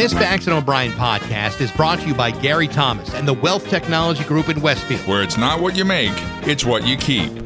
[0.00, 4.24] This Baxter O'Brien podcast is brought to you by Gary Thomas and the Wealth Technology
[4.24, 5.06] Group in Westfield.
[5.06, 6.14] Where it's not what you make,
[6.48, 7.39] it's what you keep.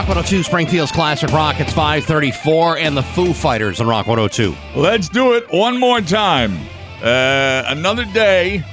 [0.00, 1.60] Rock 102, Springfield's Classic Rock.
[1.60, 4.56] It's 534 and the Foo Fighters on Rock 102.
[4.74, 6.56] Let's do it one more time.
[7.02, 8.64] Uh, another day,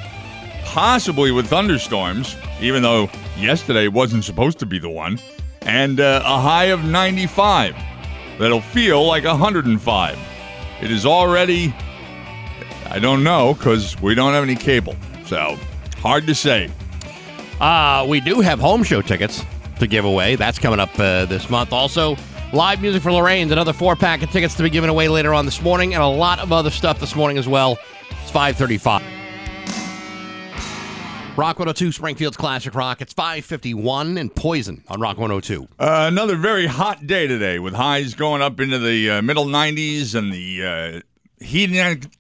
[0.64, 5.20] possibly with thunderstorms, even though yesterday wasn't supposed to be the one,
[5.64, 7.76] and uh, a high of 95
[8.40, 10.20] that'll feel like 105.
[10.82, 11.76] It is already,
[12.86, 14.96] I don't know, because we don't have any cable.
[15.26, 15.58] So,
[15.98, 16.72] hard to say.
[17.60, 19.44] Uh, we do have home show tickets
[19.80, 20.36] to give away.
[20.36, 21.74] That's coming up uh, this month.
[21.74, 22.18] Also,
[22.54, 25.46] live music for Lorraine's, another four pack of tickets to be given away later on
[25.46, 27.78] this morning, and a lot of other stuff this morning as well.
[28.22, 29.18] It's 535.
[31.38, 33.00] Rock 102, Springfield's Classic Rock.
[33.00, 35.68] It's 551 and Poison on Rock 102.
[35.78, 40.16] Uh, another very hot day today with highs going up into the uh, middle 90s
[40.16, 41.70] and the uh, heat,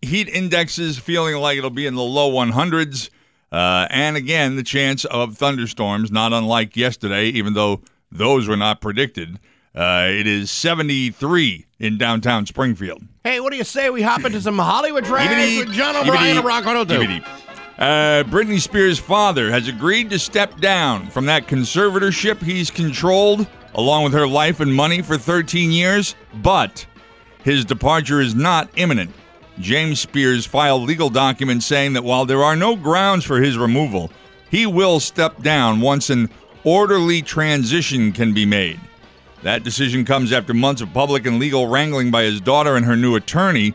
[0.03, 3.09] heat indexes feeling like it'll be in the low 100s.
[3.51, 7.81] Uh, and again, the chance of thunderstorms, not unlike yesterday, even though
[8.11, 9.39] those were not predicted.
[9.75, 13.03] Uh, it is 73 in downtown Springfield.
[13.23, 16.45] Hey, what do you say we hop into some Hollywood drags with John O'Brien of
[16.45, 17.23] Rock 102?
[17.77, 23.45] Uh, Britney Spears' father has agreed to step down from that conservatorship he's controlled,
[23.75, 26.83] along with her life and money for 13 years, but
[27.43, 29.11] his departure is not imminent.
[29.59, 34.11] James Spears filed legal documents saying that while there are no grounds for his removal,
[34.49, 36.29] he will step down once an
[36.63, 38.79] orderly transition can be made.
[39.43, 42.95] That decision comes after months of public and legal wrangling by his daughter and her
[42.95, 43.73] new attorney.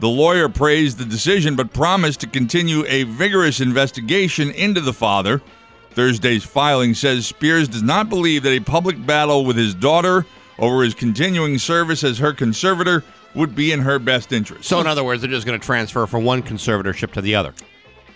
[0.00, 5.42] The lawyer praised the decision but promised to continue a vigorous investigation into the father.
[5.90, 10.24] Thursday's filing says Spears does not believe that a public battle with his daughter
[10.58, 13.02] over his continuing service as her conservator
[13.34, 14.68] would be in her best interest.
[14.68, 17.54] So, in other words, they're just going to transfer from one conservatorship to the other.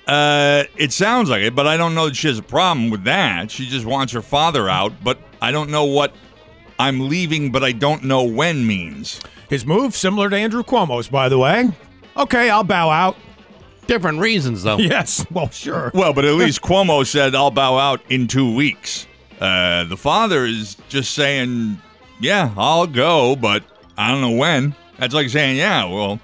[0.06, 3.04] Uh, it sounds like it, but I don't know that she has a problem with
[3.04, 3.50] that.
[3.50, 6.14] She just wants her father out, but I don't know what
[6.78, 9.20] I'm leaving, but I don't know when means.
[9.48, 11.70] His move similar to Andrew Cuomo's, by the way.
[12.16, 13.16] Okay, I'll bow out.
[13.86, 14.76] Different reasons, though.
[14.78, 15.90] Yes, well, sure.
[15.94, 19.06] Well, but at least Cuomo said, I'll bow out in two weeks.
[19.40, 21.80] Uh, the father is just saying,
[22.20, 23.62] yeah, I'll go, but
[23.96, 24.74] I don't know when.
[24.98, 26.20] That's like saying, yeah, well,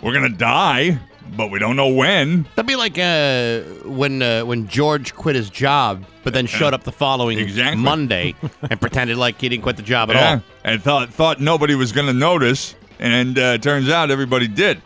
[0.00, 0.98] we're going to die,
[1.36, 2.44] but we don't know when.
[2.54, 6.84] That'd be like uh, when uh, when George quit his job, but then showed up
[6.84, 7.82] the following Exactly.
[7.82, 8.34] Monday
[8.70, 10.42] and pretended like he didn't quit the job at Yeah, all.
[10.64, 14.80] and thought thought nobody was going to notice, and uh, turns out everybody did,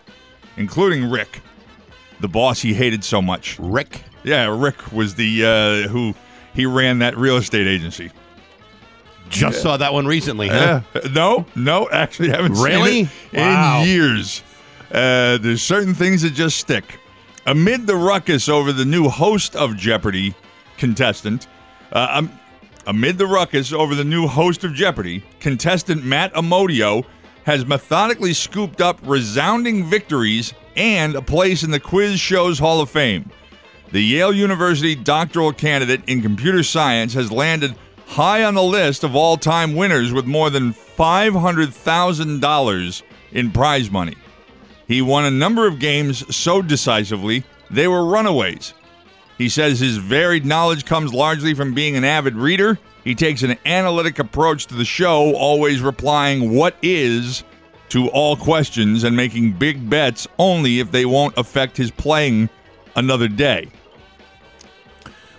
[0.56, 1.41] including Rick,
[2.20, 3.58] the boss he hated so much.
[3.58, 5.44] Rick, Yeah, Rick was the
[5.86, 6.14] uh, who
[6.54, 8.10] he ran that real estate agency.
[9.28, 10.48] Just saw that one recently.
[10.48, 10.81] Huh?
[10.94, 13.04] Uh, no, no, actually haven't Really?
[13.04, 13.81] seen it Wow.
[13.82, 14.42] in years.
[14.92, 16.84] Uh, there's certain things that just stick.
[17.47, 20.34] Amid the ruckus over the new host of Jeopardy
[20.78, 21.47] contestant,
[21.92, 22.31] uh, um,
[22.87, 27.04] amid the ruckus over the new host of Jeopardy, contestant Matt Amodio
[27.44, 32.91] has methodically scooped up resounding victories and a place in the quiz show's Hall of
[32.91, 33.31] Fame.
[33.93, 37.76] The Yale University doctoral candidate in computer science has landed
[38.06, 43.03] high on the list of all time winners with more than $500,000
[43.33, 44.15] in prize money.
[44.89, 48.72] He won a number of games so decisively, they were runaways.
[49.37, 52.79] He says his varied knowledge comes largely from being an avid reader.
[53.05, 57.44] He takes an analytic approach to the show, always replying, What is?
[57.88, 62.49] to all questions and making big bets only if they won't affect his playing
[62.97, 63.69] another day.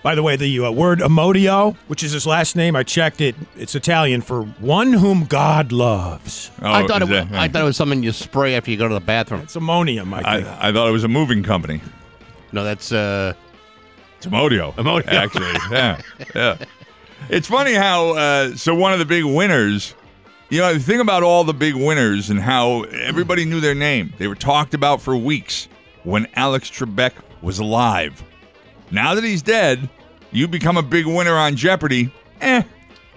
[0.08, 3.36] By the way, the uh, word Amodio, which is his last name, I checked it.
[3.58, 6.50] It's Italian for one whom God loves.
[6.62, 7.10] Oh, I thought it.
[7.10, 9.02] is Was, that- I thought it was something you spray after you go to the
[9.02, 9.42] bathroom.
[9.42, 10.48] It's ammonium, I think.
[10.48, 11.82] I, I thought it was a moving company.
[12.54, 13.34] No, that's uh,
[14.16, 14.74] It's Amodio.
[14.76, 15.08] Amodio.
[15.12, 16.02] Actually, yeah.
[16.34, 16.58] Yeah.
[17.28, 19.94] It's funny how, uh, so one of the big winners,
[20.48, 24.14] you know, think about all the big winners and how everybody knew their name.
[24.20, 25.68] They were talked about for weeks
[26.06, 27.12] when Alex Trebek
[27.42, 28.24] was alive.
[28.90, 29.90] Now that he's dead,
[30.32, 32.12] you become a big winner on Jeopardy.
[32.42, 32.62] Eh,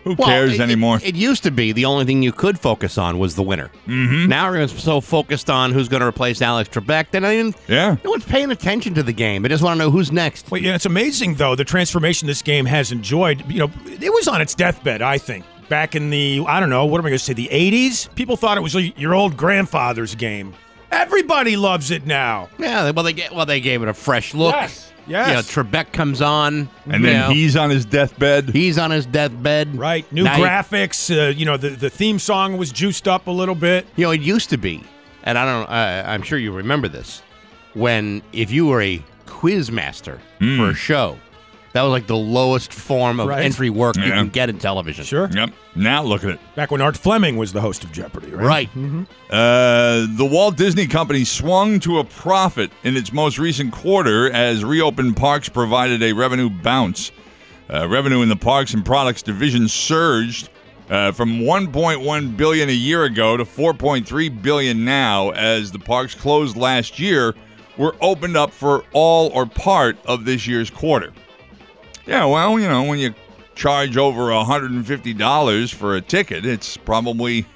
[0.04, 0.96] who Well, cares it- anymore?
[0.96, 3.70] It, it used to be the only thing you could focus on was the winner.
[3.86, 4.28] Mm-hmm.
[4.28, 7.96] Now everyone's so focused on who's going to replace Alex Trebek that I mean, yeah.
[8.02, 9.42] no one's paying attention to the game.
[9.42, 10.50] They just want to know who's next.
[10.50, 13.44] Well, yeah, it's amazing though the transformation this game has enjoyed.
[13.50, 15.02] You know, it was on its deathbed.
[15.02, 17.48] I think back in the I don't know what am I going to say the
[17.52, 18.14] '80s.
[18.14, 20.54] People thought it was your old grandfather's game.
[20.90, 22.48] Everybody loves it now.
[22.58, 24.54] Yeah, well they get well they gave it a fresh look.
[24.54, 25.28] Yes, yes.
[25.28, 28.50] You know, Trebek comes on, And then know, he's on his deathbed.
[28.50, 29.76] he's on his deathbed.
[29.76, 31.10] Right, new Now you- graphics.
[31.14, 33.86] Uh, you know, the the theme song was juiced up a little bit.
[33.96, 34.82] You know, it used to be,
[35.24, 35.68] and I don't.
[35.68, 37.22] Uh, I'm sure you remember this,
[37.74, 41.18] when if you were a quiz master for a show,
[41.72, 43.44] that was like the lowest form of Right.
[43.44, 44.16] entry work you Yeah.
[44.16, 45.04] can get in television.
[45.04, 45.30] Sure.
[45.32, 45.50] Yep.
[45.76, 46.40] Now look at it.
[46.56, 48.68] Back when Art Fleming was the host of Jeopardy, right?
[48.74, 49.06] Right.
[49.30, 54.64] Uh, the Walt Disney Company swung to a profit in its most recent quarter as
[54.64, 57.12] reopened parks provided a revenue bounce.
[57.72, 60.48] Uh, revenue in the parks and products division surged
[60.90, 66.56] uh, from 1.1 billion a year ago to 4.3 billion now as the parks closed
[66.56, 67.32] last year
[67.78, 71.12] were opened up for all or part of this year's quarter.
[72.06, 73.14] Yeah, well, you know, when you
[73.54, 77.46] charge over $150 for a ticket, it's probably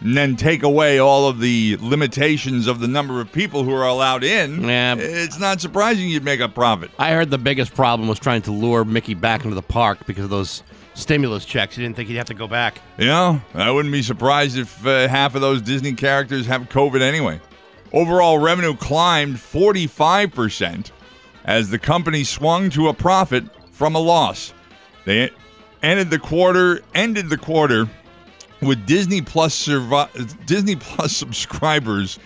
[0.00, 3.84] and then take away all of the limitations of the number of people who are
[3.86, 4.94] allowed in, Yeah.
[4.96, 6.92] it's not surprising you'd make a profit.
[7.00, 10.22] I heard the biggest problem was trying to lure Mickey back into the park because
[10.22, 10.62] of those
[10.94, 11.74] stimulus checks.
[11.74, 12.80] He didn't think he'd have to go back.
[12.96, 17.40] Yeah, I wouldn't be surprised if uh, half of those Disney characters have COVID anyway.
[17.92, 20.92] Overall revenue climbed 45%
[21.44, 23.44] as the company swung to a profit
[23.78, 24.52] from a loss.
[25.04, 25.30] They
[25.84, 27.88] ended the quarter ended the quarter
[28.60, 32.18] with Disney Plus survi- Disney Plus subscribers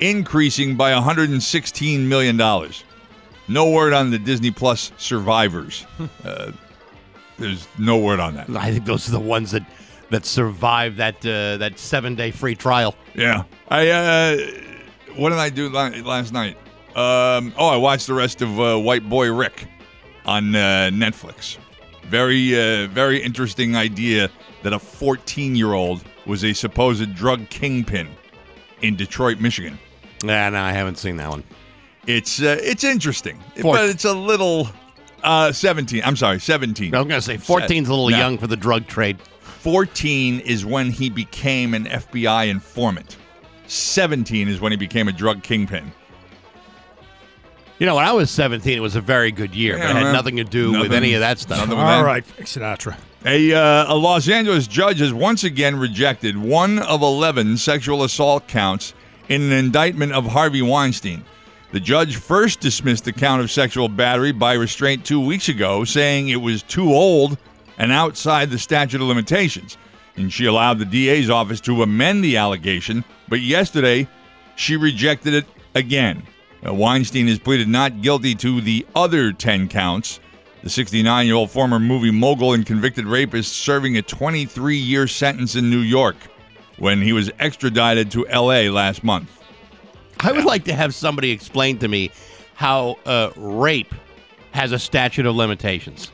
[0.00, 2.82] increasing by 116 million dollars.
[3.46, 5.86] No word on the Disney Plus survivors.
[6.24, 6.50] uh,
[7.38, 8.50] there's no word on that.
[8.50, 9.64] I think those are the ones that
[10.10, 12.96] that survived that uh, that seven day free trial.
[13.14, 13.44] Yeah.
[13.68, 14.36] I uh
[15.14, 16.56] what did I do last night?
[16.96, 19.68] Um oh, I watched the rest of uh, White Boy Rick
[20.26, 21.58] on uh, Netflix.
[22.08, 24.30] Very uh, very interesting idea
[24.62, 28.08] that a 14-year-old was a supposed drug kingpin
[28.82, 29.78] in Detroit, Michigan.
[30.22, 31.44] Nah, no, I haven't seen that one.
[32.06, 34.68] It's uh, it's interesting, Four- but it's a little
[35.24, 36.02] uh 17.
[36.04, 36.94] I'm sorry, 17.
[36.94, 38.16] I was going to say 14's a little No.
[38.18, 39.18] young for the drug trade.
[39.40, 43.16] 14 is when he became an FBI informant.
[43.66, 45.90] 17 is when he became a drug kingpin.
[47.78, 50.02] You know, when I was 17, it was a very good year, but it had
[50.04, 50.12] man.
[50.14, 51.58] nothing to do with Nothing- any of that stuff.
[51.58, 52.96] nothing- All right, Frank Sinatra.
[53.26, 58.46] A, uh, a Los Angeles judge has once again rejected one of 11 sexual assault
[58.48, 58.94] counts
[59.28, 61.22] in an indictment of Harvey Weinstein.
[61.72, 66.28] The judge first dismissed the count of sexual battery by restraint two weeks ago, saying
[66.28, 67.36] it was too old
[67.78, 69.76] and outside the statute of limitations.
[70.16, 74.06] And she allowed the DA's office to amend the allegation, but yesterday
[74.54, 75.44] she rejected it
[75.74, 76.22] again.
[76.64, 80.20] Uh, Weinstein has pleaded not guilty to the other 10 counts.
[80.62, 85.54] The 69 year old former movie mogul and convicted rapist serving a 23 year sentence
[85.54, 86.16] in New York
[86.78, 89.30] when he was extradited to LA last month.
[90.20, 92.10] I would like to have somebody explain to me
[92.54, 93.94] how uh, rape
[94.52, 96.10] has a statute of limitations.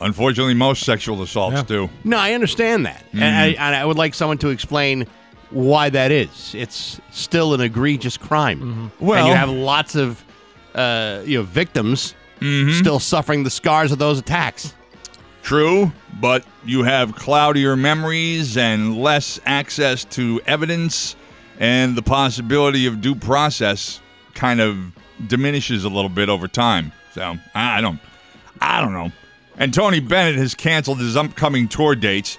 [0.00, 1.62] Unfortunately, most sexual assaults Yeah.
[1.62, 1.90] do.
[2.04, 5.06] No, I understand that, and, I, and I would like someone to explain
[5.50, 6.54] why that is.
[6.54, 10.24] It's still an egregious crime, and Well- you have lots of
[10.74, 12.14] uh, you know victims
[12.74, 14.74] still suffering the scars of those attacks.
[15.42, 21.16] True, but you have cloudier memories and less access to evidence,
[21.58, 24.00] and the possibility of due process
[24.34, 24.76] kind of
[25.28, 26.92] diminishes a little bit over time.
[27.14, 28.00] So I I don't,
[28.60, 29.10] I don't know.
[29.56, 32.36] And Tony Bennett has canceled his upcoming tour dates.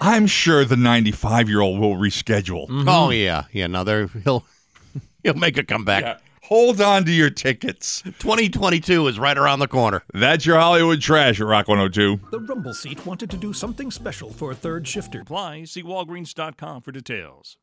[0.00, 2.68] I'm sure the 95 year old will reschedule.
[2.68, 2.88] Mm-hmm.
[2.88, 3.66] Oh yeah, yeah.
[3.66, 4.44] No, there he'll
[5.22, 6.04] he'll make a comeback.
[6.04, 6.18] Yeah.
[6.44, 8.02] Hold on to your tickets.
[8.02, 10.04] 2022 is right around the corner.
[10.14, 12.20] That's your Hollywood trash at Rock 102.
[12.30, 15.22] The Rumble Seat wanted to do something special for a third shifter.
[15.22, 15.64] Apply.
[15.64, 17.56] See walgreens.com for details.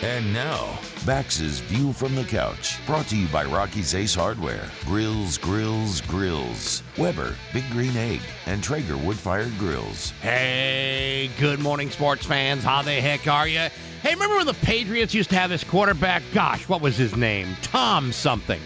[0.00, 5.36] And now, Bax's View from the Couch, brought to you by Rocky's Ace Hardware, Grills,
[5.38, 10.12] Grills, Grills, Weber, Big Green Egg, and Traeger Wood Fired Grills.
[10.22, 12.62] Hey, good morning, sports fans.
[12.62, 13.66] How the heck are you?
[14.02, 16.22] Hey, remember when the Patriots used to have this quarterback?
[16.32, 17.56] Gosh, what was his name?
[17.62, 18.60] Tom something.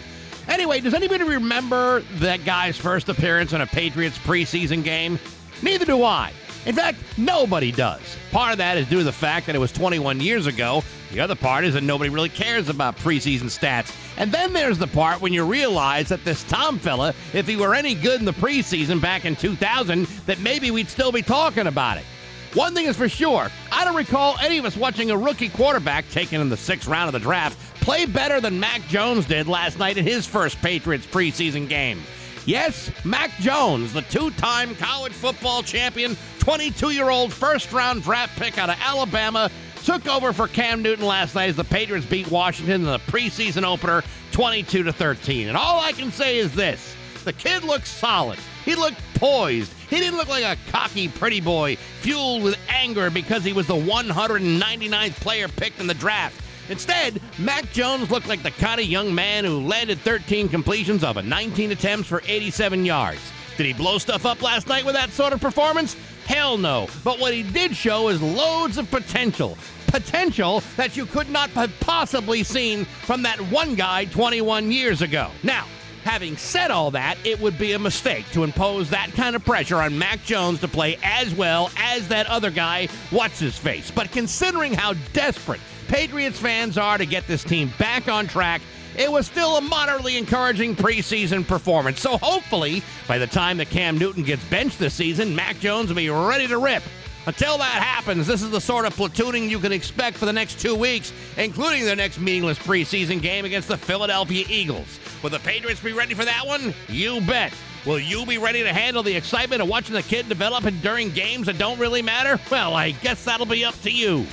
[0.47, 5.17] Anyway, does anybody remember that guy's first appearance in a Patriots preseason game?
[5.63, 6.31] Neither do I.
[6.65, 8.01] In fact, nobody does.
[8.31, 10.83] Part of that is due to the fact that it was 21 years ago.
[11.11, 13.93] The other part is that nobody really cares about preseason stats.
[14.17, 17.75] And then there's the part when you realize that this Tom fella, if he were
[17.75, 21.97] any good in the preseason back in 2000, that maybe we'd still be talking about
[21.97, 22.05] it.
[22.53, 26.07] One thing is for sure, I don't recall any of us watching a rookie quarterback
[26.11, 29.77] taken in the sixth round of the draft play better than Mac Jones did last
[29.77, 32.01] night in his first Patriots preseason game.
[32.45, 38.37] Yes, Mac Jones, the two time college football champion, 22 year old first round draft
[38.37, 39.49] pick out of Alabama,
[39.83, 43.63] took over for Cam Newton last night as the Patriots beat Washington in the preseason
[43.63, 45.47] opener 22 to 13.
[45.47, 48.39] And all I can say is this the kid looks solid.
[48.65, 49.71] He looked poised.
[49.89, 53.75] He didn't look like a cocky, pretty boy, fueled with anger because he was the
[53.75, 56.42] 199th player picked in the draft.
[56.69, 61.17] Instead, Mac Jones looked like the kind of young man who landed 13 completions of
[61.17, 63.21] a 19 attempts for 87 yards.
[63.57, 65.95] Did he blow stuff up last night with that sort of performance?
[66.25, 66.87] Hell no.
[67.03, 69.57] But what he did show is loads of potential.
[69.87, 75.29] Potential that you could not have possibly seen from that one guy 21 years ago.
[75.43, 75.65] Now,
[76.03, 79.77] Having said all that, it would be a mistake to impose that kind of pressure
[79.77, 83.89] on Mac Jones to play as well as that other guy, what's his face.
[83.89, 85.61] But considering how desperate
[85.93, 88.63] Patriots fans are to get this team back on track,
[88.97, 91.99] it was still a moderately encouraging preseason performance.
[91.99, 95.95] So hopefully, by the time that Cam Newton gets benched this season, Mac Jones will
[95.97, 96.81] be ready to rip.
[97.27, 100.59] Until that happens, this is the sort of platooning you can expect for the next
[100.59, 104.99] two weeks, including their next meaningless preseason game against the Philadelphia Eagles.
[105.21, 106.73] Will the Patriots be ready for that one?
[106.89, 107.53] You bet.
[107.85, 111.45] Will you be ready to handle the excitement of watching the kid develop during games
[111.45, 112.39] that don't really matter?
[112.49, 114.25] Well, I guess that'll be up to you.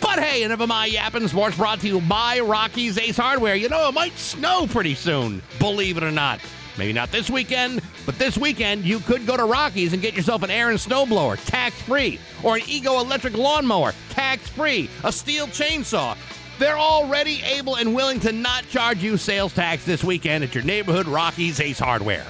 [0.00, 1.26] But hey, enough of my yapping.
[1.28, 3.54] Sports brought to you by Rocky's Ace Hardware.
[3.54, 6.40] You know, it might snow pretty soon, believe it or not.
[6.78, 10.42] Maybe not this weekend, but this weekend you could go to Rocky's and get yourself
[10.42, 16.16] an Ariens snowblower, tax free, or an Ego electric lawnmower, tax free, a Stihl chainsaw.
[16.58, 20.64] They're already able and willing to not charge you sales tax this weekend at your
[20.64, 22.26] neighborhood Rocky's Ace Hardware.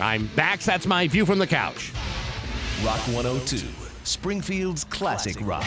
[0.00, 0.64] I'm Bax.
[0.64, 1.92] That's my view from the couch.
[2.84, 3.66] Rock 102,
[4.04, 5.64] Springfield's classic rock.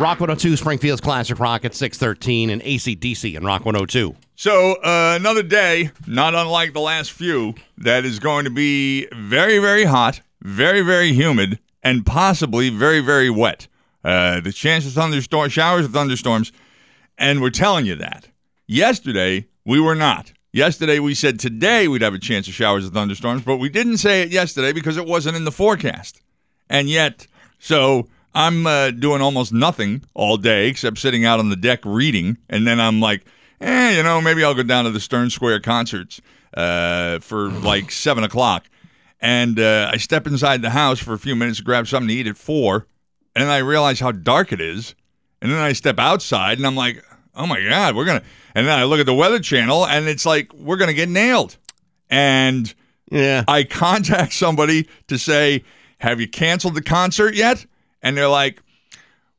[0.00, 4.16] Rock 102, Springfield's Classic Rock at 613 and ACDC and Rock 102.
[4.34, 9.58] So, uh, another day, not unlike the last few, that is going to be very,
[9.58, 13.68] very hot, very, very humid, and possibly very, very wet.
[14.02, 16.50] Uh, the chance of thunderstorm, showers of thunderstorms,
[17.18, 18.26] and we're telling you that.
[18.66, 20.32] Yesterday, we were not.
[20.50, 23.98] Yesterday, we said today we'd have a chance of showers of thunderstorms, but we didn't
[23.98, 26.22] say it yesterday because it wasn't in the forecast.
[26.70, 27.26] And yet,
[27.58, 32.38] so I'm uh, doing almost nothing all day except sitting out on the deck reading,
[32.48, 33.24] and then I'm like,
[33.60, 36.20] eh, you know, maybe I'll go down to the Stearns Square concerts
[36.54, 38.68] uh, for like seven o'clock,
[39.20, 42.14] and uh, I step inside the house for a few minutes to grab something to
[42.14, 42.86] eat at four,
[43.34, 44.94] and then I realize how dark it is,
[45.42, 48.22] and then I step outside and I'm like, oh my god, we're gonna,
[48.54, 51.56] and then I look at the Weather Channel and it's like we're gonna get nailed,
[52.08, 52.72] and
[53.10, 53.44] Yeah.
[53.48, 55.64] I contact somebody to say,
[55.98, 57.66] have you canceled the concert yet?
[58.02, 58.62] And they're like,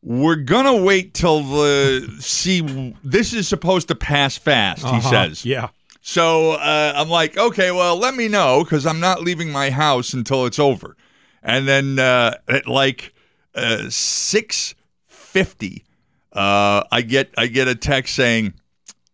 [0.04, 2.96] we're gonna wait till the see.
[3.04, 5.10] This is supposed to pass fast, he Uh-huh.
[5.10, 5.46] says.
[5.46, 5.70] Yeah.
[6.02, 10.14] So uh, I'm like, okay, well, let me know because I'm not leaving my house
[10.14, 10.98] until it's over.
[11.44, 13.14] And then uh, at like
[13.54, 14.74] uh, six
[15.08, 15.86] fifty,
[16.34, 18.54] uh, I get I get a text saying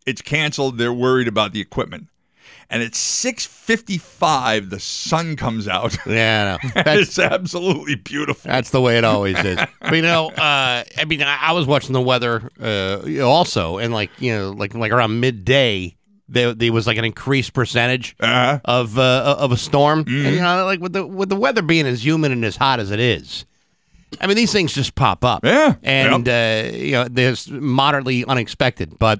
[0.06, 0.78] it's canceled.
[0.78, 2.08] They're worried about the equipment.
[2.70, 5.98] And at six fifty five, the sun comes out.
[6.06, 6.70] Yeah, no.
[6.84, 8.50] That's, it's absolutely beautiful.
[8.52, 9.58] that's the way it always is.
[9.80, 13.94] But, you know, uh, I mean, I, I was watching the weather uh, also, and
[13.94, 15.96] like, you know, like like around midday,
[16.28, 18.60] there, there was like an increased percentage Uh-huh.
[18.66, 20.00] of uh, of a storm.
[20.00, 22.82] And, you know, like with the with the weather being as humid and as hot
[22.82, 23.46] as it is,
[24.20, 25.46] I mean, these things just pop up.
[25.46, 25.76] Yeah.
[25.84, 29.20] And, uh, you know, there's moderately unexpected, but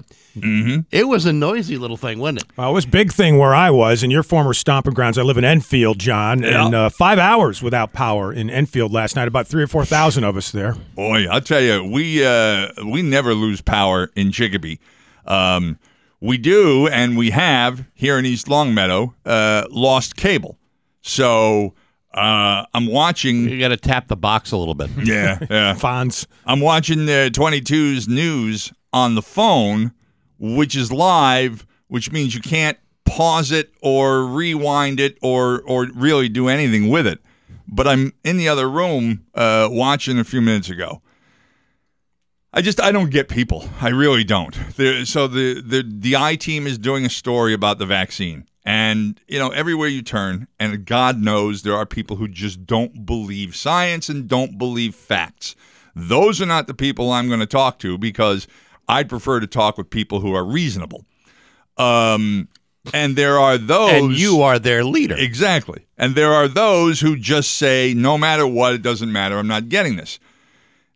[0.90, 2.46] it was a noisy little thing, wasn't it?
[2.56, 5.18] Well, it was a big thing where I was in your former stomping grounds.
[5.18, 6.66] I live in Enfield, John, Yeah.
[6.66, 9.28] and uh, five hours without power in Enfield last night.
[9.28, 10.74] About three or four thousand of us there.
[10.94, 14.78] Boy, I'll tell you, we uh, we never lose power in Chicopee.
[15.26, 15.78] Um,
[16.20, 20.58] we do, and we have here in East Longmeadow uh, lost cable.
[21.02, 21.74] So
[22.14, 23.48] uh, I'm watching.
[23.48, 24.90] You got to tap the box a little bit.
[25.04, 25.74] Yeah, yeah.
[25.78, 26.26] Fonz.
[26.46, 29.92] I'm watching the 22's news on the phone,
[30.38, 36.28] which is live, which means you can't pause it or rewind it or or really
[36.28, 37.20] do anything with it.
[37.66, 41.02] But I'm in the other room uh, watching a few minutes ago.
[42.52, 43.68] I just I don't get people.
[43.80, 44.54] I really don't.
[45.04, 49.38] So the the the I team is doing a story about the vaccine, and you
[49.38, 54.08] know everywhere you turn, and God knows there are people who just don't believe science
[54.08, 55.56] and don't believe facts.
[55.94, 58.46] Those are not the people I'm going to talk to because
[58.88, 61.04] I'd prefer to talk with people who are reasonable.
[61.76, 62.48] Um,
[62.94, 65.16] and there are those, and you are their leader.
[65.16, 65.86] Exactly.
[65.96, 69.38] And there are those who just say, no matter what, it doesn't matter.
[69.38, 70.18] I'm not getting this.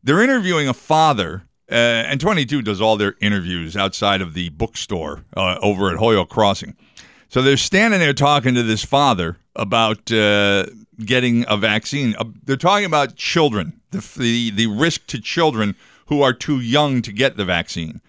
[0.03, 5.25] They're interviewing a father, uh, and 22 does all their interviews outside of the bookstore
[5.37, 6.77] uh, over at Holyoke Crossing.
[7.29, 10.67] So they're standing there talking to this father about uh,
[11.05, 12.15] getting a vaccine.
[12.19, 17.03] Uh, they're talking about children, the, the, the risk to children who are too young
[17.03, 18.01] to get the vaccine.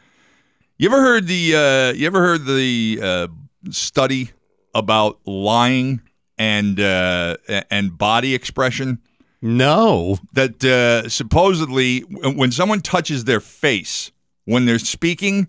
[0.77, 3.27] You ever heard the uh, you ever heard the uh,
[3.69, 4.31] study
[4.73, 6.01] about lying
[6.37, 7.37] and uh,
[7.69, 8.99] and body expression?
[9.41, 10.17] No.
[10.33, 14.11] That uh, supposedly when someone touches their face
[14.45, 15.47] when they're speaking,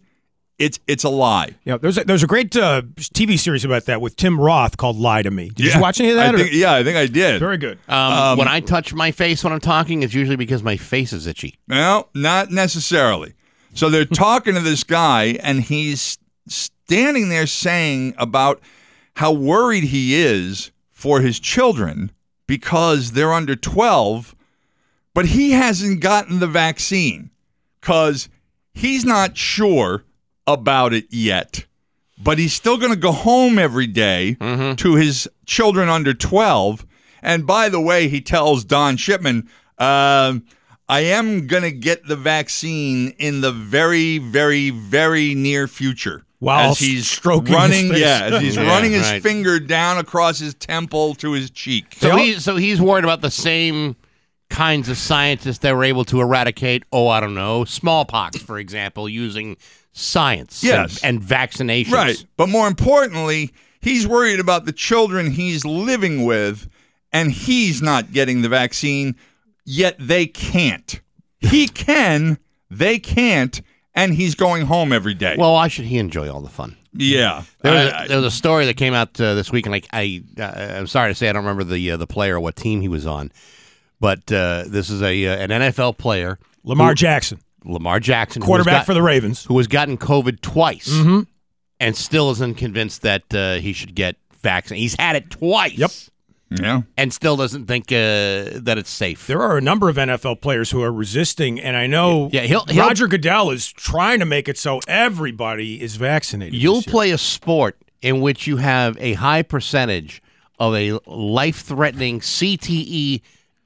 [0.58, 1.50] it's it's a lie.
[1.64, 4.96] Yeah, there's a, there's a great uh, TV series about that with Tim Roth called
[4.96, 6.34] "Lie to Me." Did Yeah, you watch any of that?
[6.34, 7.40] I think, yeah, I think I did.
[7.40, 7.78] Very good.
[7.88, 11.26] Um, when I touch my face when I'm talking, it's usually because my face is
[11.26, 11.58] itchy.
[11.68, 13.34] No, not necessarily.
[13.74, 18.60] So they're talking to this guy, and he's standing there saying about
[19.16, 22.12] how worried he is for his children
[22.46, 24.34] because they're under 12,
[25.14, 27.30] but he hasn't gotten the vaccine
[27.80, 28.28] because
[28.74, 30.04] he's not sure
[30.46, 31.66] about it yet.
[32.22, 36.86] But he's still going to go home every day to his children under 12.
[37.22, 39.48] And by the way, he tells Don Shipman,
[39.78, 40.44] um,
[40.88, 46.24] I am going to get the vaccine in the very, very, very near future.
[46.38, 48.00] While as he's stroking his running, face.
[48.00, 49.22] yeah, as he's Yeah, running his right.
[49.22, 51.94] finger down across his temple to his cheek.
[51.96, 53.96] So he's so he's worried about the same
[54.50, 59.08] kinds of scientists that were able to eradicate, oh, I don't know, smallpox, for example,
[59.08, 59.56] using
[59.94, 61.02] science and- Yes.
[61.02, 61.92] and, vaccinations.
[61.92, 62.24] Right.
[62.36, 66.68] But more importantly, he's worried about the children he's living with,
[67.12, 69.14] and he's not getting the vaccine,
[69.64, 71.00] yet they can't.
[71.38, 72.38] He can,
[72.70, 73.60] they can't,
[73.94, 75.36] and he's going home every day.
[75.38, 76.76] Well, why should he enjoy all the fun?
[76.96, 77.42] yeah.
[77.62, 79.74] There was, I- a, there was a story that came out uh, this week, and
[79.76, 82.40] I, I, uh, I'm sorry to say I don't remember the uh, the player or
[82.40, 83.30] what team he was on,
[84.00, 88.86] but uh, this is a uh, an NFL player, Lamar Jackson, Lamar Jackson, quarterback got-
[88.86, 89.44] for the Ravens.
[89.44, 91.20] who has gotten COVID twice, Mm-hmm.
[91.80, 94.82] and still isn't convinced that uh, he should get vaccinated.
[94.82, 95.78] He's had it twice.
[95.78, 95.90] Yep.
[96.60, 96.82] yeah.
[96.96, 99.26] and still doesn't think uh, that it's safe.
[99.26, 102.66] There are a number of NFL players who are resisting, and I know Yeah, he'll-
[102.66, 106.54] he'll- Roger Goodell is trying to make it so everybody is vaccinated.
[106.54, 110.22] You'll play a sport in which you have a high percentage
[110.60, 113.20] of a life-threatening CTE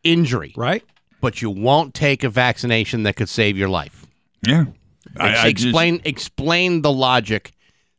[0.05, 0.83] injury, right?
[1.21, 4.07] But you won't take a vaccination that could save your life.
[4.47, 4.67] Yeah.
[5.19, 7.53] I- I just- explain explain the logic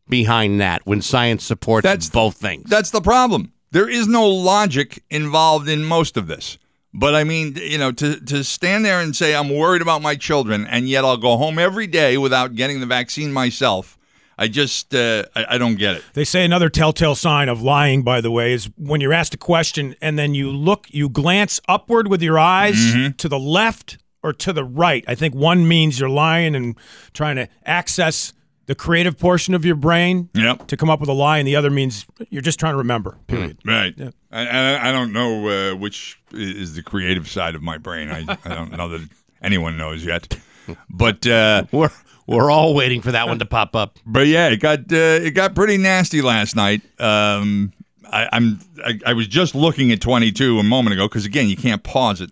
[0.08, 2.70] behind that when science supports That's- both things.
[2.70, 3.52] That's the problem.
[3.72, 6.58] There is no logic involved in most of this.
[6.92, 10.16] But I mean, you know, to, to stand there and say, I'm worried about my
[10.16, 13.96] children, and yet I'll go home every day without getting the vaccine myself,
[14.42, 16.04] I just, uh, I, I don't get it.
[16.14, 19.38] They say another telltale sign of lying, by the way, is when you're asked a
[19.38, 23.12] question and then you look, you glance upward with your eyes Mm-hmm.
[23.18, 25.04] to the left or to the right.
[25.08, 26.76] I think one means you're lying and
[27.14, 28.32] trying to access
[28.66, 30.68] the creative portion of your brain Yep.
[30.68, 33.18] to come up with a lie, and the other means you're just trying to remember.
[33.28, 33.58] Period.
[33.66, 33.94] Right.
[34.32, 38.10] I, I, I don't know uh, which is the creative side of my brain.
[38.10, 39.10] I, I don't know that
[39.42, 40.38] anyone knows yet.
[40.88, 41.90] But uh, we're
[42.30, 43.98] we're all waiting for that one to pop up.
[44.06, 46.82] but yeah, it got uh, it got pretty nasty last night.
[47.00, 47.74] Um,
[48.12, 51.58] I, I'm I, I was just looking at 22 a moment ago because again, you
[51.58, 52.32] can't pause it,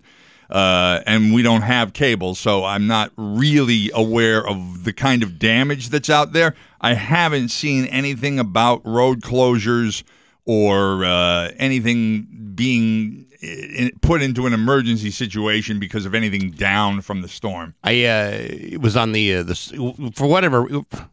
[0.49, 5.39] uh, and we don't have cable, so I'm not really aware of the kind of
[5.39, 6.55] damage that's out there.
[6.79, 10.03] I haven't seen anything about road closures
[10.45, 13.26] or uh, anything being
[14.01, 17.73] put into an emergency situation because of anything down from the storm.
[17.83, 20.63] I uh, it was on the uh, the for whatever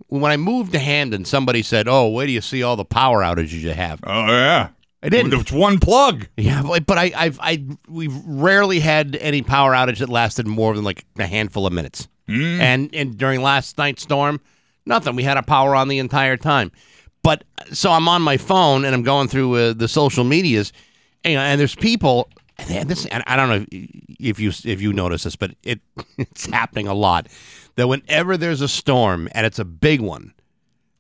[0.09, 3.21] when I moved to Hampden, somebody said, "Oh, where do you see all the power
[3.23, 4.69] outages you have?" Oh yeah,
[5.03, 5.35] I didn't.
[5.35, 6.29] It's one plug.
[6.37, 10.75] Yeah, but, but I I've I we've rarely had any power outage that lasted more
[10.75, 12.09] than like a handful of minutes.
[12.27, 14.41] And and during last night's storm,
[14.87, 15.15] nothing.
[15.15, 16.73] We had a power on the entire time.
[17.23, 20.73] But so I'm on my phone and I'm going through uh, the social medias,
[21.25, 22.29] and, and there's people.
[22.57, 25.81] And this, and I don't know if you if you notice this, but it
[26.19, 27.27] it's happening a lot.
[27.77, 30.33] That whenever there's a storm and it's a big one,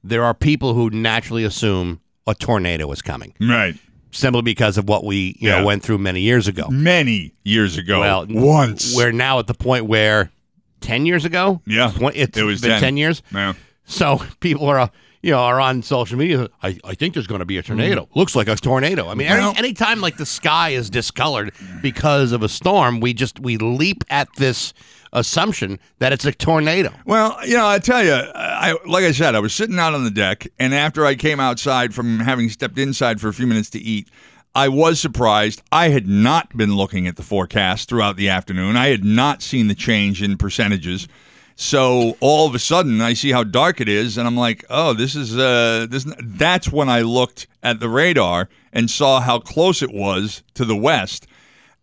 [0.02, 3.76] there are people who naturally assume a tornado is coming Right.
[4.10, 5.60] simply because of what we you Yeah.
[5.60, 6.66] know went through many years ago.
[6.70, 8.00] Many years ago.
[8.00, 8.96] Well, once.
[8.96, 10.32] we're now at the point where
[10.80, 11.62] ten years ago.
[11.66, 12.80] Yeah, it was been 10.
[12.80, 13.22] ten years.
[13.32, 13.52] Yeah.
[13.84, 14.90] So people are,
[15.24, 16.48] you know, are on social media.
[16.62, 18.02] I, I think there's going to be a tornado.
[18.02, 18.16] Mm.
[18.16, 19.08] Looks like a tornado.
[19.08, 23.14] I mean, Well- any anytime like the sky is discolored because of a storm, we
[23.14, 24.74] just we leap at this
[25.14, 26.92] assumption that it's a tornado.
[27.06, 30.04] Well, you know, I tell you, I like I said, I was sitting out on
[30.04, 33.70] the deck, and after I came outside from having stepped inside for a few minutes
[33.70, 34.10] to eat,
[34.54, 35.62] I was surprised.
[35.72, 38.76] I had not been looking at the forecast throughout the afternoon.
[38.76, 41.08] I had not seen the change in percentages.
[41.56, 44.92] So all of a sudden, I see how dark it is, and I'm like, "Oh,
[44.92, 49.80] this is uh, this." That's when I looked at the radar and saw how close
[49.82, 51.26] it was to the west.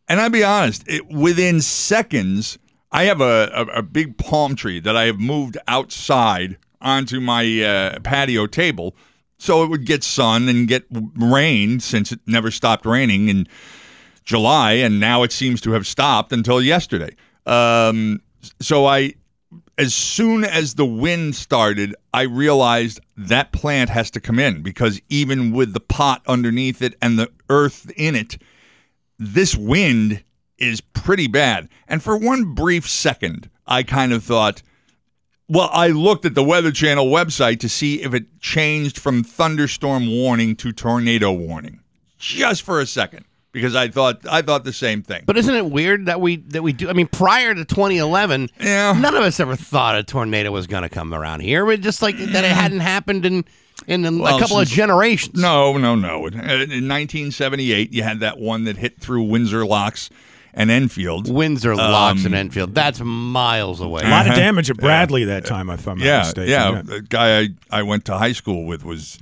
[0.10, 2.57] And I'll be honest, it, within seconds,
[2.91, 7.62] I have a, a, a big palm tree that I have moved outside onto my
[7.62, 8.95] uh, patio table
[9.41, 13.47] so it would get sun and get rain since it never stopped raining in
[14.23, 17.15] July, and now it seems to have stopped until yesterday.
[17.47, 18.21] Um,
[18.60, 19.15] so I,
[19.77, 25.01] as soon as the wind started, I realized that plant has to come in because
[25.10, 28.38] even with the pot underneath it and the earth in it,
[29.17, 30.23] this wind
[30.57, 31.69] is pretty bad.
[31.88, 34.62] And for one brief second, I kind of thought,
[35.47, 40.10] well, I looked at the Weather Channel website to see if it changed from thunderstorm
[40.10, 41.81] warning to tornado warning.
[42.17, 43.25] Just for a second.
[43.53, 45.23] Because I thought I thought the same thing.
[45.25, 46.89] But isn't it weird that we that we do?
[46.89, 48.93] I mean, prior to 2011, Yeah.
[48.93, 51.65] none of us ever thought a tornado was going to come around here.
[51.65, 53.43] We just like that it hadn't happened in
[53.87, 55.37] in a Well, couple of generations.
[55.41, 56.27] No, no, no.
[56.27, 60.09] In 1978, you had that one that hit through Windsor Locks
[60.53, 61.29] and Enfield.
[61.29, 62.75] Windsor locks Um, and Enfield.
[62.75, 64.01] That's miles away.
[64.03, 64.39] A lot of Uh-huh.
[64.41, 66.81] damage at Bradley that time, if I'm not yeah, yeah.
[66.83, 69.17] The guy I, I went to high school with was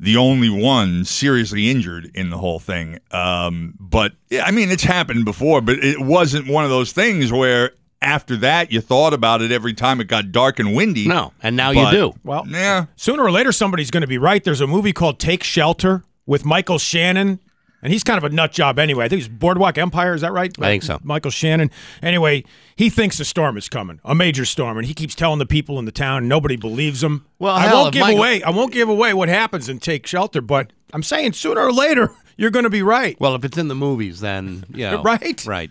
[0.00, 2.98] the only one seriously injured in the whole thing.
[3.10, 7.32] Um, but yeah, I mean, it's happened before, but it wasn't one of those things
[7.32, 11.08] where after that you thought about it every time it got dark and windy.
[11.08, 12.14] No, and now But- you do.
[12.22, 12.86] Well, Yeah.
[12.96, 14.42] sooner or later somebody's going to be right.
[14.44, 17.40] There's a movie called Take Shelter with Michael Shannon,
[17.82, 19.04] and he's kind of a nut job anyway.
[19.04, 20.14] I think it's Boardwalk Empire.
[20.14, 20.52] Is that right?
[20.58, 20.98] I think so.
[21.02, 21.70] Michael Shannon.
[22.02, 22.44] Anyway,
[22.76, 25.78] he thinks a storm is coming, a major storm, and he keeps telling the people
[25.78, 26.28] in the town.
[26.28, 27.24] Nobody believes him.
[27.38, 28.42] Well, I hell, won't give Michael- away.
[28.42, 32.10] I won't give away what happens and Take Shelter, but I'm saying sooner or later
[32.36, 33.18] you're going to be right.
[33.20, 35.44] Well, if it's in the movies, then you know, Right.
[35.46, 35.70] right.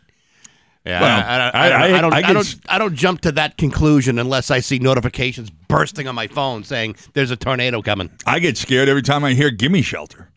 [0.86, 2.38] Yeah, Well, I, I, I, I- I, don't, I- I, don't, I I, get don't,
[2.38, 6.64] s- I don't jump to that conclusion unless I see notifications bursting on my phone
[6.64, 8.10] saying there's a tornado coming.
[8.26, 10.30] I get scared every time I hear "Gimme Shelter,"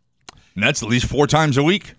[0.61, 1.94] and that's at least four times a week.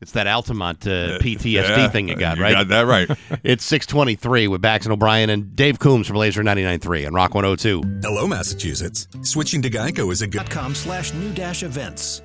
[0.00, 2.54] It's that Altamont uh, PTSD Yeah, thing you got, you right?
[2.54, 3.10] Got that right.
[3.44, 7.82] It's 623 with Bax and O'Brien and Dave Coombs from Lazer 99.3 and Rock 102.
[8.02, 9.06] Hello, Massachusetts.
[9.20, 10.48] Switching to Geico is a good.
[10.48, 12.22] com slash new dash events.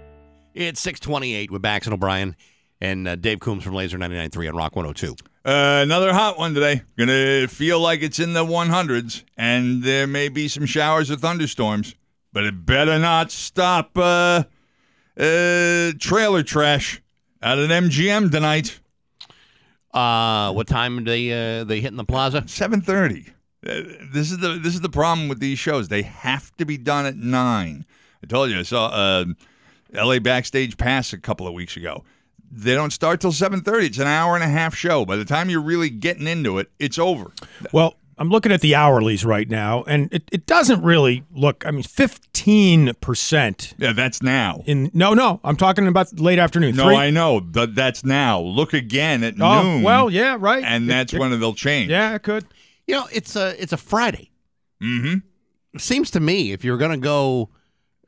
[0.53, 2.37] It's 628 with Bax and O'Brien
[2.79, 5.11] and uh, Dave Coombs from Lazer 99.3 and Rock 102.
[5.43, 6.83] Uh, another hot one today.
[6.97, 11.95] Gonna feel like it's in the 100s, and there may be some showers or thunderstorms,
[12.31, 14.43] but it better not stop uh,
[15.17, 17.01] uh, trailer trash
[17.41, 18.79] out at MGM tonight.
[19.93, 22.41] Uh, what time are they, uh, they hit in the plaza?
[22.41, 23.29] 7:30.
[23.63, 25.87] Uh, this is the this is the problem with these shows.
[25.87, 27.85] They have to be done at nine.
[28.23, 29.25] I told you I saw uh,
[29.93, 30.19] L.A.
[30.19, 32.03] Backstage Pass a couple of weeks ago.
[32.51, 33.83] They don't start till 7:30.
[33.83, 35.05] It's an hour and a half show.
[35.05, 37.31] By the time you're really getting into it, it's over.
[37.71, 41.65] Well, I'm looking at the hourlies right now, and it, it doesn't really look.
[41.65, 44.61] I mean, 15 percent Yeah, that's now.
[44.65, 44.91] in.
[44.93, 46.75] No, no, I'm talking about late afternoon.
[46.75, 47.41] No, Three- I know.
[47.41, 48.39] But that's now.
[48.39, 49.81] Look again at Oh, noon.
[49.83, 50.63] well, yeah, right.
[50.63, 51.89] and It- that's it- when they'll change.
[51.89, 52.45] Yeah, it could.
[52.87, 54.29] You know, it's a, it's a Friday.
[54.83, 55.19] Mm-hmm.
[55.73, 57.49] It seems to me if you're going to go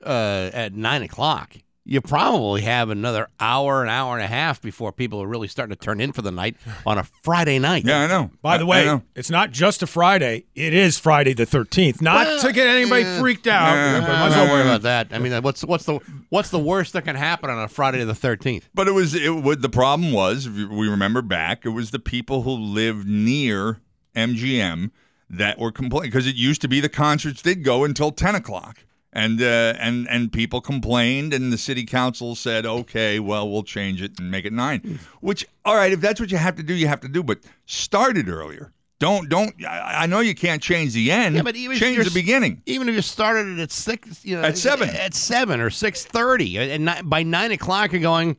[0.06, 4.93] uh, at 9 o'clock, you probably have another hour, an hour and a half before
[4.93, 7.84] people are really starting to turn in for the night on a Friday night.
[7.86, 8.32] Yeah, I know.
[8.41, 10.46] By the I- I way, it's not just a Friday.
[10.56, 12.02] It is Friday the 13th.
[12.02, 13.19] Not Well, to get anybody yeah.
[13.19, 13.74] freaked out.
[13.76, 14.00] Yeah.
[14.00, 15.08] but might as don't well- worry about that.
[15.12, 18.15] I mean, what's what's the what's the worst that can happen on a Friday the
[18.15, 18.69] thirteenth?
[18.74, 22.00] But it was it would the problem was if we remember back, it was the
[22.00, 23.82] people who lived near
[24.15, 24.91] MGM
[25.30, 28.86] that were complaining because it used to be the concerts did go until ten o'clock,
[29.13, 34.02] and uh, and and people complained, and the city council said, okay, well we'll change
[34.02, 34.99] it and make it nine.
[35.21, 37.39] Which all right, if that's what you have to do, you have to do, but
[37.65, 38.73] start it earlier.
[38.99, 39.54] Don't don't.
[39.65, 41.36] I, I know you can't change the end.
[41.36, 42.62] Yeah, but even if change the beginning.
[42.65, 44.89] Even if you started it at six, you know, At seven.
[44.89, 48.38] at seven or six thirty, and by nine o'clock you're going.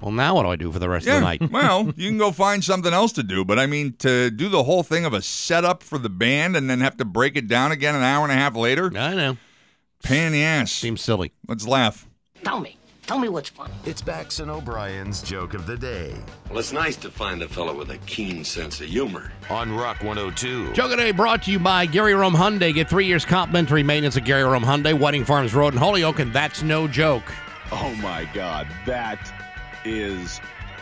[0.00, 1.50] Well, now what do I do for the rest of the night?
[1.50, 4.62] well, you can go find something else to do, but I mean, to do the
[4.62, 7.72] whole thing of a setup for the band and then have to break it down
[7.72, 9.36] again an hour and a half later, I know.
[10.02, 10.72] Pain in the ass.
[10.72, 11.32] Seems silly.
[11.46, 12.06] Let's laugh.
[12.44, 13.72] Tell me, Tell me what's funny.
[13.86, 16.14] It's Bax and O'Brien's joke of the day
[16.50, 19.32] Well, it's nice to find a fellow with a keen sense of humor.
[19.48, 20.74] on Rock 102.
[20.74, 22.74] Joke of the day brought to you by Gary Rome Hyundai.
[22.74, 26.32] Get three years complimentary maintenance at Gary Rome Hyundai, Whiting Farms Road in Holyoke, and
[26.34, 27.24] that's no joke.
[27.72, 29.32] Oh my God, that
[29.86, 30.38] is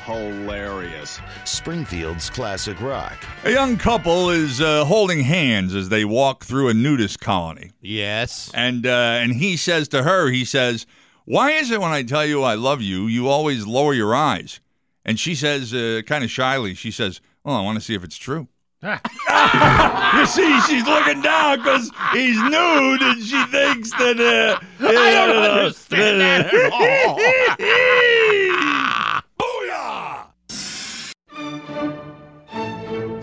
[0.07, 1.21] hilarious.
[1.45, 3.16] Springfield's classic rock.
[3.45, 7.73] A young couple is uh, holding hands as they walk through a nudist colony.
[7.81, 8.51] Yes.
[8.55, 10.87] And uh, and he says to her, he says,
[11.25, 14.61] "Why is it when I tell you I love you, you always lower your eyes?"
[15.05, 18.05] And she says, uh, kind of shyly, she says, "Well, I want to see if
[18.05, 18.49] it's true."
[18.83, 24.21] you see, she's looking down because he's nude, and she thinks that.
[24.21, 28.23] Uh, I don't understand that at Booyah!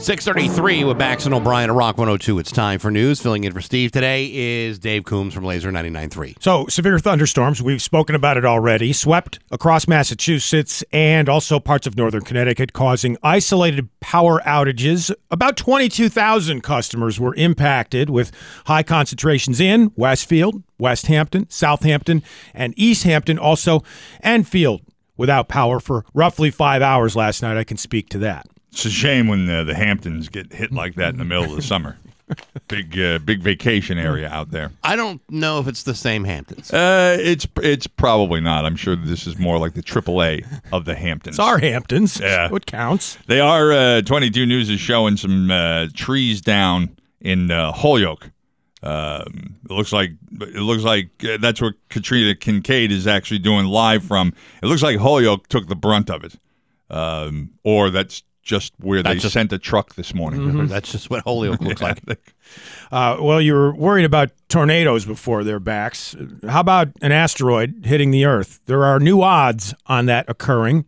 [0.03, 2.37] 633 with Bax and O'Brien at Rock 102.
[2.37, 3.21] It's time for news.
[3.21, 6.35] Filling in for Steve today is Dave Coombs from Lazer 99.3.
[6.43, 11.95] So, severe thunderstorms, we've spoken about it already, swept across Massachusetts and also parts of
[11.95, 15.09] northern Connecticut, causing isolated power outages.
[15.31, 18.33] About 22,000 customers were impacted with
[18.65, 23.83] high concentrations in Westfield, West Hampton, Southampton, and East Hampton, also
[24.21, 24.81] Enfield,
[25.15, 27.55] without power for roughly five hours last night.
[27.55, 28.47] I can speak to that.
[28.73, 31.55] It's a shame when uh, the Hamptons get hit like that in the middle of
[31.55, 31.95] the summer.
[32.67, 34.71] Big, uh, big vacation area out there.
[34.83, 36.73] I don't know if it's the same Hamptons.
[36.73, 38.65] Uh, it's it's probably not.
[38.65, 41.35] I'm sure this is more like the AAA of the Hamptons.
[41.35, 42.19] It's our Hamptons.
[42.19, 42.49] Yeah.
[42.49, 43.19] What counts?
[43.27, 43.71] They are.
[43.71, 48.31] Uh, 22 News is showing some uh, trees down in uh, Holyoke.
[48.81, 53.67] Um, it looks like it looks like uh, that's where Katrina Kincaid is actually doing
[53.67, 54.33] live from.
[54.63, 56.35] It looks like Holyoke took the brunt of it,
[56.89, 60.67] um, or that's just where they just- sent a truck this morning.
[60.67, 61.99] That's just what Holyoke looks like.
[62.91, 66.15] Uh, well, you were worried about tornadoes before their backs.
[66.47, 68.59] How about an asteroid hitting the Earth?
[68.67, 70.85] There are new odds on that occurring.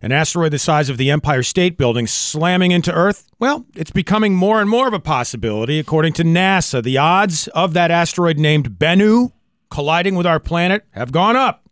[0.00, 3.28] An asteroid the size of the Empire State Building slamming into Earth?
[3.38, 6.82] Well, it's becoming more and more of a possibility, according to NASA.
[6.82, 9.32] The odds of that asteroid named Bennu
[9.70, 11.65] colliding with our planet have gone up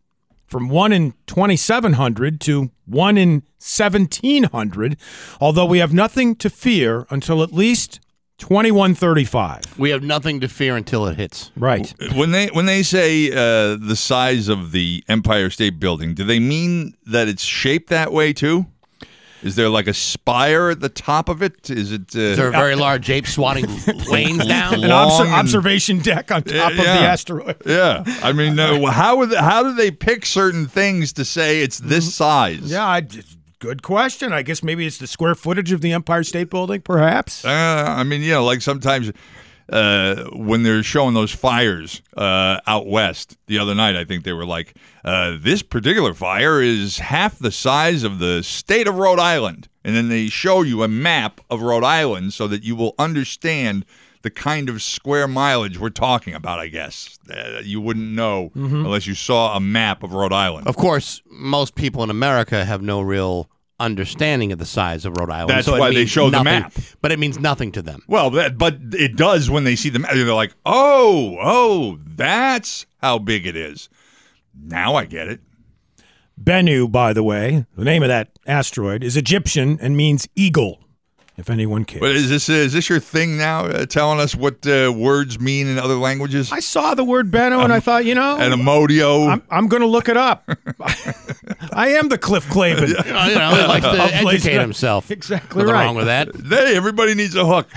[0.46, 4.96] from 1 in 2700 to 1 in 1700,
[5.40, 8.00] although we have nothing to fear until at least
[8.38, 9.78] 2135.
[9.78, 11.50] We have nothing to fear until it hits.
[11.56, 11.94] Right.
[12.14, 16.40] when they when they say uh, the size of the Empire State Building, do they
[16.40, 18.66] mean that it's shaped that way too?
[19.44, 21.70] Is there like a spire at the top of it?
[21.70, 22.16] Is it?
[22.16, 23.66] Uh, Is there a very large ape swatting
[24.06, 24.74] planes down?
[24.74, 27.12] An Long obser- and- observation deck on top of the Yeah.
[27.12, 27.56] asteroid.
[27.66, 31.78] Yeah, I mean, uh, how would how do they pick certain things to say it's
[31.78, 32.56] this size?
[32.58, 32.66] Mm-hmm.
[32.68, 33.06] Yeah, I,
[33.58, 34.32] good question.
[34.32, 37.44] I guess maybe it's the square footage of the Empire State Building, perhaps.
[37.44, 39.12] Uh, I mean, you know, like sometimes
[39.68, 44.32] uh, when they're showing those fires uh, out west the other night, I think they
[44.32, 44.74] were like,
[45.04, 49.68] uh, this particular fire is half the size of the state of Rhode Island.
[49.84, 53.84] And then they show you a map of Rhode Island so that you will understand
[54.22, 57.18] the kind of square mileage we're talking about, I guess.
[57.30, 60.66] Uh, you wouldn't know unless you saw a map of Rhode Island.
[60.66, 63.50] Of course, most people in America have no real
[63.80, 65.50] understanding of the size of Rhode Island.
[65.50, 66.72] That's so why they means show the map.
[67.00, 68.02] But it means nothing to them.
[68.06, 70.12] Well, that, but it does when they see the map.
[70.14, 73.88] They're like, oh, oh, that's how big it is.
[74.58, 75.40] Now I get it.
[76.42, 80.83] Bennu, by the way, the name of that asteroid is Egyptian and means eagle,
[81.36, 82.00] if anyone cares.
[82.00, 83.64] But is this is this your thing now?
[83.64, 86.52] Uh, telling us what uh, words mean in other languages?
[86.52, 89.28] I saw the word Bennu and I thought, you know, Amodio.
[89.28, 90.48] I'm, I'm going to look it up.
[91.72, 92.94] I am the Cliff Clavin.
[93.04, 95.10] You know, you know, he likes to Of educate himself.
[95.10, 95.84] Exactly Nothing right.
[95.86, 96.28] wrong with that.
[96.34, 97.68] hey, everybody needs a hook.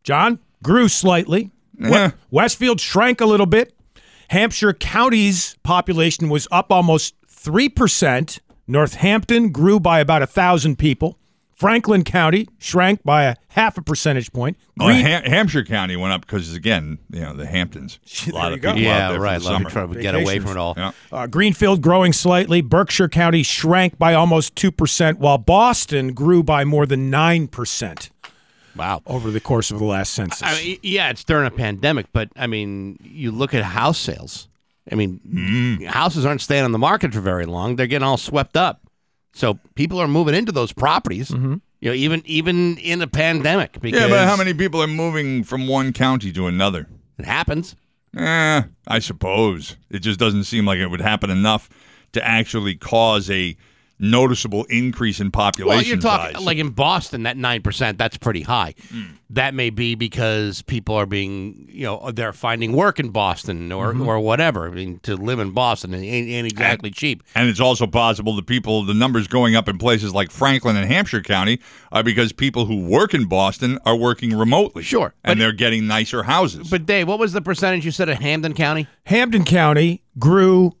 [0.04, 1.50] John, grew slightly.
[1.78, 2.12] Yeah.
[2.30, 3.72] Westfield shrank a little bit.
[4.28, 8.40] Hampshire County's population was up almost 3%.
[8.66, 11.18] Northampton grew by about a 1,000 people.
[11.54, 14.58] Franklin County shrank by a half a percentage point.
[14.76, 17.98] Well, Green- Ham- Hampshire County went up because again, you know, the Hamptons.
[18.28, 18.74] A lot of go.
[18.74, 19.38] people out Yeah, there right.
[19.40, 19.92] For the Love to summer.
[19.94, 20.74] try get away from it all.
[20.76, 20.92] Yeah.
[21.10, 22.60] Uh, Greenfield growing slightly.
[22.60, 28.10] Berkshire County shrank by almost 2%, while Boston grew by more than 9%
[28.76, 29.00] Wow.
[29.06, 30.42] over the course of the last census.
[30.42, 34.48] I mean, yeah, it's during a pandemic, but I mean, you look at house sales.
[34.90, 35.86] I mean, Mm.
[35.86, 37.76] houses aren't staying on the market for very long.
[37.76, 38.82] They're getting all swept up.
[39.32, 41.30] So people are moving into those properties.
[41.30, 41.54] Mm-hmm.
[41.80, 45.44] You know, even even in a pandemic, because Yeah, but how many people are moving
[45.44, 46.88] from one county to another?
[47.18, 47.76] it happens.
[48.16, 49.76] Eh, I suppose.
[49.90, 51.68] It just doesn't seem like it would happen enough
[52.12, 53.56] to actually cause a
[53.98, 56.44] noticeable increase in population Well, you're talking size.
[56.44, 58.74] like in Boston, that nine percent, that's pretty high.
[59.30, 63.92] That may be because people are being, you know, they're finding work in Boston or
[63.92, 64.06] Mm-hmm.
[64.08, 64.68] or whatever.
[64.68, 67.22] I mean, to live in Boston ain't, ain't exactly cheap.
[67.34, 70.86] And it's also possible the people, the numbers going up in places like Franklin and
[70.86, 71.58] Hampshire County
[71.92, 74.82] are because people who work in Boston are working remotely.
[74.82, 76.68] Sure, And but- they're getting nicer houses.
[76.70, 78.86] But Dave, what was the percentage you said of Hampden County?
[79.06, 80.76] Hampden County grew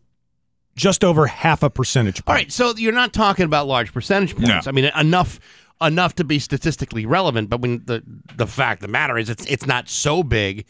[0.76, 2.28] just over half a percentage point.
[2.28, 4.48] All right, so you're not talking about large percentage points.
[4.48, 4.60] No.
[4.64, 5.40] I mean, enough
[5.82, 7.50] enough to be statistically relevant.
[7.50, 8.02] But when the
[8.36, 10.66] the fact the matter is, it's it's not so big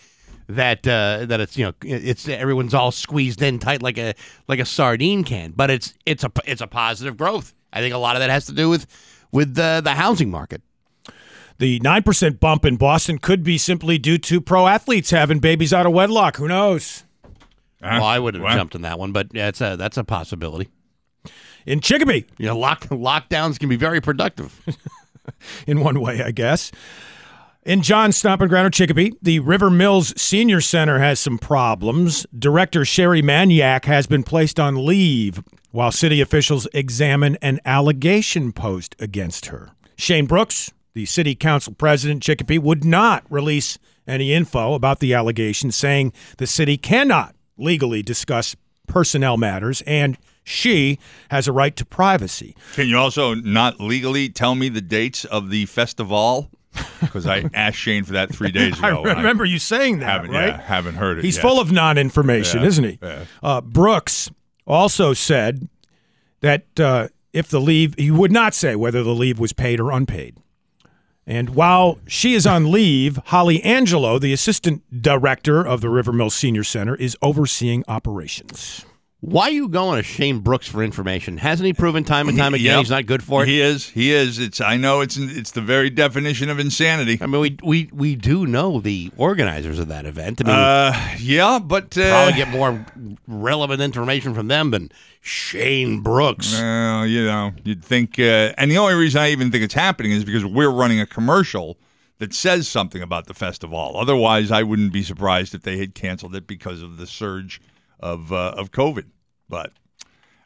[0.49, 4.15] that uh, that it's you know it's everyone's all squeezed in tight like a
[4.49, 5.53] like a sardine can.
[5.53, 7.55] But it's it's a it's a positive growth.
[7.73, 8.87] I think a lot of that has to do with
[9.33, 10.63] with the the housing market.
[11.59, 15.87] The 9% bump in Boston could be simply due to pro athletes having babies out
[15.87, 16.37] of wedlock.
[16.37, 17.06] Who knows?
[17.87, 17.99] Huh?
[18.01, 18.55] Well, I would have What?
[18.55, 20.69] jumped in that one, but yeah, it's a that's a possibility.
[21.65, 24.61] In Chicopee, You know, lock lockdowns can be very productive.
[25.67, 26.71] in one way, I guess.
[27.65, 32.25] In John's Stomping Ground of Chicopee, the River Mills Senior Center has some problems.
[32.39, 38.95] Director Sherry Maniac has been placed on leave while city officials examine an allegation posed
[39.01, 39.71] against her.
[39.97, 45.73] Shane Brooks, the city council president Chicopee, would not release any info about the allegation,
[45.73, 50.99] saying the city cannot legally discuss personnel matters and she
[51.31, 52.55] has a right to privacy.
[52.75, 56.51] Can you also not legally tell me the dates of the festival?
[57.01, 59.03] Because I asked Shane for that three days ago.
[59.05, 60.49] I remember you saying that, haven't, right?
[60.49, 61.25] yeah, haven't heard it.
[61.25, 61.43] He's yet.
[61.43, 62.99] full of non-information, Yeah, isn't he?
[63.03, 63.25] yeah.
[63.43, 64.31] Uh, Brooks
[64.67, 65.69] also said
[66.43, 69.91] that uh, if the leave, he would not say whether the leave was paid or
[69.91, 70.37] unpaid.
[71.27, 76.31] And while she is on leave, Holly Angelo, the assistant director of the River Mill
[76.31, 78.87] Senior Center, is overseeing operations.
[79.27, 81.37] Why are you going to Shane Brooks for information?
[81.37, 82.79] Hasn't he proven time and time again Yep.
[82.79, 83.49] he's not good for it?
[83.49, 83.89] He is.
[83.89, 84.39] He is.
[84.39, 84.61] It's.
[84.61, 85.01] I know.
[85.01, 85.17] It's.
[85.17, 87.19] It's the very definition of insanity.
[87.21, 90.43] I mean, we we we do know the organizers of that event.
[90.45, 92.87] I mean, Uh, yeah, but uh, probably get more
[93.27, 96.53] relevant information from them than Shane Brooks.
[96.53, 100.13] Well, you know, you'd think, uh, and the only reason I even think it's happening
[100.13, 101.79] is because we're running a commercial
[102.19, 103.97] that says something about the festival.
[103.97, 107.61] Otherwise, I wouldn't be surprised if they had canceled it because of the surge
[107.99, 109.07] of uh, of COVID.
[109.49, 109.73] But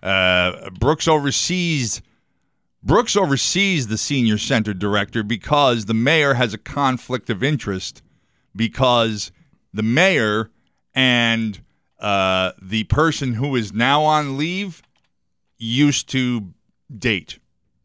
[0.03, 2.03] uh, Brooks oversees
[2.83, 8.03] Brooks oversees the senior center director because the mayor has a conflict of interest
[8.57, 9.33] because
[9.75, 10.51] the mayor
[10.95, 11.61] and
[11.99, 14.83] uh, the person who is now on leave
[15.59, 16.53] used to
[16.97, 17.39] date.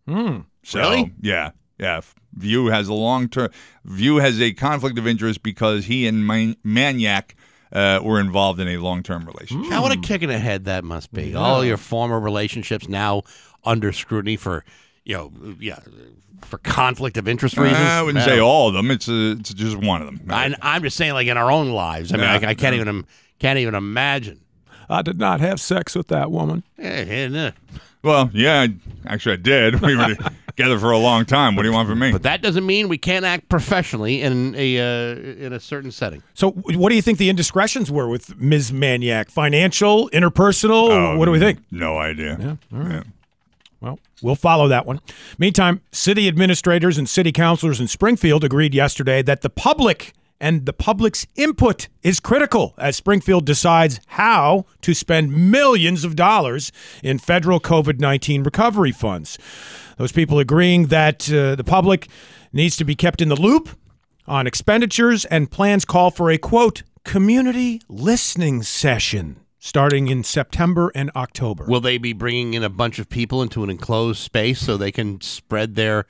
[0.07, 0.39] Hmm.
[0.63, 1.13] So, Really?
[1.21, 2.01] Yeah, yeah.
[2.33, 3.49] Vieau has a long term.
[3.85, 7.35] Vieau has a conflict of interest because he and Man- Maniac
[7.75, 9.69] uh, were involved in a long term relationship.
[9.69, 11.35] Now, what a kick in the head that must be.
[11.35, 13.21] All your former relationships now
[13.63, 14.63] under scrutiny for,
[15.03, 15.79] you know, yeah,
[16.41, 17.77] for conflict of interest reasons.
[17.79, 18.31] I wouldn't No.
[18.33, 18.89] say all of them.
[18.91, 20.21] It's a, it's just one of them.
[20.29, 22.13] I, I'm just saying, like in our own lives.
[22.13, 22.81] I mean, Yeah, I, I can't yeah.
[22.81, 23.05] even
[23.39, 24.39] can't even imagine.
[24.89, 26.63] I did not have sex with that woman.
[26.79, 27.51] Eh,
[28.05, 28.67] well, yeah,
[29.07, 29.81] actually, I did.
[29.81, 30.15] We were
[30.47, 31.55] together for a long time.
[31.55, 32.11] What do you want from me?
[32.11, 36.21] But that doesn't mean we can't act professionally in a uh, in a certain setting.
[36.35, 38.71] So, what do you think the indiscretions were with Ms.
[38.71, 39.29] Maniac?
[39.31, 40.89] Financial, interpersonal?
[40.89, 41.59] Oh, what do we think?
[41.71, 42.57] No idea.
[42.71, 43.03] Yeah,
[43.81, 45.01] Well, we'll follow that one.
[45.39, 50.73] Meantime, city administrators and city councilors in Springfield agreed yesterday that the public and the
[50.73, 56.71] public's input is critical as Springfield decides how to spend millions of dollars
[57.03, 59.37] in federal COVID 19 recovery funds.
[59.97, 62.07] Those people agreeing that uh, the public
[62.51, 63.69] needs to be kept in the loop
[64.27, 71.09] on expenditures and plans call for a quote, community listening session starting in September and
[71.15, 71.65] October.
[71.67, 74.91] Will they be bringing in a bunch of people into an enclosed space so they
[74.91, 76.05] can spread their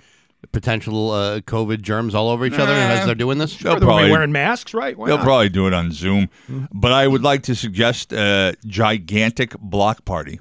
[0.51, 3.57] potential uh, COVID germs all over each other as they're doing this?
[3.57, 4.97] They'll They'll probably- wearing masks, right?
[4.97, 5.23] Why They'll not?
[5.25, 6.29] probably do it on Zoom.
[6.73, 10.39] But I would like to suggest a gigantic block party.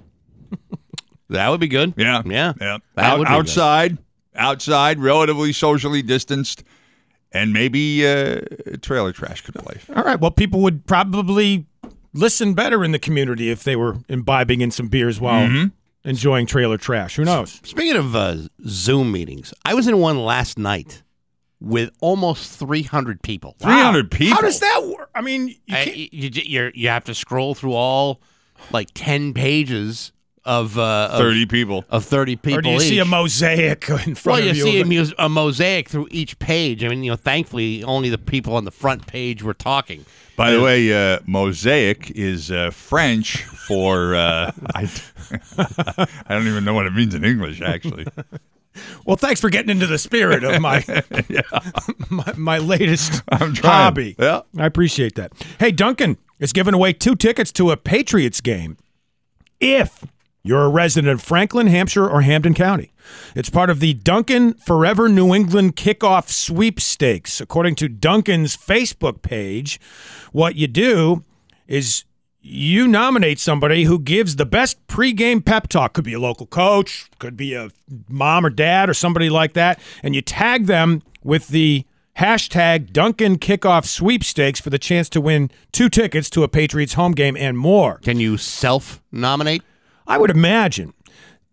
[1.31, 1.95] That would be good.
[1.97, 2.23] Yeah.
[2.25, 2.53] Yeah.
[2.61, 2.79] Yeah.
[2.97, 3.39] That Out- would be good.
[3.41, 3.99] outside,
[4.37, 6.63] outside, relatively socially distanced,
[7.33, 8.43] and maybe uh,
[8.83, 9.81] trailer trash could play.
[9.97, 10.21] All right.
[10.21, 11.67] Well, people would probably
[12.13, 15.69] listen better in the community if they were imbibing in some beers while Mm-hmm.
[16.05, 17.17] Enjoying trailer trash.
[17.17, 17.61] Who knows?
[17.65, 18.37] Speaking of uh,
[18.67, 21.03] Zoom meetings, I was in one last night
[21.61, 23.57] with almost 300 people.
[23.61, 24.35] 300 people.
[24.37, 25.11] How does that work?
[25.15, 28.21] I mean, you I- can't, you, you, you're- you have to scroll through all
[28.71, 30.13] like 10 pages
[30.47, 31.85] of uh, of, 30 people.
[31.89, 32.59] of thirty people.
[32.59, 33.09] or do you see a each.
[33.09, 34.63] mosaic in front Well, you of you?
[34.65, 36.85] see a, mus- a mosaic through each page.
[36.85, 40.05] I mean, you know, thankfully, only the people on the front page were talking.
[40.37, 44.91] By the way, uh, mosaic is uh, French for uh, I,
[46.27, 48.07] I don't even know what it means in English actually.
[49.07, 50.85] Well, thanks for getting into the spirit of my
[52.09, 54.17] my, my latest hobby.
[54.19, 54.41] Yeah.
[54.59, 55.33] I appreciate that.
[55.61, 58.77] Hey, Dunkin' is giving away two tickets to a Patriots game
[59.61, 60.05] if
[60.43, 62.93] you're a resident of Franklin, Hampshire, or Hampden County.
[63.35, 67.41] It's part of the Dunkin' Forever New England Kickoff Sweepstakes.
[67.41, 69.81] According to Dunkin's Facebook page,
[70.33, 71.25] what you do
[71.67, 72.05] is
[72.41, 75.95] you nominate somebody who gives the best pregame pep talk.
[75.95, 77.71] Could be a local coach, could be a
[78.09, 81.85] mom or dad or somebody like that, and you tag them with the
[82.19, 87.13] hashtag Dunkin' Kickoff Sweepstakes for the chance to win two tickets to a Patriots home
[87.13, 87.99] game and more.
[87.99, 89.63] Can you self-nominate?
[90.07, 90.94] I would imagine.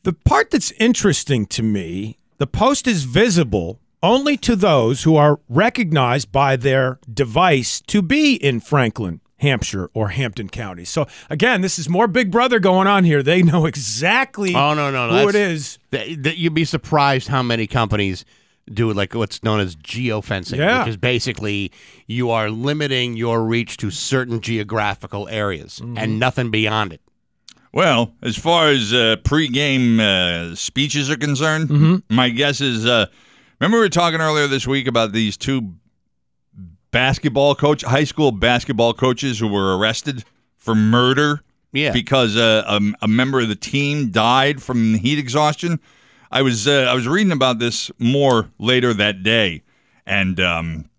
[0.04, 5.40] The part that's interesting to me, the post is visible only to those who are
[5.48, 10.86] recognized by their device to be in Franklin, Hampshire, or Hampden County.
[10.86, 13.22] So again, this is more Big Brother going on here.
[13.22, 15.22] They know exactly Oh no, no, no!
[15.22, 15.80] who it that's- is.
[15.92, 18.26] That, that you'd be surprised how many companies
[18.74, 20.80] do like what's known as geofencing, Yeah.
[20.80, 21.72] which is basically
[22.08, 25.98] you are limiting your reach to certain geographical areas Mm-hmm.
[25.98, 27.02] and nothing beyond it.
[27.74, 32.86] Well, as far as uh, pregame uh, speeches are concerned, my guess is.
[32.86, 33.06] Uh,
[33.60, 35.74] remember we were talking earlier this week about these two
[36.92, 40.26] basketball coach, high school basketball coaches who were arrested
[40.58, 41.42] for murder
[41.72, 45.80] Yeah, because uh, a, a member of the team died from heat exhaustion.
[46.30, 49.64] I was uh, I was reading about this more later that day,
[50.06, 50.90] and um,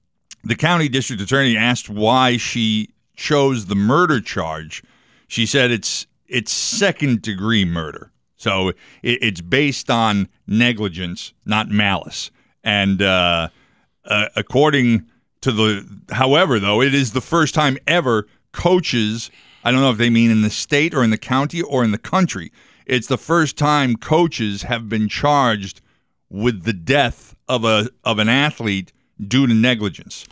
[0.42, 4.82] the county district attorney asked why she chose the murder charge.
[5.28, 12.30] She said it's it's second degree murder, so it, it's based on negligence, not malice.
[12.64, 13.48] And uh,
[14.04, 15.06] uh, according
[15.42, 19.30] to the, however, though, it is the first time ever coaches.
[19.64, 21.90] I don't know if they mean in the state or in the county or in
[21.90, 22.50] the country.
[22.86, 25.80] It's the first time coaches have been charged
[26.30, 30.26] with the death of a of an athlete due to negligence.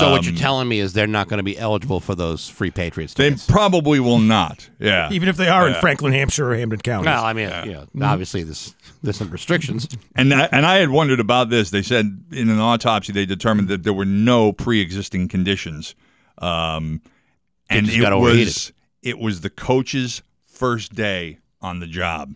[0.00, 2.48] So what you're Um, telling me is they're not going to be eligible for those
[2.48, 4.68] free Patriots They probably will not.
[4.80, 5.08] Yeah.
[5.12, 7.06] Even if they are in Franklin, Hampshire, or Hampden County.
[7.06, 9.88] well, I mean, you know, obviously there's there's some restrictions.
[10.16, 11.70] And I, and I had wondered about this.
[11.70, 15.94] They said in an autopsy they determined that there were no pre-existing conditions,
[16.38, 17.00] um,
[17.70, 18.72] and it was
[19.02, 22.34] it was the coach's first day on the job,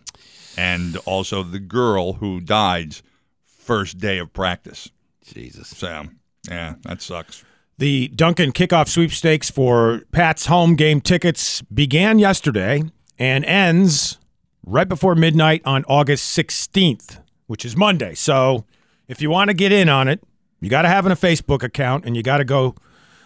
[0.57, 3.03] and also the girl who died's
[3.45, 4.89] first day of practice.
[5.25, 5.67] Jesus.
[5.67, 6.05] So
[6.49, 7.43] yeah, that sucks.
[7.77, 12.83] The Dunkin' kickoff sweepstakes for Pat's home game tickets began yesterday
[13.17, 14.19] and ends
[14.65, 18.13] right before midnight on August 16th, which is Monday.
[18.13, 18.65] So
[19.07, 20.21] if you want to get in on it,
[20.59, 22.75] you got to have a Facebook account and you got to go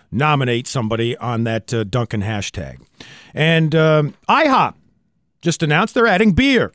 [0.09, 2.81] nominate somebody on that uh, Dunkin' hashtag.
[3.33, 4.75] And um, IHOP
[5.41, 6.71] just announced they're adding beer,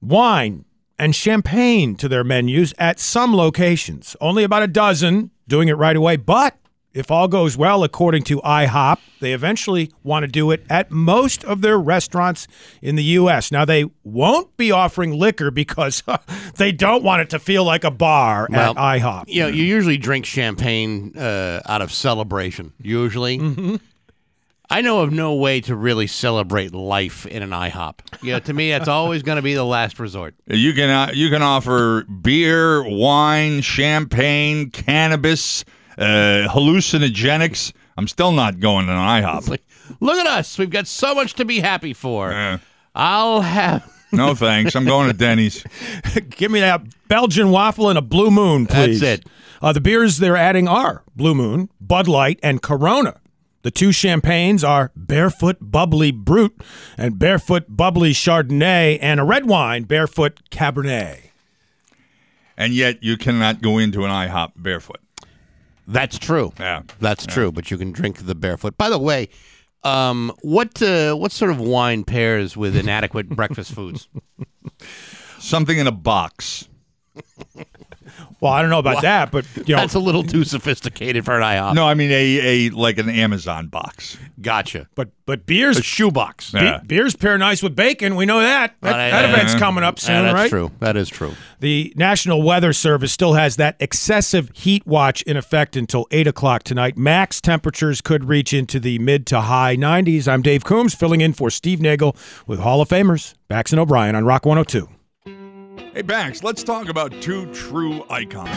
[0.00, 0.64] wine,
[1.00, 4.14] and champagne to their menus at some locations.
[4.20, 6.56] Only about a dozen doing it right away, but
[6.94, 11.42] if all goes well, according to IHOP, they eventually want to do it at most
[11.44, 12.46] of their restaurants
[12.82, 13.50] in the U.S.
[13.50, 16.02] Now, they won't be offering liquor because
[16.56, 19.24] they don't want it to feel like a bar Well, at IHOP.
[19.28, 22.72] You know, you usually drink champagne uh, out of celebration.
[22.78, 23.76] Usually, Mm-hmm.
[24.72, 28.00] I know of no way to really celebrate life in an IHOP.
[28.22, 30.34] You know, to me, that's always going to be the last resort.
[30.46, 35.64] You can uh, you can offer beer, wine, champagne, cannabis,
[35.98, 37.72] uh, hallucinogenics.
[37.98, 39.48] I'm still not going to an IHOP.
[39.48, 39.62] Like,
[40.00, 40.56] look at us.
[40.58, 42.30] We've got so much to be happy for.
[42.30, 42.58] Yeah.
[42.94, 43.90] I'll have.
[44.14, 44.76] No thanks.
[44.76, 45.64] I'm going to Denny's.
[46.28, 49.00] Give me that Belgian waffle and a Blue Moon, please.
[49.00, 49.26] That's it.
[49.62, 53.18] Uh, the beers they're adding are Blue Moon, Bud Light, and Corona.
[53.62, 56.52] The two champagnes are Barefoot Bubbly Brut
[56.98, 61.30] and Barefoot Bubbly Chardonnay, and a red wine, Barefoot Cabernet.
[62.56, 65.00] And yet you cannot go into an IHOP barefoot.
[65.86, 66.52] That's true.
[66.58, 66.82] Yeah.
[67.00, 67.50] That's true.
[67.50, 68.76] But you can drink the barefoot.
[68.76, 69.28] By the way,
[69.84, 74.08] um, what uh, what sort of wine pairs with inadequate breakfast foods?
[75.38, 76.68] Something in a box.
[78.40, 81.36] Well, I don't know about that, but you know, That's a little too sophisticated for
[81.36, 81.74] an IHOP.
[81.74, 84.16] No, I mean a, a like an Amazon box.
[84.40, 84.88] Gotcha.
[84.96, 86.50] but but beers A shoebox.
[86.50, 86.80] be- Yeah.
[86.84, 88.16] beers pair nice with bacon.
[88.16, 88.74] We know that.
[88.80, 89.32] That, Uh, that yeah.
[89.34, 90.50] event's coming up Yeah, soon, that's right?
[90.50, 90.70] true.
[90.80, 91.34] That is true.
[91.60, 96.64] The National Weather Service still has that excessive heat watch in effect until 8 o'clock
[96.64, 96.98] tonight.
[96.98, 100.26] Max temperatures could reach into the mid to high 90s.
[100.26, 102.16] I'm Dave Coombs, filling in for Steve Nagel
[102.46, 104.88] with Hall of Famers, Bax and O'Brien on Rock 102.
[105.76, 108.48] Hey, Bax, let's talk about two true icons.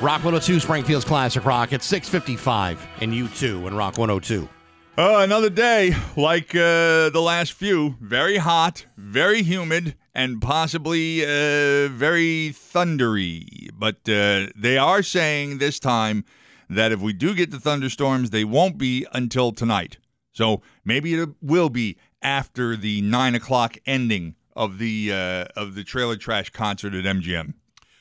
[0.00, 4.48] Rock 102, Springfield's Classic Rock at 655 and U2 and Rock 102.
[4.96, 7.96] Uh, another day like uh, the last few.
[8.00, 13.70] Very hot, very humid, and possibly uh, very thundery.
[13.72, 16.24] But uh, they are saying this time
[16.70, 19.98] that if we do get the thunderstorms, they won't be until tonight.
[20.32, 25.84] So maybe it will be after the nine o'clock ending of the uh, of the
[25.84, 27.54] trailer trash concert at MGM.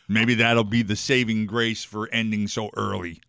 [0.10, 3.22] Maybe that'll be the saving grace for ending so early.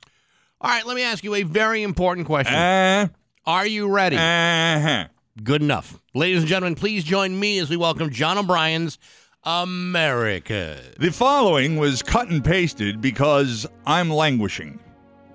[0.61, 2.55] All right, let me ask you a very important question.
[2.55, 3.09] Uh,
[3.47, 4.17] Are you ready?
[4.17, 5.09] uh-huh.
[5.43, 6.01] Good enough.
[6.15, 8.99] Ladies and gentlemen, please join me as we welcome John O'Brien's
[9.45, 10.81] America.
[10.99, 14.81] The following was cut and pasted because I'm languishing.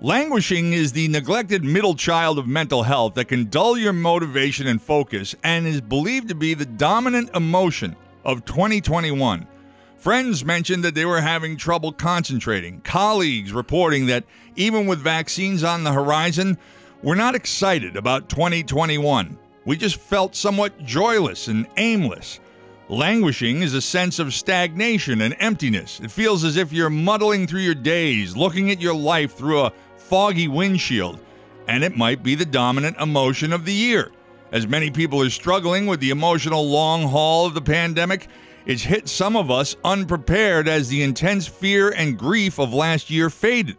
[0.04, 4.82] Languishing is the neglected middle child of mental health that can dull your motivation and
[4.82, 9.46] focus and is believed to be the dominant emotion of 2021.
[9.96, 12.82] Friends mentioned that they were having trouble concentrating.
[12.82, 14.24] Colleagues reporting that
[14.56, 16.58] even with vaccines on the horizon,
[17.02, 19.38] we're not excited about 2021.
[19.64, 22.40] We just felt somewhat joyless and aimless.
[22.90, 26.00] Languishing is a sense of stagnation and emptiness.
[26.00, 29.72] It feels as if you're muddling through your days, looking at your life through a
[30.14, 31.18] foggy windshield,
[31.66, 34.12] and it might be the dominant emotion of the year.
[34.52, 38.28] As many people are struggling with the emotional long haul of the pandemic,
[38.64, 43.28] it's hit some of us unprepared as the intense fear and grief of last year
[43.28, 43.76] faded.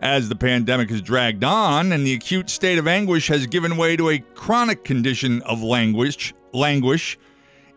[0.00, 3.96] As the pandemic has dragged on and the acute state of anguish has given way
[3.96, 7.16] to a chronic condition of languish, languish,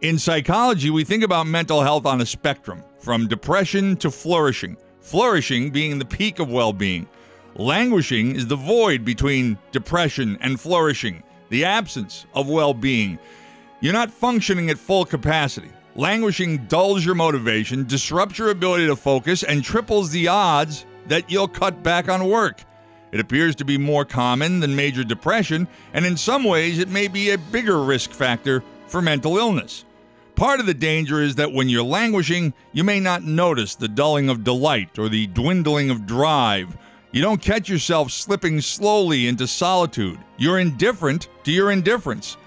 [0.02, 4.78] in psychology, we think about mental health on a spectrum, from depression to flourishing.
[5.00, 7.08] Flourishing being the peak of well being.
[7.56, 13.20] Languishing is the void between depression and flourishing, the absence of well being.
[13.80, 15.70] You're not functioning at full capacity.
[15.95, 21.47] Languishing dulls your motivation, disrupts your ability to focus, and triples the odds that you'll
[21.47, 22.64] cut back on work.
[23.12, 27.08] It appears to be more common than major depression, and in some ways, it may
[27.08, 29.86] be a bigger risk factor for mental illness.
[30.34, 34.30] Part of the danger is that when you're languishing, you may not notice the dulling
[34.30, 36.76] of delight or the dwindling of drive.
[37.14, 40.18] You don't catch yourself slipping slowly into solitude.
[40.38, 42.38] You're indifferent to your indifference.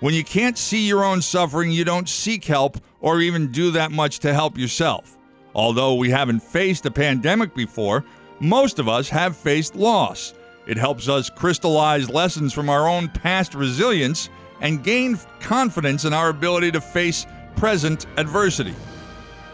[0.00, 3.92] When you can't see your own suffering, you don't seek help or even do that
[3.92, 5.16] much to help yourself.
[5.54, 8.04] Although we haven't faced a pandemic before,
[8.40, 10.34] most of us have faced loss.
[10.66, 14.28] It helps us crystallize lessons from our own past resilience
[14.60, 18.74] and gain confidence in our ability to face present adversity.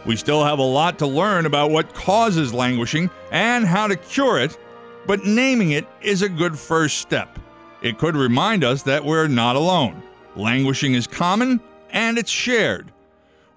[0.04, 4.40] We still have a lot to learn about what causes languishing and how to cure
[4.40, 4.58] it,
[5.06, 7.38] but naming it is a good first step.
[7.82, 10.02] It could remind us that we're not alone.
[10.34, 12.92] Languishing is common and it's shared.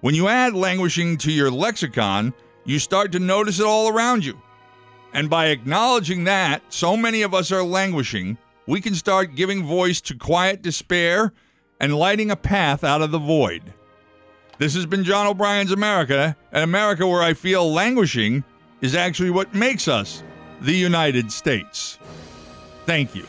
[0.00, 2.32] When you add languishing to your lexicon,
[2.64, 4.40] you start to notice it all around you.
[5.12, 8.36] And by acknowledging that so many of us are languishing,
[8.66, 11.32] we can start giving voice to quiet despair
[11.80, 13.62] and lighting a path out of the void.
[14.58, 18.42] This has been John O'Brien's America, an America where I feel languishing
[18.80, 20.22] is actually what makes us
[20.62, 21.98] the United States.
[22.86, 23.26] Thank you.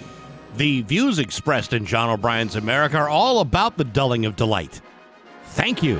[0.56, 4.82] The views expressed in John O'Brien's America are all about the dulling of delight.
[5.48, 6.00] Thank you.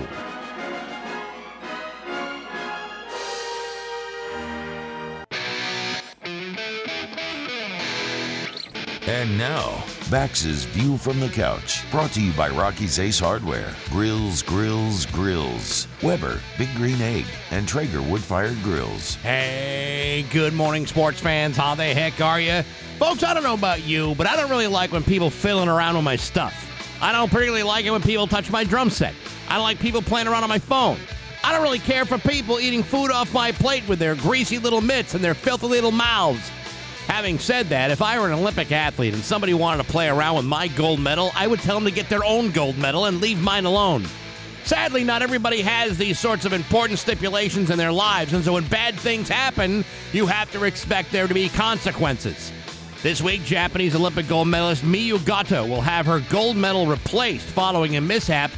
[9.08, 14.44] And now, Bax's View from the Couch, brought to you by Rocky's Ace Hardware, Grills,
[14.44, 19.16] Grills, Grills, Weber, Big Green Egg, and Traeger Wood Fired Grills.
[19.16, 21.56] Hey, good morning, sports fans.
[21.56, 22.64] How the heck are you?
[23.00, 25.96] Folks, I don't know about you, but I don't really like when people fiddling around
[25.96, 26.70] with my stuff.
[27.02, 29.14] I don't particularly like it when people touch my drum set.
[29.48, 30.98] I don't like people playing around on my phone.
[31.46, 34.82] I don't really care for people eating food off my plate with their greasy little
[34.82, 36.52] mitts and their filthy little mouths.
[37.08, 40.36] Having said that, if I were an Olympic athlete and somebody wanted to play around
[40.36, 43.22] with my gold medal, I would tell them to get their own gold medal and
[43.22, 44.06] leave mine alone.
[44.66, 48.68] Sadly, not everybody has these sorts of important stipulations in their lives, and so when
[48.68, 52.52] bad things happen, you have to expect there to be consequences.
[53.02, 57.96] This week, Japanese Olympic gold medalist Miyu Goto will have her gold medal replaced following
[57.96, 58.52] a mishap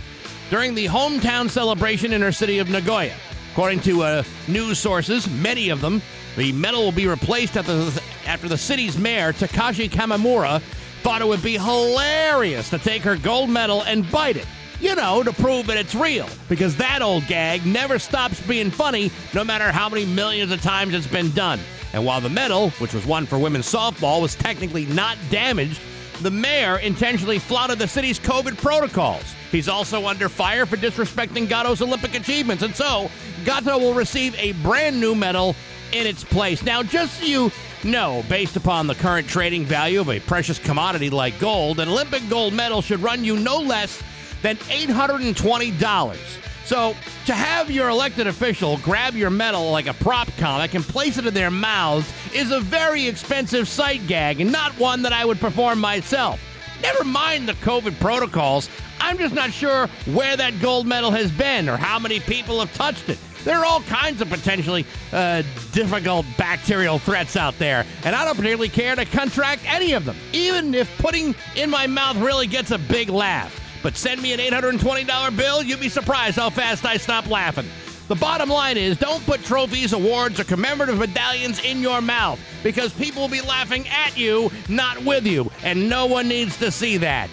[0.50, 3.14] during the hometown celebration in her city of Nagoya.
[3.52, 6.02] According to uh, news sources, many of them,
[6.38, 10.61] the medal will be replaced at the, after the city's mayor, Takashi Kawamura,
[11.01, 14.45] thought it would be hilarious to take her gold medal and bite it.
[14.80, 16.30] You know, to prove that it's real.
[16.47, 20.93] Because that old gag never stops being funny, no matter how many millions of times
[20.93, 21.59] it's been done.
[21.91, 25.82] And while the medal, which was won for women's softball, was technically not damaged,
[26.21, 29.23] the mayor intentionally flouted the city's COVID protocols.
[29.51, 33.09] He's also under fire for disrespecting Goto's Olympic achievements, and so
[33.43, 35.55] Goto will receive a brand new medal
[35.93, 36.61] in its place.
[36.61, 37.51] Now, just so you
[37.84, 42.27] know, based upon the current trading value of a precious commodity like gold, an Olympic
[42.30, 44.01] gold medal should run you no less
[44.41, 46.17] than $820.
[46.65, 51.17] So, to have your elected official grab your medal like a prop comic and place
[51.17, 55.25] it in their mouths is a very expensive sight gag and not one that I
[55.25, 56.39] would perform myself.
[56.82, 58.69] Never mind the COVID protocols,
[58.99, 62.73] I'm just not sure where that gold medal has been or how many people have
[62.73, 63.17] touched it.
[63.44, 68.36] There are all kinds of potentially uh, difficult bacterial threats out there, and I don't
[68.36, 72.72] particularly care to contract any of them, even if putting in my mouth really gets
[72.72, 73.60] a big laugh.
[73.82, 77.66] But send me an $820 bill, you'd be surprised how fast I stop laughing.
[78.10, 82.92] The bottom line is don't put trophies, awards, or commemorative medallions in your mouth because
[82.92, 86.98] people will be laughing at you, not with you, and no one needs to see
[86.98, 87.30] that.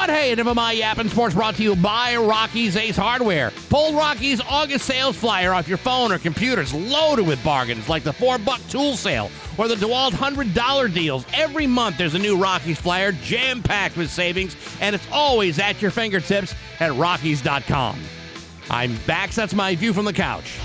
[0.00, 3.52] But hey, enough of my yapping sports brought to you by Rocky's Ace Hardware.
[3.68, 6.62] Pull Rocky's August sales flyer off your phone or computer.
[6.62, 11.26] It's loaded with bargains like the four buck tool sale or the DeWalt $100 deals.
[11.34, 15.82] Every month there's a new Rocky's flyer jam packed with savings, and it's always at
[15.82, 18.00] your fingertips at Rockies.com.
[18.70, 19.32] I'm back.
[19.32, 20.58] That's my view from the couch.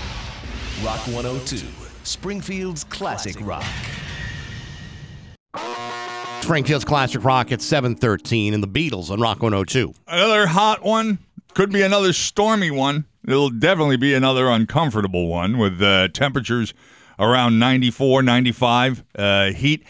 [0.82, 1.66] Rock 102,
[2.04, 3.66] Springfield's classic rock.
[6.46, 9.92] Springfield's Classic Rock at 713 and the Beatles on Rock 102.
[10.06, 11.18] Another hot one.
[11.54, 13.04] Could be another stormy one.
[13.26, 16.72] It'll definitely be another uncomfortable one with uh, temperatures
[17.18, 19.04] around 94, 95.
[19.18, 19.82] Uh, heat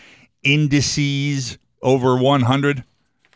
[0.45, 2.85] indices over 100.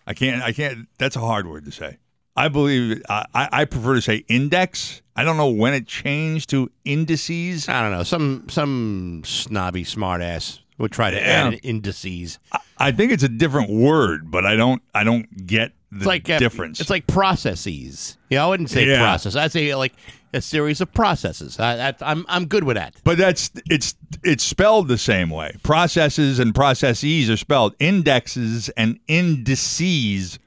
[0.07, 1.99] I can't, I can't, that's a hard word to say.
[2.35, 5.03] I believe, I, I prefer to say index.
[5.15, 7.69] I don't know when it changed to indices.
[7.69, 8.03] I don't know.
[8.03, 11.49] Some some snobby smartass would try to Yeah.
[11.53, 12.39] add indices.
[12.79, 16.31] I think it's a different word, but I don't, I don't get the It's like
[16.31, 16.81] uh, difference.
[16.81, 18.17] It's like processes.
[18.31, 18.99] Yeah, I wouldn't say Yeah.
[18.99, 19.37] process.
[19.37, 19.93] I'd say like
[20.33, 21.59] a series of processes.
[21.59, 22.95] I, that, I'm I'm good with that.
[23.03, 25.57] But that's it's it's spelled the same way.
[25.65, 27.75] Processes and processes are spelled.
[27.81, 30.39] Indexes and indices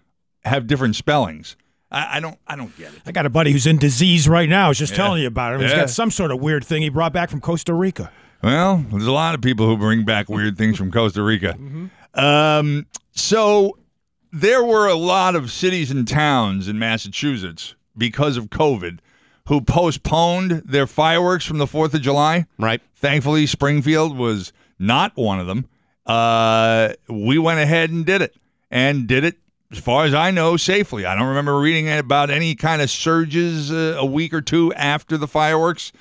[0.46, 1.56] have different spellings.
[1.92, 3.02] I, I don't I don't get it.
[3.06, 4.66] I got a buddy who's in disease right now.
[4.66, 4.98] I was just Yeah.
[4.98, 5.62] telling you about it.
[5.62, 5.78] He's Yeah.
[5.82, 8.10] got some sort of weird thing he brought back from Costa Rica.
[8.44, 11.58] Well, there's a lot of people who bring back weird things from Costa Rica.
[12.14, 13.78] Um, so
[14.34, 19.00] there were a lot of cities and towns in Massachusetts because of COVID
[19.48, 22.46] who postponed their fireworks from the 4th of July.
[22.58, 22.82] Right.
[22.96, 25.66] Thankfully, Springfield was not one of them.
[26.06, 28.36] Uh, we went ahead and did it,
[28.72, 29.38] and did it,
[29.72, 31.06] as far as I know, safely.
[31.06, 35.18] I don't remember reading about any kind of surges uh, a week or two after
[35.18, 35.94] the fireworks.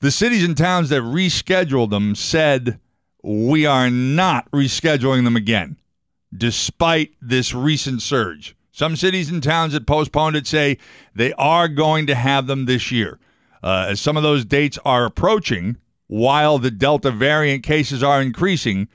[0.00, 2.78] The cities and towns that rescheduled them said,
[3.22, 5.76] we are not rescheduling them again,
[6.36, 8.54] despite this recent surge.
[8.72, 10.76] Some cities and towns that postponed it say
[11.14, 13.18] they are going to have them this year.
[13.62, 15.78] Uh, as some of those dates are approaching,
[16.08, 18.88] while the Delta variant cases are increasing,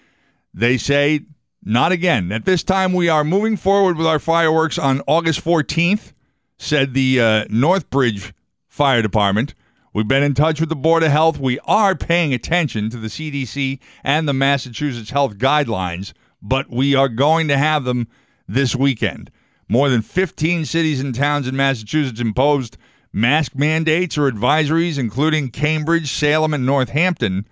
[0.54, 1.22] they say
[1.64, 2.32] not again.
[2.32, 6.14] At this time, we are moving forward with our fireworks on August 14th,
[6.58, 8.34] said the uh, Northbridge
[8.68, 9.56] Fire Department.
[9.94, 11.38] We've been in touch with the Board of Health.
[11.38, 17.10] We are paying attention to the CDC and the Massachusetts health guidelines, but we are
[17.10, 18.08] going to have them
[18.48, 19.32] this weekend.
[19.68, 22.78] More than 15 cities and towns in Massachusetts imposed
[23.12, 27.46] mask mandates or advisories, including Cambridge, Salem, and Northampton.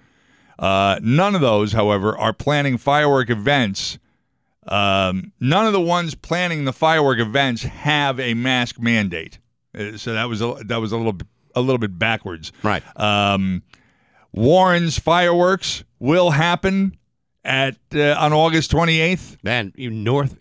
[0.58, 4.00] Uh, none of those, however, are planning firework events.
[4.66, 9.40] Um, none of the ones planning the firework events have a mask mandate.
[9.78, 11.18] Uh, so that was a, that was a little
[11.56, 12.52] a little bit backwards.
[12.64, 12.84] Right.
[13.00, 13.64] Um,
[14.32, 16.96] Warren's fireworks will happen
[17.44, 19.38] at uh, on August 28th.
[19.44, 20.38] Man, you North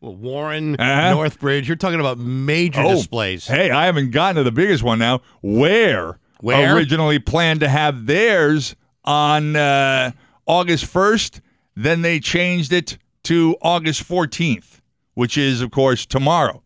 [0.00, 1.14] well, Warren, Uh-huh.
[1.14, 1.66] Northbridge.
[1.66, 3.46] You're talking about major Oh, displays.
[3.46, 5.20] Hey, I haven't gotten to the biggest one now.
[5.42, 6.74] Where, Where?
[6.76, 10.12] originally planned to have theirs on uh,
[10.46, 11.40] August 1st,
[11.76, 14.80] then they changed it to August 14th,
[15.14, 16.62] which is, of course, tomorrow.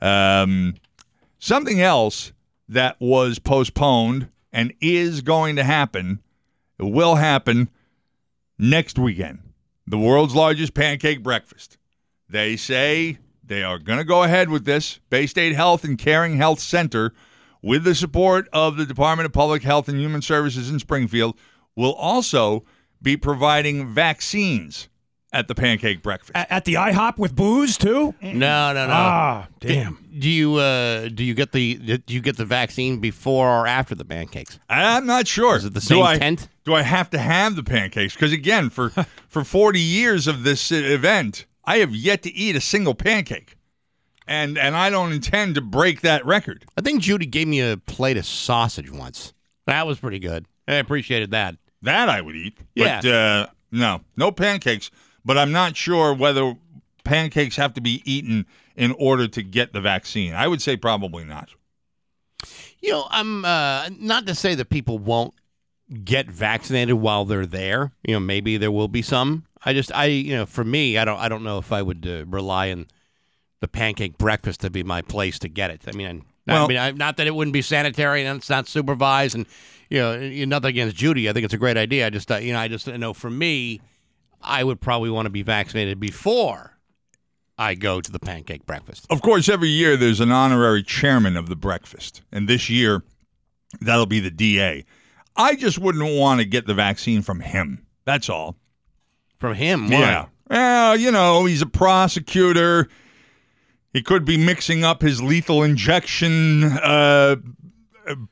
[0.00, 0.74] Um,
[1.38, 2.32] something else
[2.68, 6.20] that was postponed and is going to happen,
[6.78, 7.70] it will happen
[8.58, 9.40] next weekend.
[9.86, 11.78] The world's largest pancake breakfast.
[12.28, 14.98] They say they are going to go ahead with this.
[15.10, 17.12] Baystate Health and Caring Health Center,
[17.62, 21.36] with the support of the Department of Public Health and Human Services in Springfield,
[21.76, 22.64] will also
[23.00, 24.88] be providing vaccines
[25.32, 26.32] at the pancake breakfast.
[26.34, 28.14] At, at the IHOP with booze too.
[28.22, 28.92] No, no, no.
[28.92, 29.98] Ah, damn.
[30.18, 33.94] Do you uh, do you get the do you get the vaccine before or after
[33.94, 34.58] the pancakes?
[34.70, 35.56] I'm not sure.
[35.56, 36.48] Is it the Do same I- tent?
[36.64, 38.14] Do I have to have the pancakes?
[38.14, 38.90] Because again, for
[39.28, 43.56] for 40 years of this uh, event, I have yet to eat a single pancake,
[44.26, 46.64] and and I don't intend to break that record.
[46.76, 49.32] I think Judy gave me a plate of sausage once.
[49.66, 50.46] That was pretty good.
[50.68, 51.56] I appreciated that.
[51.82, 52.56] That I would eat.
[52.74, 53.00] Yeah.
[53.02, 54.90] But uh, no, no pancakes.
[55.26, 56.54] But I'm not sure whether
[57.04, 58.46] pancakes have to be eaten
[58.76, 60.32] in order to get the vaccine.
[60.34, 61.50] I would say probably not.
[62.80, 65.34] You know, I'm uh, not to say that people won't
[66.04, 67.92] get vaccinated while they're there.
[68.06, 69.44] You know, maybe there will be some.
[69.64, 72.06] I just, I, you know, for me, I don't, I don't know if I would
[72.06, 72.86] uh, rely on
[73.60, 75.82] the pancake breakfast to be my place to get it.
[75.88, 78.68] I mean, I Well- mean, I, not that it wouldn't be sanitary and it's not
[78.68, 79.46] supervised, and
[79.90, 80.16] you know,
[80.46, 81.28] nothing against Judy.
[81.28, 82.06] I think it's a great idea.
[82.06, 83.80] I just, uh, you know, I just know for me,
[84.42, 86.76] I would probably want to be vaccinated before
[87.58, 89.06] I go to the pancake breakfast.
[89.10, 93.02] Of course, every year there's an honorary chairman of the breakfast, and this year
[93.80, 94.84] that'll be the DA.
[95.36, 97.86] I just wouldn't want to get the vaccine from him.
[98.04, 98.56] That's all.
[99.38, 99.98] From him, why?
[99.98, 100.26] Yeah.
[100.48, 102.88] Well, you know, he's a prosecutor.
[103.92, 107.36] He could be mixing up his lethal injection, uh,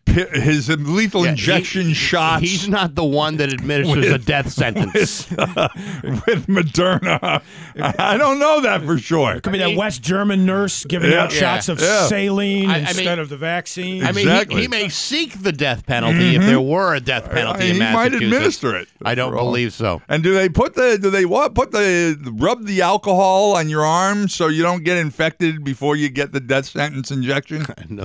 [0.07, 2.43] his lethal Yeah, injection he- shots.
[2.43, 5.29] He's not the one that administers a death sentence.
[5.31, 5.69] with, uh,
[6.05, 7.43] with Moderna.
[7.81, 9.35] I, I don't know that for sure.
[9.35, 11.25] It Could be that West German nurse giving Yeah.
[11.25, 12.07] out shots of Yeah.
[12.07, 14.05] saline I- I mean- instead of the vaccine.
[14.05, 14.57] I mean, Exactly.
[14.57, 17.81] he, he may seek the death penalty if there were a death penalty in he
[17.81, 18.89] might administer it.
[19.05, 20.01] I don't believe so.
[20.09, 23.85] And do they put the do they what put the rub the alcohol on your
[23.85, 27.67] arm so you don't get infected before you get the death sentence injection?
[27.89, 28.05] No,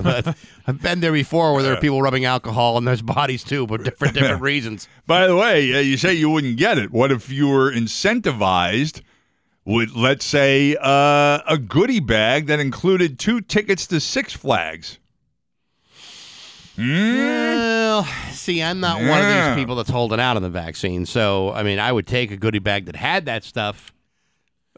[0.66, 3.84] I've been there before where there are people rubbing alcohol in their bodies too, but
[3.84, 4.88] different different reasons.
[5.06, 6.90] By the way, uh, you say you wouldn't get it.
[6.90, 9.02] What if you were incentivized
[9.64, 14.98] with, let's say, uh, a goodie bag that included two tickets to Six Flags?
[16.76, 17.16] Hmm?
[17.16, 19.54] Well, see, I'm not one of Yeah.
[19.54, 21.04] these people that's holding out on the vaccine.
[21.04, 23.92] So, I mean, I would take a goodie bag that had that stuff.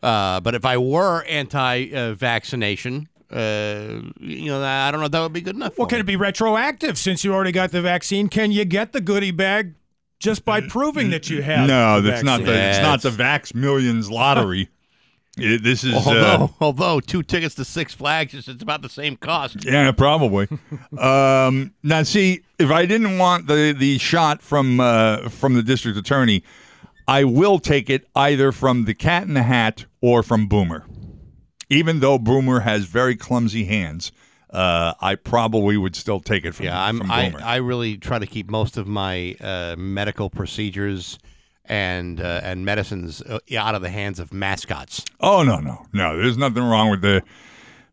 [0.03, 5.33] Uh, but if I were anti-vaccination, uh, you know, I don't know if that would
[5.33, 5.79] be good enough.
[5.79, 6.01] well, for can me.
[6.01, 8.29] it be retroactive since you already got the vaccine?
[8.29, 9.75] Can you get the goodie bag
[10.19, 11.67] just by proving that you have?
[11.67, 12.69] No, the that's not the vaccine?
[12.69, 14.69] it's not the Vax Millions lottery.
[15.39, 18.91] It- this is uh, Although, although two tickets to Six Flags is it's about the
[18.91, 19.65] same cost.
[19.65, 20.47] Yeah, probably.
[20.99, 25.97] um, now, see, if I didn't want the the shot from uh, from the district
[25.97, 26.45] attorney,
[27.09, 30.85] I will take it either from the Cat in the Hat or from Boomer.
[31.73, 34.13] Even though Boomer has very clumsy hands,
[34.51, 36.99] uh, I probably would still take it from, Yeah, I'm.
[36.99, 37.33] from I.
[37.43, 41.19] I really try to keep most of my uh, medical procedures
[41.65, 45.05] and uh, and medicines uh, out of the hands of mascots.
[45.21, 46.17] oh no, no, no!
[46.19, 47.23] There's nothing wrong with the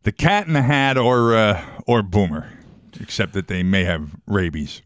[0.04, 2.52] the Cat in the Hat or uh, or Boomer,
[3.00, 4.82] except that they may have rabies.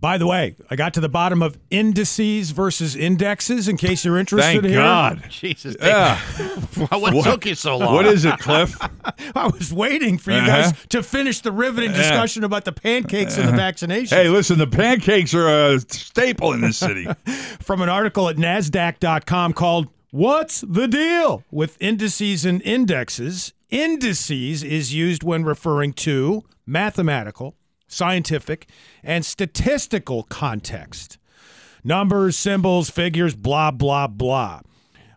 [0.00, 3.66] By the way, I got to the bottom of indices versus indexes.
[3.66, 5.24] In case you're interested Thank here, God.
[5.28, 6.16] Jesus, Yeah.
[6.90, 7.94] what, took you so long?
[7.94, 8.76] What is it, Cliff?
[9.34, 10.46] I was waiting for you Uh-huh.
[10.70, 14.16] guys to finish the riveting discussion about the pancakes and the vaccination.
[14.16, 17.06] Hey, listen, the pancakes are a staple in this city.
[17.60, 23.52] from an article at NASDAQ.com called What's the Deal with Indices and Indexes?
[23.68, 27.56] Indices is used when referring to mathematical,
[27.88, 28.68] scientific,
[29.02, 31.18] and statistical context.
[31.82, 34.60] Numbers, symbols, figures, blah, blah, blah.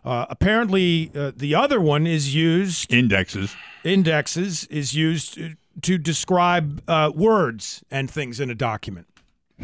[0.04, 3.54] Uh, apparently, uh, the other one is used, Indexes.
[3.84, 9.06] indexes is used to, to describe uh, words and things in a document.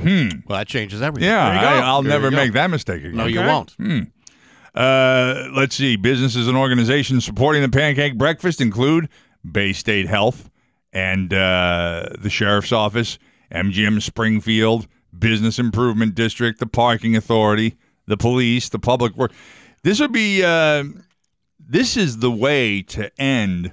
[0.01, 0.29] Hmm.
[0.47, 1.29] Well, that changes everything.
[1.29, 1.83] Yeah, There.
[1.83, 3.17] I, will There never make that mistake again.
[3.17, 3.49] No, you Okay.
[3.49, 3.75] won't.
[4.75, 5.97] Uh, let's see.
[5.97, 9.09] Businesses and organizations supporting the pancake breakfast include
[9.47, 10.48] Baystate Health
[10.93, 13.18] and uh, the Sheriff's Office,
[13.53, 14.86] MGM Springfield,
[15.16, 17.76] Business Improvement District, the Parking Authority,
[18.07, 19.32] the police, the public work.
[19.82, 20.43] This would be.
[20.43, 20.84] Uh,
[21.61, 23.72] this is the way to end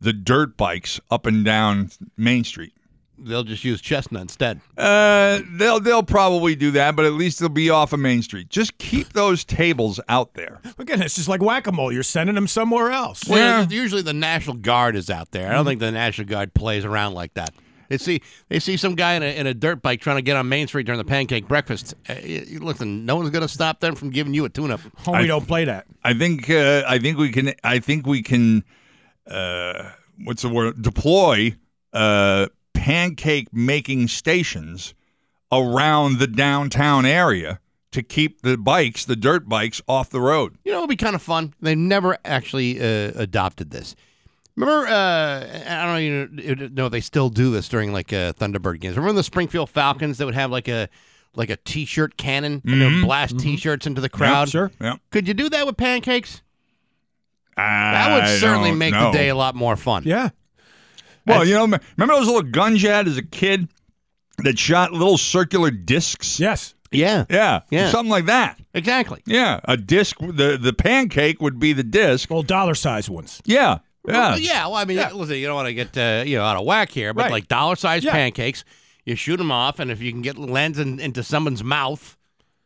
[0.00, 2.72] the dirt bikes up and down Main Street.
[3.18, 4.60] They'll just use chestnut instead.
[4.76, 8.48] Uh, they'll they'll probably do that, but at least they'll be off of Main Street.
[8.50, 10.60] Just keep those tables out there.
[10.78, 11.90] Again, it's just like whack a mole.
[11.92, 13.24] You're sending them somewhere else.
[13.28, 13.66] Well, Yeah.
[13.70, 15.50] usually the National Guard is out there.
[15.50, 17.54] I don't think the National Guard plays around like that.
[17.88, 20.36] They see they see some guy in a, in a dirt bike trying to get
[20.36, 21.94] on Main Street during the pancake breakfast.
[22.08, 24.80] Uh, y- y- listen, no one's going to stop them from giving you a tune-up.
[25.06, 25.86] Oh, we don't play that.
[26.02, 28.64] I think uh, I think we can I think we can
[29.30, 29.90] uh,
[30.24, 30.82] what's the word?
[30.82, 31.54] Deploy
[31.92, 32.46] uh,
[32.86, 34.94] pancake making stations
[35.50, 37.58] around the downtown area
[37.90, 40.56] to keep the bikes, the dirt bikes, off the road.
[40.64, 41.52] You know, it'd be kind of fun.
[41.60, 43.96] They never actually uh, adopted this.
[44.54, 46.00] Remember, uh, I don't
[46.38, 48.96] even know if they still do this during like uh, Thunderbird games.
[48.96, 50.88] Remember the Springfield Falcons that would have like a
[51.34, 54.48] like a T-shirt cannon and they would blast T-shirts into the crowd.
[54.48, 54.70] sure.
[54.80, 56.40] Yeah, Could you do that with pancakes?
[57.56, 59.10] That would certainly make know.
[59.10, 60.04] the day a lot more fun.
[60.06, 60.30] Yeah.
[61.26, 63.68] Well, you know, remember those little guns you had as a kid
[64.38, 66.38] that shot little circular discs?
[66.40, 66.74] Yes.
[66.92, 67.90] Yeah, Yeah, Yeah.
[67.90, 68.58] something like that.
[68.72, 69.20] exactly.
[69.26, 70.16] Yeah, a disc.
[70.20, 72.30] The the pancake would be the disc.
[72.30, 73.42] Well, dollar size ones.
[73.44, 74.12] Yeah, yeah.
[74.30, 74.66] Well, yeah.
[74.66, 76.90] Well, I mean, listen, you don't want to get uh, you know out of whack
[76.90, 77.32] here, but Right.
[77.32, 78.12] like dollar-sized Yeah.
[78.12, 78.64] pancakes,
[79.04, 82.16] you shoot them off, and if you can get lens in, into someone's mouth,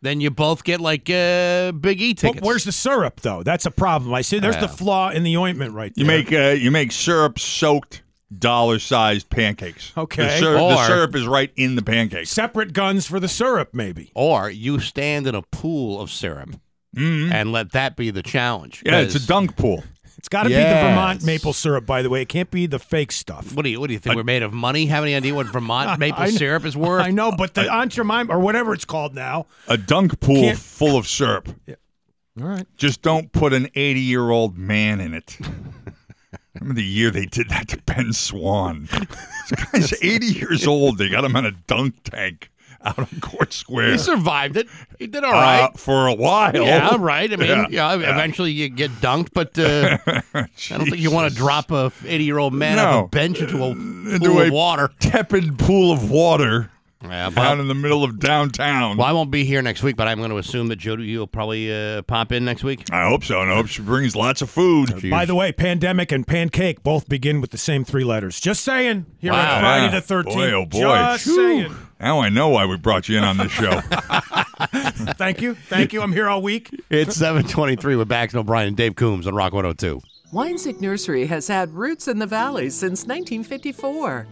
[0.02, 2.40] then you both get like uh, Big E tickets.
[2.40, 3.42] But where's the syrup, though?
[3.42, 4.12] That's a problem.
[4.12, 4.38] I see.
[4.38, 4.60] There's Yeah.
[4.62, 6.02] the flaw in the ointment right there.
[6.04, 8.02] You make uh, you make syrup soaked
[8.36, 9.92] dollar sized pancakes.
[9.96, 10.24] Okay.
[10.24, 12.30] the, syrup, the Or- syrup is right in the pancakes.
[12.30, 14.10] separate guns for the syrup, maybe.
[14.14, 16.56] or you stand in a pool of syrup
[16.96, 18.78] and let that be the challenge.
[18.78, 18.88] Mm-hmm.
[18.88, 19.84] Yeah, it's a 'Cause- dunk pool.
[20.18, 20.84] It's got to be the Yes.
[20.90, 22.20] Vermont maple syrup, by the way.
[22.20, 23.54] It can't be the fake stuff.
[23.54, 24.16] What do you What do you think?
[24.16, 24.84] we're made of money?
[24.86, 27.02] Have any idea what Vermont maple I kn- syrup is worth?
[27.02, 29.46] I know, but the Aunt Jemima, or whatever it's called now.
[29.66, 31.48] A dunk pool Can't- full of syrup.
[32.38, 32.66] All right.
[32.76, 35.38] Just don't put an 80 year old man in it.
[36.54, 38.88] Remember the year they did that to Ben Swan?
[39.48, 40.98] This guy's 80 years old.
[40.98, 42.50] They got him in a dunk tank
[42.82, 43.92] out on Court Square.
[43.92, 44.66] He survived it.
[44.98, 45.64] He did all right.
[45.64, 46.54] Uh, for a while.
[46.56, 47.32] yeah, right.
[47.32, 49.98] I mean, Yeah, yeah, eventually you get dunked, but uh,
[50.34, 50.48] I
[50.78, 53.04] don't think you want to drop a 80 year old man off No.
[53.04, 54.90] a bench into a Into pool a of water.
[54.98, 56.70] Tepid pool of water
[57.02, 58.98] Yeah, out but, in the middle of downtown.
[58.98, 61.26] well, I won't be here next week, but I'm going to assume that Jody will
[61.26, 62.84] probably uh, pop in next week.
[62.92, 63.40] I hope so.
[63.40, 65.08] And I hope she brings lots of food.
[65.10, 68.38] By the way, pandemic and pancake both begin with the same three letters.
[68.38, 69.06] Just saying.
[69.18, 69.54] Here Wow.
[69.56, 70.00] on Friday Yeah.
[70.00, 70.34] the 13th.
[70.34, 70.78] Boy, oh, boy.
[70.80, 71.36] Just Phew.
[71.36, 71.74] saying.
[72.00, 73.80] Now I know why we brought you in on this show.
[75.16, 75.54] Thank you.
[75.54, 76.02] Thank you.
[76.02, 76.70] I'm here all week.
[76.90, 80.00] It's 723 with Bax and O'Brien and Dave Coombs on Rock 102.
[80.32, 84.26] Winesick Nursery has had roots in the valley since 1954.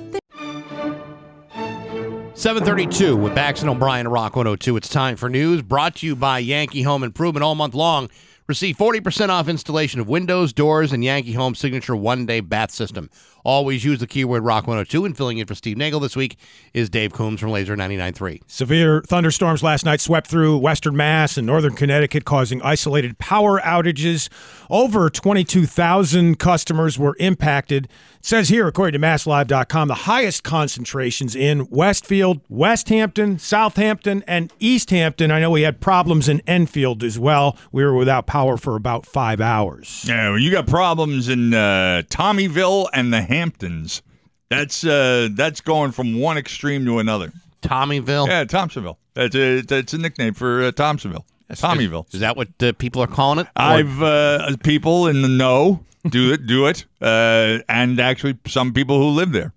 [2.38, 4.76] 732 with Bax and O'Brien Rock 102.
[4.76, 8.08] It's time for news brought to you by Yankee Home Improvement all month long.
[8.46, 13.10] Receive 40% off installation of windows, doors, and Yankee Home signature one day bath system.
[13.48, 15.06] Always use the keyword Rock 102.
[15.06, 16.36] And filling in for Steve Nagel this week
[16.74, 18.42] is Dave Coombs from Lazer 99.3.
[18.46, 24.28] Severe thunderstorms last night swept through western Mass and northern Connecticut, causing isolated power outages.
[24.68, 27.86] Over 22,000 customers were impacted.
[28.18, 35.30] It says here, according to MassLive.com, the highest concentrations in Westfield, Westhampton, Southampton, and Easthampton.
[35.30, 37.56] I know we had problems in Enfield as well.
[37.72, 40.04] We were without power for about five hours.
[40.06, 44.02] yeah, well, you got problems in uh, Tommyville and the Hamptons.
[44.50, 47.32] That's uh, that's going from one extreme to another.
[47.62, 48.26] Tommyville.
[48.28, 48.96] Yeah, Thompsonville.
[49.14, 51.24] That's a that's a nickname for uh, Thompsonville.
[51.50, 52.12] Tommyville.
[52.14, 53.46] Is that what uh, people are calling it?
[53.46, 58.72] Or- I've uh, people in the know do it, do it, uh, and actually some
[58.72, 59.52] people who live there.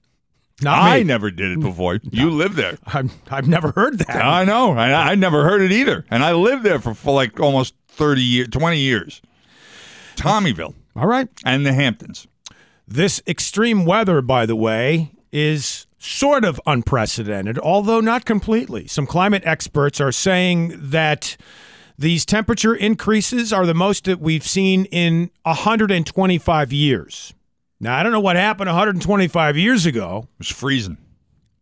[0.62, 1.04] Not I me.
[1.06, 2.00] never did it before.
[2.04, 2.78] You live there.
[2.86, 4.24] I'm, I've never heard that.
[4.24, 4.74] I know.
[4.74, 8.22] I, I never heard it either, and I lived there for, for like almost thirty
[8.22, 9.22] years, twenty years.
[10.16, 11.28] Tommyville All right.
[11.46, 12.28] and the Hamptons.
[12.92, 18.86] This extreme weather, by the way, is sort of unprecedented, although not completely.
[18.88, 21.38] Some climate experts are saying that
[21.98, 27.34] these temperature increases are the most that we've seen in 125 years.
[27.80, 30.98] Now, I don't know what happened 125 years ago, It was freezing.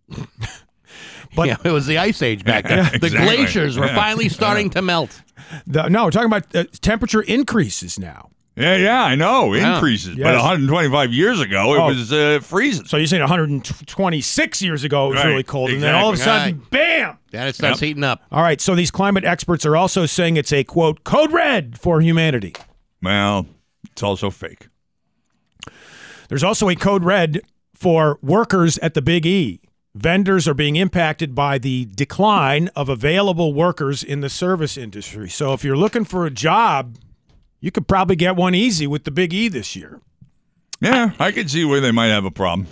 [1.36, 2.86] but yeah, it was the ice age back then.
[3.00, 3.36] the exactly.
[3.36, 3.96] glaciers were Yeah.
[3.96, 5.22] finally starting to melt.
[5.68, 8.32] the, no, we're talking about uh, temperature increases now.
[8.60, 9.76] Yeah, yeah, I know Yeah.
[9.76, 11.86] increases, but 125 years ago it Oh.
[11.88, 12.86] was uh, freezing.
[12.86, 16.16] So you're saying 126 years ago it was Right, really cold, and then all of
[16.16, 16.52] a exactly.
[16.60, 17.18] sudden, bam!
[17.32, 18.22] Then it starts heating up.
[18.32, 22.02] All right, so these climate experts are also saying it's a quote code red for
[22.02, 22.54] humanity.
[23.02, 23.46] Well,
[23.92, 24.68] it's also fake.
[26.28, 27.42] There's also a code red
[27.74, 29.62] for workers at the Big E.
[29.96, 35.30] Vendors are being impacted by the decline of available workers in the service industry.
[35.30, 36.96] So if you're looking for a job,
[37.60, 40.02] you could probably get one easy with the Big E this year.
[40.82, 42.68] Yeah, I could see where they might have a problem.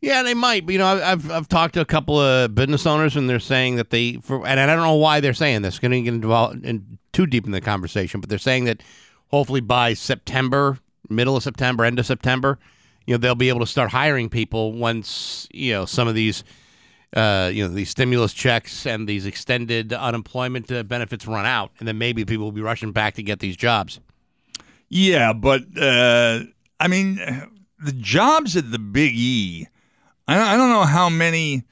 [0.00, 0.66] Yeah, they might.
[0.66, 3.38] But, you know, I've, I've I've talked to a couple of business owners, and they're
[3.38, 5.78] saying that they, for, and I don't know why they're saying this.
[5.78, 8.82] Going to get involved in too deep in the conversation, but they're saying that
[9.28, 10.78] hopefully by September,
[11.08, 12.58] middle of September, end of September,
[13.06, 16.42] you know, they'll be able to start hiring people once you know some of these,
[17.14, 21.86] uh, you know, these stimulus checks and these extended unemployment uh, benefits run out, and
[21.88, 24.00] then maybe people will be rushing back to get these jobs.
[24.88, 26.40] Yeah, but uh,
[26.80, 27.16] I mean,
[27.82, 29.66] the jobs at the Big E.
[30.28, 31.64] I don't, I don't know how many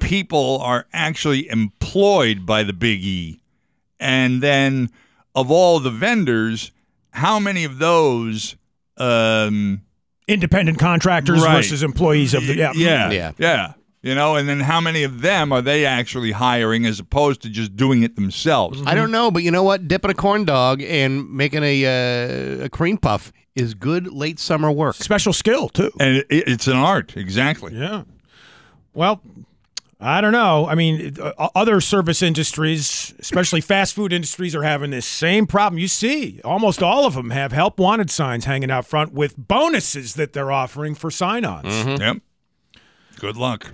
[0.00, 3.40] people are actually employed by the Big E,
[4.00, 4.90] and then
[5.34, 6.72] of all the vendors,
[7.10, 8.56] how many of those?
[8.96, 9.82] Um,
[10.28, 11.56] Independent contractors Right.
[11.56, 12.72] versus employees of the yeah.
[12.74, 13.32] yeah, Yeah.
[13.38, 13.72] yeah.
[14.02, 17.48] You know, and then how many of them are they actually hiring as opposed to
[17.48, 18.82] just doing it themselves?
[18.84, 19.86] I don't know, but you know what?
[19.86, 21.84] Dipping a corn dog and making a
[22.60, 24.96] uh, a cream puff is good late summer work.
[24.96, 25.92] Special skill too.
[26.00, 27.74] And it, it's an art, exactly.
[27.76, 28.02] Yeah.
[28.92, 29.22] Well,
[30.00, 30.66] I don't know.
[30.66, 35.78] I mean, uh, other service industries, especially fast food industries, are having this same problem.
[35.78, 40.14] You see, almost all of them have help wanted signs hanging out front with bonuses
[40.14, 42.00] that they're offering for sign ons.
[42.00, 42.16] Yep.
[43.22, 43.70] Good luck.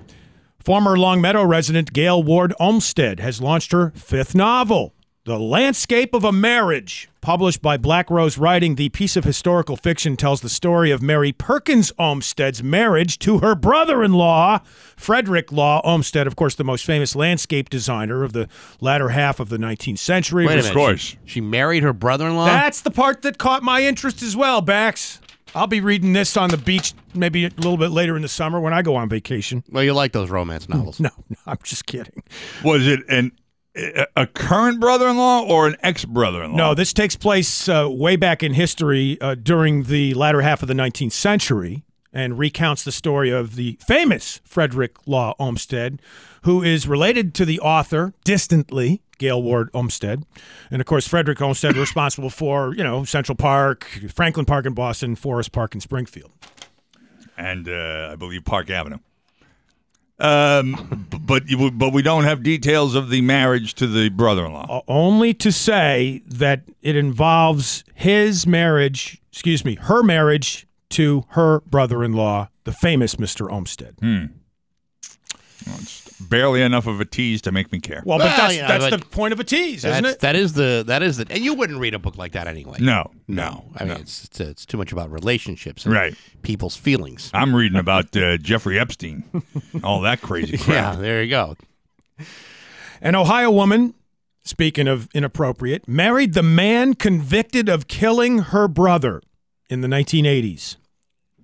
[0.58, 4.92] Former Longmeadow resident Gail Ward Olmsted has launched her fifth novel,
[5.24, 7.08] The Landscape of a Marriage.
[7.22, 11.32] Published by Black Rose Writing, the piece of historical fiction tells the story of Mary
[11.32, 14.58] Perkins Olmsted's marriage to her brother in law,
[14.98, 18.48] Frederick Law Olmsted, of course, the most famous landscape designer of the
[18.82, 20.44] latter half of the 19th century.
[20.46, 20.76] Wait a Of minute.
[20.76, 21.00] course.
[21.00, 22.44] She, she married her brother-in-law.
[22.44, 25.22] That's the part that caught my interest as well, Bax.
[25.54, 28.60] I'll be reading this on the beach maybe a little bit later in the summer
[28.60, 29.64] when I go on vacation.
[29.70, 31.00] well, you like those romance novels.
[31.00, 32.22] No, no, I'm just kidding.
[32.64, 33.32] Was it an
[33.76, 36.56] a- a current brother-in-law or an ex-brother-in-law?
[36.56, 40.68] No, this takes place uh, way back in history uh, during the latter half of
[40.68, 46.00] the 19th century and recounts the story of the famous Frederick Law Olmsted,
[46.42, 50.24] who is related to the author distantly, Gail Ward Olmsted.
[50.70, 55.16] And of course, Frederick Olmsted responsible for, you know, Central Park, Franklin Park in Boston,
[55.16, 56.30] Forest Park in Springfield.
[57.36, 58.98] and uh, I believe Park Avenue.
[60.20, 64.66] Um, but you, but we don't have details of the marriage to the brother-in-law.
[64.68, 71.60] Uh, only to say that it involves his marriage, excuse me, her marriage to her
[71.60, 73.50] brother-in-law, the famous Mr.
[73.50, 73.98] Olmsted.
[76.20, 78.02] Barely enough of a tease to make me care.
[78.04, 80.20] Well, but Well, that's you know, that's but the point of a tease, isn't it?
[80.20, 82.78] that is the that is the and you wouldn't read a book like that anyway.
[82.80, 83.64] No, no.
[83.76, 84.00] I mean, no.
[84.00, 86.14] it's, it's it's too much about relationships, and Right.
[86.42, 87.30] People's feelings.
[87.34, 89.24] I'm reading about uh, Jeffrey Epstein,
[89.84, 90.94] all that crazy crap.
[90.94, 91.56] Yeah, there you go.
[93.00, 93.94] An Ohio woman,
[94.42, 99.22] speaking of inappropriate, married the man convicted of killing her brother
[99.68, 100.76] in the 1980s.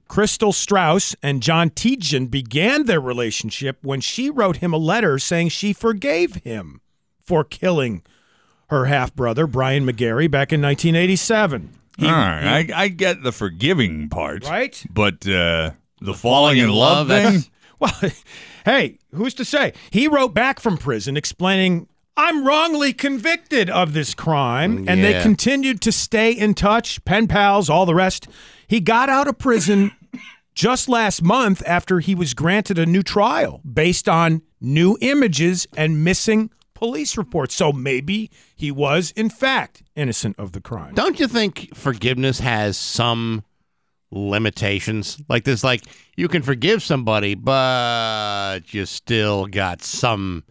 [0.09, 5.49] Crystal Strauss and John Tejan began their relationship when she wrote him a letter saying
[5.49, 6.81] she forgave him
[7.21, 8.03] for killing
[8.69, 11.71] her half brother, Brian McGarry, back in 1987.
[11.99, 14.85] He- all right, I, I get the forgiving part, Right?
[14.91, 15.71] But uh,
[16.01, 17.23] the falling in love thing.
[17.25, 17.51] that's-
[17.81, 17.93] Well,
[18.65, 19.73] hey, who's to say?
[19.91, 24.85] He wrote back from prison explaining, I'm wrongly convicted of this crime.
[24.85, 28.29] Mm, and they continued to stay in touch, pen pals, all the rest.
[28.67, 29.93] He got out of prison
[30.55, 36.05] just last month after he was granted a new trial based on new images and
[36.05, 37.55] missing police reports.
[37.55, 40.95] So maybe he was, in fact, innocent of the crime.
[40.95, 43.43] Don't you think forgiveness has some
[44.13, 45.21] limitations?
[45.29, 45.83] Like there's like
[46.17, 50.45] you can forgive somebody, but you still got some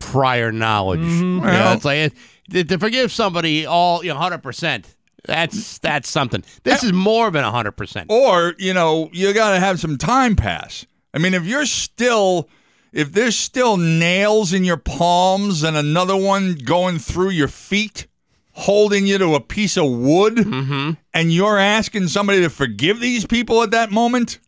[0.00, 1.00] prior knowledge.
[1.00, 1.46] Mm-hmm.
[1.46, 2.12] You know, it's like
[2.50, 4.92] to, to forgive somebody all you know, hundred percent.
[5.24, 6.42] That's that's something.
[6.64, 8.10] This is more than hundred percent.
[8.10, 10.86] Or, you know, you got to have some time pass.
[11.12, 12.48] I mean, if you're still,
[12.92, 18.06] if there's still nails in your palms and another one going through your feet,
[18.52, 20.92] holding you to a piece of wood, mm-hmm.
[21.12, 24.38] and you're asking somebody to forgive these people at that moment,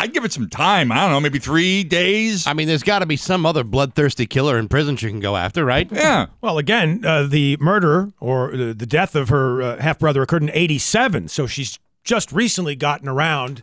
[0.00, 0.90] I'd give it some time.
[0.90, 2.46] I don't know, maybe three days.
[2.46, 5.36] I mean, there's got to be some other bloodthirsty killer in prison she can go
[5.36, 5.90] after, right?
[5.92, 6.26] Yeah.
[6.40, 10.42] Well, again, uh, the murder or the, the death of her uh, half brother occurred
[10.42, 11.28] in 87.
[11.28, 13.62] So she's just recently gotten around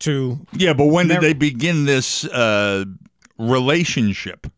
[0.00, 0.44] to.
[0.52, 2.84] Yeah, but when did they begin this uh,
[3.38, 4.48] relationship?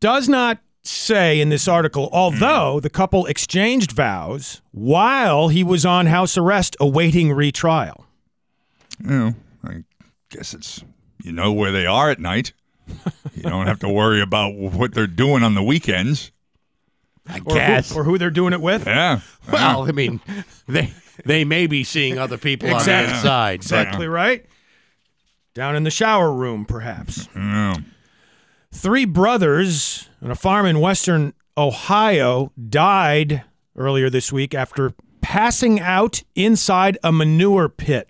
[0.00, 6.04] Does not say in this article, although the couple exchanged vows while he was on
[6.04, 8.04] house arrest awaiting retrial.
[9.02, 9.34] You know, I
[10.34, 10.82] guess it's
[11.22, 12.52] you know where they are at night.
[13.34, 16.30] You don't have to worry about what they're doing on the weekends.
[17.26, 17.90] I Or guess.
[17.92, 18.86] who, or who they're doing it with.
[18.86, 19.20] Yeah.
[19.48, 19.50] Uh-huh.
[19.52, 20.20] well, I mean,
[20.68, 20.92] they
[21.24, 23.12] they may be seeing other people on Exactly.
[23.12, 23.58] the inside.
[23.60, 24.44] but- Exactly right.
[25.54, 27.28] Down in the shower room, perhaps.
[27.34, 27.76] Yeah.
[28.72, 33.44] Three brothers on a farm in western Ohio died
[33.76, 38.08] earlier this week after passing out inside a manure pit.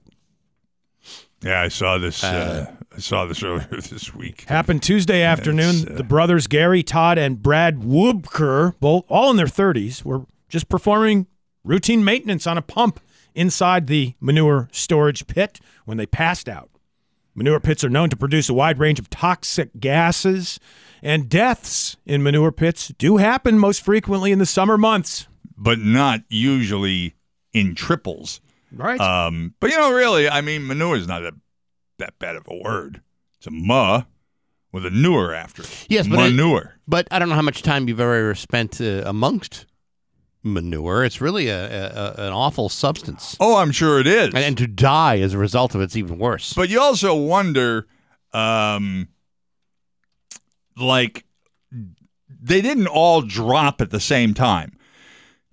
[1.45, 2.25] Yeah, I saw this.
[2.25, 4.45] Uh, I saw this earlier this week.
[4.49, 5.89] Happened Tuesday afternoon.
[5.89, 10.69] uh, the brothers Gary, Todd, and Brad Wuebker, both all in their 30s, were just
[10.69, 11.27] performing
[11.65, 13.01] routine maintenance on a pump
[13.35, 16.71] inside the manure storage pit when they passed out.
[17.35, 20.61] Manure pits are known to produce a wide range of toxic gases,
[21.03, 25.27] and deaths in manure pits do happen most frequently in the summer months.
[25.57, 27.15] but not usually
[27.53, 28.41] in triples.
[28.77, 29.01] Right.
[29.01, 31.33] Um, but you know, really, I mean, manure is not a,
[31.99, 33.01] that bad of a word.
[33.39, 34.03] It's a ma
[34.73, 35.87] with a newer after it.
[35.89, 36.75] Yes, but manure.
[36.89, 39.67] But I don't know how much time you've ever spent uh, amongst
[40.43, 41.05] manure.
[41.05, 43.37] It's really a, a, a- an awful substance.
[43.41, 44.29] Oh, I'm sure it is.
[44.29, 46.53] And, and to die as a result of it's even worse.
[46.53, 47.87] But you also wonder,
[48.33, 49.09] um,
[50.77, 51.25] like,
[52.29, 54.77] they didn't all drop at the same time.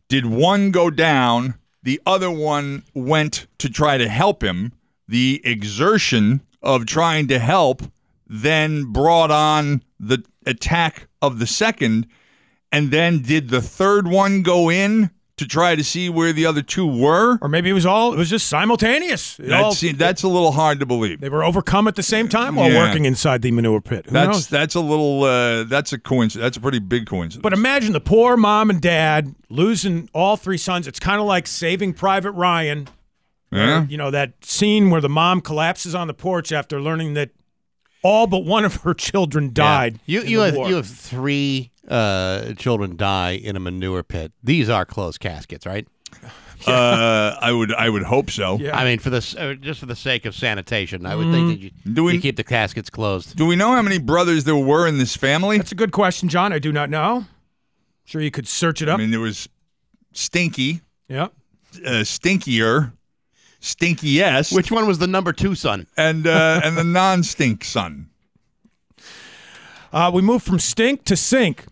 [0.10, 1.54] Did one go down?
[1.84, 4.74] The other one went to try to help him.
[5.08, 7.82] The exertion of trying to help
[8.28, 12.08] then brought on the attack of the second.
[12.72, 15.12] And then did the third one go in
[15.42, 17.38] to try to see where the other two were?
[17.42, 19.38] Or maybe it was all it was just simultaneous.
[19.40, 21.20] It all- That's, that's a little hard to believe.
[21.20, 22.88] they were overcome at the same time while Yeah.
[22.88, 24.06] working inside the manure pit.
[24.06, 24.48] Who That's knows?
[24.48, 26.42] that's a little uh, that's a coincidence.
[26.46, 27.42] That's a pretty big coincidence.
[27.44, 30.88] But imagine the poor mom and dad losing all three sons.
[30.88, 32.88] It's kind of like Saving Private Ryan.
[33.52, 37.32] yeah, You know that scene where the mom collapses on the porch after learning that
[38.04, 40.00] all but one of her children died.
[40.06, 40.70] You in you the have war.
[40.70, 44.32] you have three uh, children die in a manure pit.
[44.44, 45.88] These are closed caskets, right?
[46.68, 48.58] uh, I would I would hope so.
[48.60, 48.78] Yeah.
[48.78, 51.60] I mean, for this uh, just for the sake of sanitation, I would think that
[51.60, 53.36] you, Do we- you keep the caskets closed.
[53.36, 55.58] Do we know how many brothers there were in this family?
[55.58, 56.54] That's a good question, John.
[56.54, 57.26] I do not know.
[58.06, 58.96] Sure, you could search it up.
[59.00, 59.48] I mean, there was
[60.12, 61.30] Stinky, yeah.
[61.86, 62.92] uh, Stinkier,
[63.62, 65.88] Stinkiest, Which one was the number two son?
[65.96, 68.10] and uh, and the non-stink son.
[69.94, 71.66] Uh, we moved from stink to sink.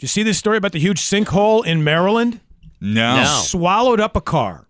[0.00, 2.40] Do you see this story about the huge sinkhole in Maryland?
[2.80, 3.16] No.
[3.16, 3.42] No.
[3.44, 4.66] Swallowed up a car.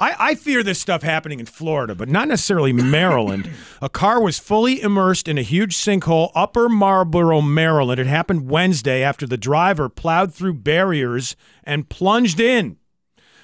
[0.00, 3.48] I, I fear this stuff happening in Florida, but not necessarily Maryland.
[3.80, 8.00] a car was fully immersed in a huge sinkhole, Upper Marlboro, Maryland.
[8.00, 12.78] It happened Wednesday after the driver plowed through barriers and plunged in.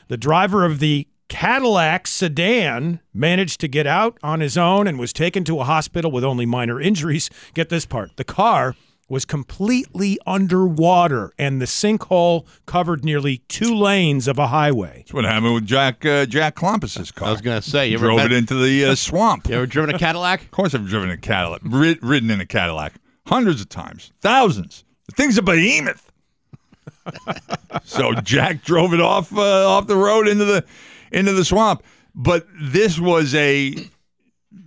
[0.09, 5.13] The driver of the Cadillac sedan managed to get out on his own and was
[5.13, 7.31] taken to a hospital with only minor injuries.
[7.55, 8.75] Get this part the car
[9.09, 14.99] was completely underwater, and the sinkhole covered nearly two lanes of a highway.
[14.99, 17.29] That's what happened with Jack uh, Jack Klompus's car.
[17.29, 19.49] I was gonna say, you ever drove been- it into the uh, swamp.
[19.49, 20.43] You ever driven a Cadillac?
[20.43, 22.95] Of course, I've driven a Cadillac, rid- ridden in a Cadillac
[23.27, 24.85] hundreds of times, thousands.
[25.07, 26.13] The thing's a behemoth.
[27.85, 30.65] so Jack drove it off uh, off the road into the
[31.13, 31.83] into the swamp.
[32.15, 33.75] But this was a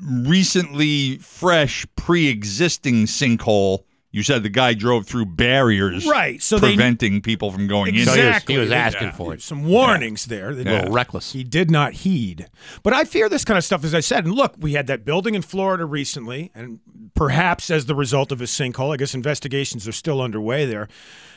[0.03, 3.83] recently fresh, pre-existing sinkhole.
[4.13, 8.03] You said the guy drove through barriers, Right, so they- preventing people from going in.
[8.05, 8.55] So he was- Exactly.
[8.55, 9.41] he was They- asking for it.
[9.41, 10.53] Some warnings there.
[10.53, 11.31] that A little reckless.
[11.31, 12.47] He did not heed.
[12.83, 14.25] But I fear this kind of stuff, as I said.
[14.25, 16.79] And look, we had that building in Florida recently, and
[17.15, 20.89] perhaps as the result of a sinkhole, I guess investigations are still underway there.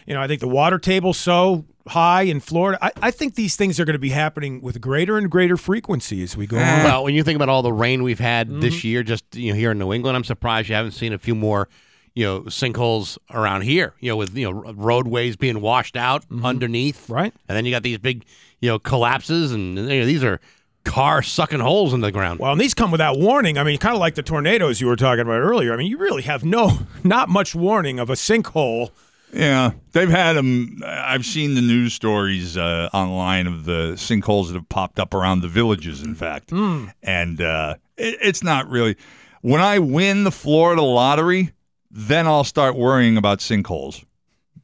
[0.07, 2.79] You know, I think the water table's so high in Florida.
[2.85, 6.23] I, I think these things are going to be happening with greater and greater frequency
[6.25, 6.63] as we go on.
[6.85, 8.61] Well, when you think about all the rain we've had Mm-hmm.
[8.61, 11.19] this year, just you know, here in New England, I'm surprised you haven't seen a
[11.19, 11.69] few more,
[12.15, 13.95] you know, sinkholes around here.
[14.01, 17.13] You know, with you know roadways being washed out underneath, Mm-hmm.
[17.13, 17.35] Right.
[17.49, 18.25] And then you got these big,
[18.61, 20.41] you know, collapses, and you know, these are
[20.85, 22.41] car sucking holes in the ground.
[22.41, 23.59] Well, and these come without warning.
[23.59, 25.73] I mean, kind of like the tornadoes you were talking about earlier.
[25.73, 28.91] I mean, you really have no, not much warning of a sinkhole.
[29.33, 30.81] Yeah, they've had them.
[30.87, 35.41] I've seen the news stories uh, online of the sinkholes that have popped up around
[35.41, 36.03] the villages.
[36.03, 38.97] In fact, and uh, it, it's not really.
[39.41, 41.51] When I win the Florida lottery,
[41.95, 44.05] then I'll start worrying about sinkholes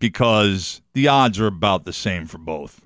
[0.01, 2.85] because the odds are about the same for both.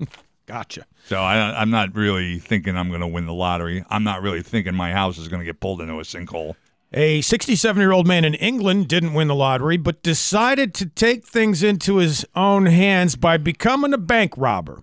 [0.46, 0.86] Gotcha.
[1.04, 3.84] So I, I'm not really thinking I'm going to win the lottery.
[3.90, 6.54] I'm not really thinking my house is going to get pulled into a sinkhole.
[6.94, 11.26] A 67 year old man in England didn't win the lottery, but decided to take
[11.26, 14.82] things into his own hands by becoming a bank robber.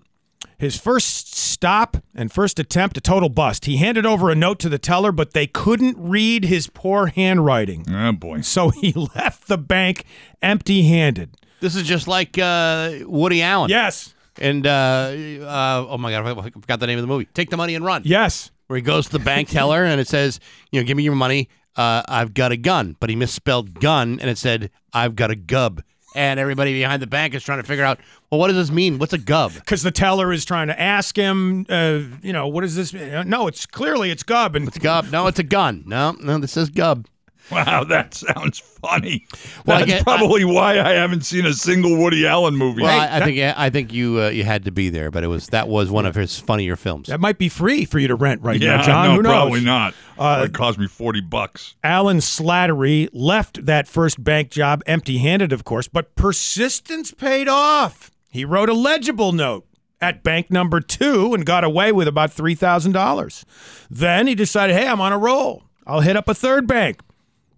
[0.60, 3.64] His first stop and first attempt, a total bust.
[3.64, 7.86] He handed over a note to the teller, but they couldn't read his poor handwriting.
[7.90, 8.42] Oh boy!
[8.42, 10.04] So he left the bank
[10.42, 11.38] empty handed.
[11.62, 13.70] This is just like uh, Woody Allen.
[13.70, 14.14] Yes.
[14.38, 17.26] And uh, uh, oh my god, I forgot the name of the movie.
[17.34, 18.02] Take the money and run.
[18.06, 18.52] Yes.
[18.68, 20.40] Where he goes to the bank teller and it says,
[20.72, 21.50] you know, give me your money.
[21.76, 25.36] Uh, I've got a gun, but he misspelled gun and it said, I've got a
[25.36, 25.82] gub.
[26.16, 28.00] And everybody behind the bank is trying to figure out,
[28.32, 28.98] well, what does this mean?
[28.98, 29.54] What's a gub?
[29.54, 33.30] Because the teller is trying to ask him, uh, you know, what does this mean?
[33.30, 34.56] No, it's clearly it's gub.
[34.56, 35.12] And It's gub.
[35.12, 35.84] No, it's a gun.
[35.86, 37.06] No, no, this says gub.
[37.60, 39.26] Wow, that sounds funny.
[39.66, 42.84] Well, That's get- probably why I haven't seen a single Woody Allen movie.
[42.84, 45.28] Well, I, I think I think you uh, you had to be there, but it
[45.28, 47.08] was that was one of his funnier films.
[47.08, 49.08] That might be free for you to rent right yeah, now, John.
[49.10, 49.32] no, Who knows?
[49.32, 49.96] probably not.
[50.18, 51.76] Uh, it cost me forty bucks.
[51.84, 58.12] Alan Slattery left that first bank job empty handed, of course, but persistence paid off.
[58.30, 59.66] He wrote a legible note
[60.02, 63.44] at bank number two and got away with about $3,000.
[63.90, 65.64] Then he decided, hey, I'm on a roll.
[65.86, 67.02] I'll hit up a third bank.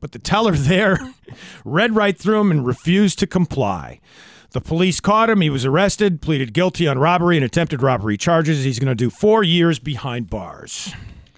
[0.02, 1.00] But the teller there
[1.66, 4.02] read right through him and refused to comply.
[4.50, 5.40] The police caught him.
[5.40, 8.66] He was arrested, pleaded guilty on robbery and attempted robbery charges.
[8.66, 10.94] He's going to do four years behind bars.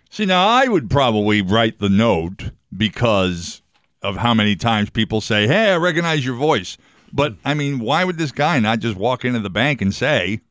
[0.09, 3.61] See, now I would probably write the note because
[4.01, 6.77] of how many times people say, "Hey, I recognize your voice."
[7.11, 10.41] But I mean, why would this guy not just walk into the bank and say,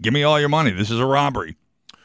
[0.00, 0.70] "Give me all your money.
[0.70, 1.56] This is a robbery."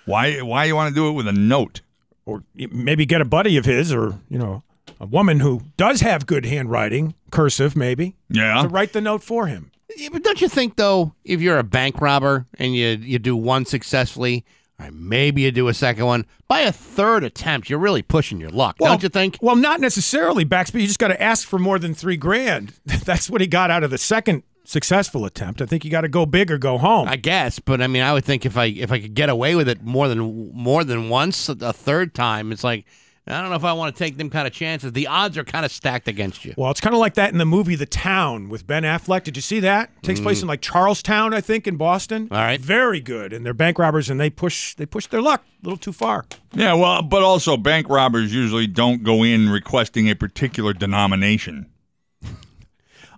[0.06, 0.42] Why?
[0.42, 1.82] Why you want to do it with a note?
[2.28, 4.62] or maybe get a buddy of his or you know
[5.00, 8.62] a woman who does have good handwriting cursive maybe Yeah.
[8.64, 9.72] to write the note for him.
[9.96, 13.36] Yeah, but don't you think though, if you're a bank robber and you you do
[13.36, 14.46] one successfully,
[14.80, 18.50] or maybe you do a second one, by a third attempt, you're really pushing your
[18.50, 19.38] luck, don't you think?
[19.42, 20.82] well not necessarily Baxby.
[20.82, 22.74] You just got to ask for more than three grand.
[22.86, 25.62] That's what he got out of the second successful attempt.
[25.62, 27.08] I think you got to go big or go home.
[27.08, 29.56] I guess, but I mean, I would think if I if I could get away
[29.56, 32.86] with it more than more than once, a third time, it's like
[33.30, 34.94] I don't know if I want to take them kind of chances.
[34.94, 36.54] The odds are kind of stacked against you.
[36.58, 39.36] well it's kind of like that in the movie the town with ben affleck did
[39.36, 42.32] you see that takes place in like charlestown i think in boston Mm.
[42.32, 42.60] All right.
[42.60, 45.78] very good and they're bank robbers and they push they push their luck a little
[45.78, 50.74] too far Yeah, well, but also bank robbers usually don't go in requesting a particular
[50.74, 51.66] denomination.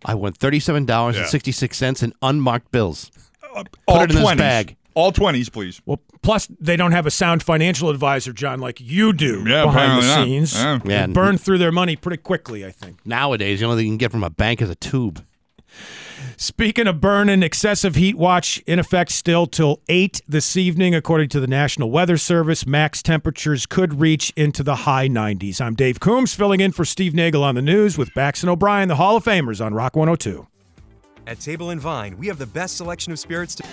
[0.06, 3.12] I won thirty-seven dollars and sixty-six cents in unmarked bills.
[3.88, 4.76] All it in this bag.
[4.96, 5.82] All twenties, please.
[5.86, 10.02] Well, plus they don't have a sound financial advisor, John, like you do Yeah, behind
[10.04, 10.26] the not.
[10.26, 10.54] scenes.
[10.54, 10.80] Yeah.
[10.84, 11.08] They Yeah.
[11.08, 12.98] burn through their money pretty quickly, I think.
[13.06, 15.24] Nowadays, the only thing you can get from a bank is a tube.
[16.36, 21.40] Speaking of burning, excessive heat watch in effect still till 8 this evening, according to
[21.40, 22.66] the National Weather Service.
[22.66, 25.62] Max temperatures could reach into the high 90s.
[25.62, 28.88] I'm Dave Coombs, filling in for Steve Nagel on the news with Bax and O'Brien,
[28.88, 30.48] the Hall of Famers on Rock 102.
[31.28, 33.64] At Table and Vine, we have the best selection of spirits to.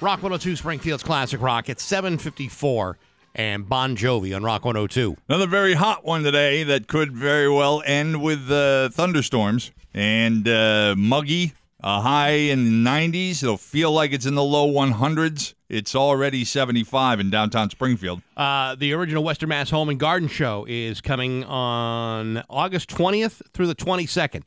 [0.00, 2.96] Rock 102 Springfield's Classic Rock at 754
[3.34, 5.16] and Bon Jovi on Rock 102.
[5.28, 10.94] Another very hot one today that could very well end with uh, thunderstorms and uh,
[10.96, 11.52] muggy.
[11.80, 13.42] A high in the 90s.
[13.42, 15.54] It'll feel like it's in the low 100s.
[15.68, 18.22] It's already 75 in downtown Springfield.
[18.36, 23.66] Uh, the original Western Mass Home and Garden Show is coming on August 20th through
[23.66, 24.44] the 22nd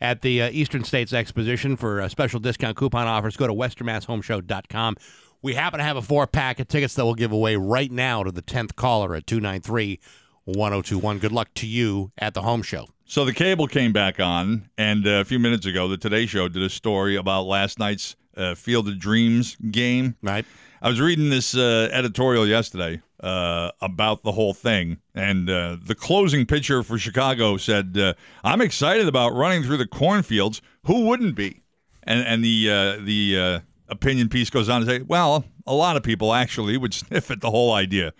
[0.00, 3.36] at the uh, Eastern States Exposition for uh, special discount coupon offers.
[3.36, 4.96] Go to westernmasshomeshow.com.
[5.40, 8.22] We happen to have a four pack of tickets that we'll give away right now
[8.24, 10.00] to the 10th caller at 293
[10.44, 11.18] 1021.
[11.18, 12.86] Good luck to you at the home show.
[13.04, 16.48] So the cable came back on, and uh, a few minutes ago, the Today Show
[16.48, 20.16] did a story about last night's uh, Field of Dreams game.
[20.22, 20.44] Right.
[20.82, 25.94] I was reading this uh, editorial yesterday uh, about the whole thing, and uh, the
[25.94, 28.14] closing pitcher for Chicago said, uh,
[28.44, 30.62] "I'm excited about running through the cornfields.
[30.84, 31.62] Who wouldn't be?"
[32.04, 35.96] And and the uh, the uh, opinion piece goes on to say, "Well, a lot
[35.96, 38.12] of people actually would sniff at the whole idea."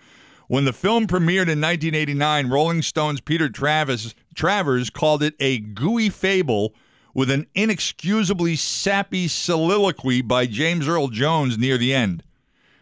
[0.47, 6.09] When the film premiered in 1989, Rolling Stone's Peter Travis Travers called it a gooey
[6.09, 6.73] fable
[7.13, 12.23] with an inexcusably sappy soliloquy by James Earl Jones near the end.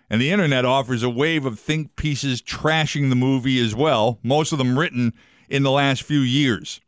[0.09, 4.51] And the internet offers a wave of think pieces trashing the movie as well, most
[4.51, 5.13] of them written
[5.49, 6.79] in the last few years.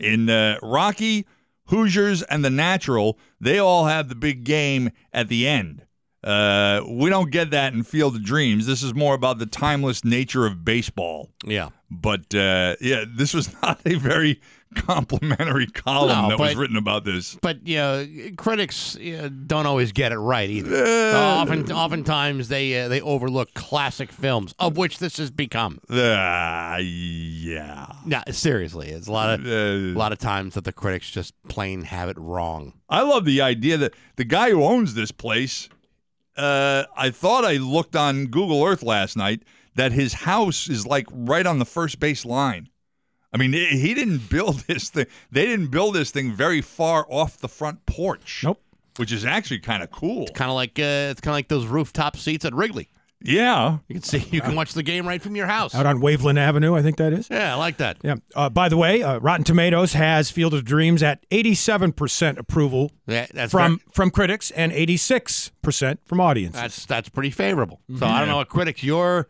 [0.00, 1.26] In uh, Rocky,
[1.66, 5.84] Hoosiers, and The Natural, they all have the big game at the end.
[6.24, 8.66] Uh, we don't get that in Field of Dreams.
[8.66, 11.30] This is more about the timeless nature of baseball.
[11.44, 11.70] Yeah.
[12.00, 14.40] But uh, yeah, this was not a very
[14.74, 17.36] complimentary column No, that was written about this.
[17.42, 18.06] But you know,
[18.36, 21.14] critics uh, don't always get it right either.
[21.14, 25.78] Often, oftentimes they uh, they overlook classic films, of which this has become.
[25.90, 27.92] Uh, yeah.
[28.06, 31.34] No, seriously, it's a lot of Uh, a lot of times that the critics just
[31.48, 32.72] plain have it wrong.
[32.88, 35.68] I love the idea that the guy who owns this place.
[36.34, 39.42] Uh, I thought I looked on Google Earth last night
[39.74, 42.68] that his house is like right on the first base line.
[43.32, 45.06] I mean, he he didn't build this thing.
[45.30, 48.42] They didn't build this thing very far off the front porch.
[48.44, 48.60] Nope.
[48.98, 50.26] Which is actually kind of cool.
[50.34, 52.90] Kind of like uh, it's kind of like those rooftop seats at Wrigley.
[53.24, 53.78] Yeah.
[53.88, 55.74] You can see you can watch the game right from your house.
[55.76, 57.30] Out on Waveland Avenue, I think that is.
[57.30, 57.98] Yeah, I like that.
[58.02, 58.16] Yeah.
[58.34, 63.26] Uh, by the way, uh, Rotten Tomatoes has Field of Dreams at 87% approval Yeah,
[63.32, 66.60] that's from ver- from critics and 86% from audiences.
[66.60, 67.80] that's that's pretty favorable.
[67.98, 69.28] So I don't know what critics you're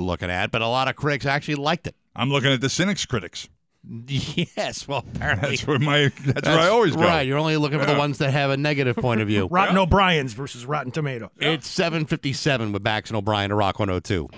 [0.00, 1.94] looking at, but a lot of critics actually liked it.
[2.16, 3.48] I'm looking at the cynics critics.
[4.08, 6.12] Yes, well, apparently That's where my.
[6.24, 7.02] That's, where I always go.
[7.02, 9.46] Right, you're only looking for the ones that have a negative point of view.
[9.50, 11.30] Rotten O'Brien's versus Rotten Tomato.
[11.38, 14.28] It's 7:57 with Bax and O'Brien to Rock 102.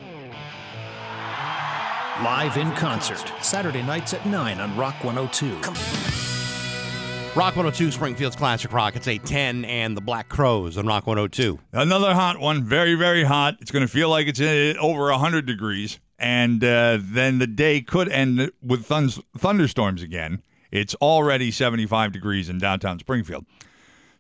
[2.23, 6.32] Live in concert, Saturday nights at 9 on Rock 102.
[7.35, 8.95] Rock 102 Springfield's Classic Rock.
[8.95, 11.59] It's 810 and the Black Crowes on Rock 102.
[11.73, 13.57] Another hot one, very, very hot.
[13.61, 15.99] It's going to feel like it's uh, over 100 degrees.
[16.19, 20.43] And uh, then the day could end with thuns- thunderstorms again.
[20.71, 23.47] It's already 75 degrees in downtown Springfield.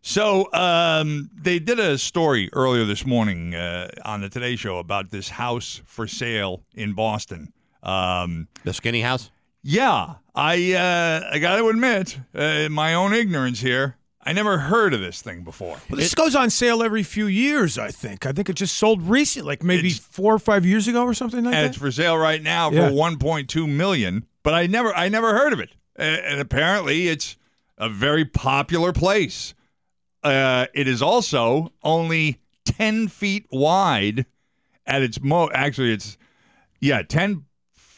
[0.00, 5.10] So um, they did a story earlier this morning uh, on the Today Show about
[5.10, 7.52] this house for sale in Boston.
[7.82, 9.30] Um, The skinny house?
[9.62, 13.96] yeah, I uh, I got to admit, uh, my own ignorance here.
[14.24, 15.80] I never heard of this thing before.
[15.90, 18.24] Well, this goes on sale every few years, I think.
[18.24, 21.42] I think it just sold recently, like maybe four or five years ago or something
[21.42, 21.56] like that.
[21.58, 21.70] and that.
[21.70, 24.24] it's for sale right now for 1.2 million.
[24.44, 25.70] But I never, I never heard of it.
[25.96, 27.36] And apparently, it's
[27.78, 29.54] a very popular place.
[30.22, 34.24] Uh, it is also only 10 feet wide
[34.86, 35.50] at its mo.
[35.52, 36.16] Actually, it's
[36.80, 37.44] yeah, 10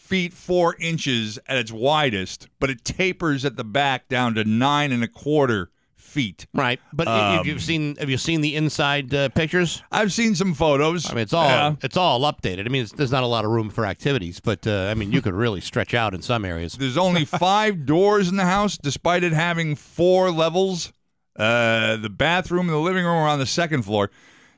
[0.05, 4.93] feet four inches at its widest, but it tapers at the back down to nine
[4.93, 6.47] and a quarter feet.
[6.53, 6.79] Right.
[6.93, 9.83] But Um, if you've seen have you seen the inside uh, pictures?
[9.91, 11.11] I've seen some photos.
[11.11, 11.75] I mean, it's all Yeah.
[11.83, 12.67] it's all updated.
[12.67, 15.11] I mean, it's, there's not a lot of room for activities, but uh, I mean,
[15.11, 16.75] you could really stretch out in some areas.
[16.79, 20.93] There's only five doors in the house, despite it having four levels.
[21.37, 24.11] Uh, the bathroom and the living room are on the second floor.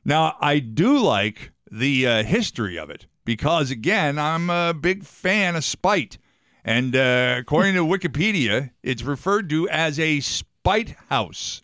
[0.05, 5.57] Now, I do like the uh, history of it because, again, I'm a big fan
[5.57, 6.17] of spite.
[6.65, 11.61] And uh, according to Wikipedia, it's referred to as a spite house.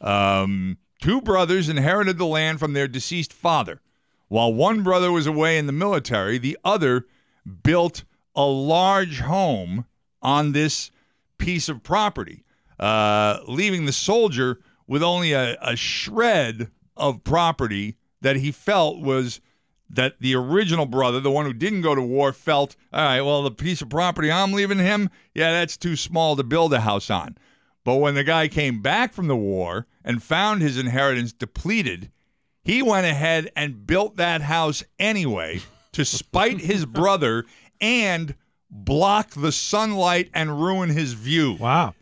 [0.00, 3.80] Um, two brothers inherited the land from their deceased father.
[4.26, 7.06] While one brother was away in the military, the other
[7.62, 8.02] built
[8.34, 9.84] a large home
[10.22, 10.90] on this
[11.36, 12.42] piece of property,
[12.80, 19.40] uh, leaving the soldier with only a, a shred of property that he felt was
[19.92, 23.42] that the original brother, the one who didn't go to war, felt, all right, well,
[23.42, 27.10] the piece of property I'm leaving him, yeah, that's too small to build a house
[27.10, 27.36] on.
[27.84, 32.10] But when the guy came back from the war and found his inheritance depleted,
[32.64, 35.60] he went ahead and built that house anyway
[35.92, 37.44] to spite his brother
[37.80, 38.34] and
[38.70, 41.54] block the sunlight and ruin his view.
[41.54, 41.94] Wow.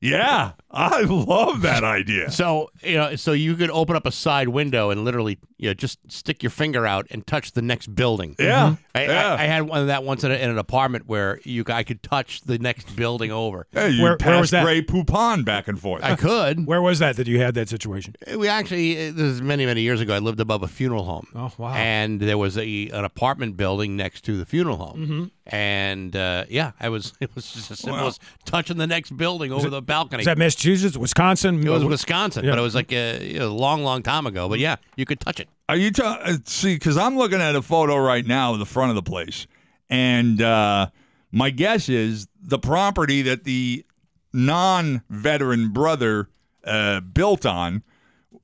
[0.00, 2.30] Yeah, I love that idea.
[2.36, 5.74] So you know, so you could open up a side window and literally, you know,
[5.74, 8.36] just stick your finger out and touch the next building.
[8.38, 9.30] Yeah, I, yeah.
[9.34, 11.72] I, I had one of that once in, a, in an apartment where you c-
[11.72, 13.66] I could touch the next building over.
[13.72, 14.64] Hey, you Where- where pass was that?
[14.64, 16.04] Grey Poupon back and forth.
[16.04, 16.66] I could.
[16.66, 18.14] Where was that that you had that situation?
[18.36, 20.14] We actually, uh, this is many, many years ago.
[20.14, 21.26] I lived above a funeral home.
[21.34, 21.72] Oh, wow.
[21.74, 24.98] And there was a an apartment building next to the funeral home.
[25.00, 25.24] Mm-hmm.
[25.54, 28.08] And uh, yeah, I was it was just as simple Wow.
[28.08, 30.20] as touching the next building over the balcony.
[30.22, 31.66] Is that Massachusetts, Wisconsin?
[31.66, 32.50] it was Uh, Wisconsin, Yeah.
[32.52, 34.48] but it was like a, a long, long time ago.
[34.48, 35.48] But yeah, you could touch it.
[35.68, 36.74] Are you ta- uh, see?
[36.74, 39.46] Because I'm looking at a photo right now of the front of the place,
[39.90, 40.88] and uh,
[41.32, 43.84] my guess is the property that the
[44.32, 46.28] non-veteran brother
[46.64, 47.82] uh, built on,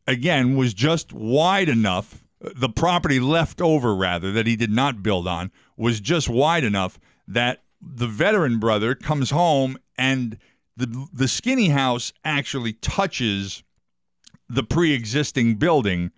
[0.06, 2.24] again, was just wide enough.
[2.40, 6.98] The property left over, rather, that he did not build on, was just wide enough
[7.28, 10.38] that the veteran brother comes home and
[10.76, 13.62] the the skinny house actually touches
[14.48, 16.10] the pre-existing building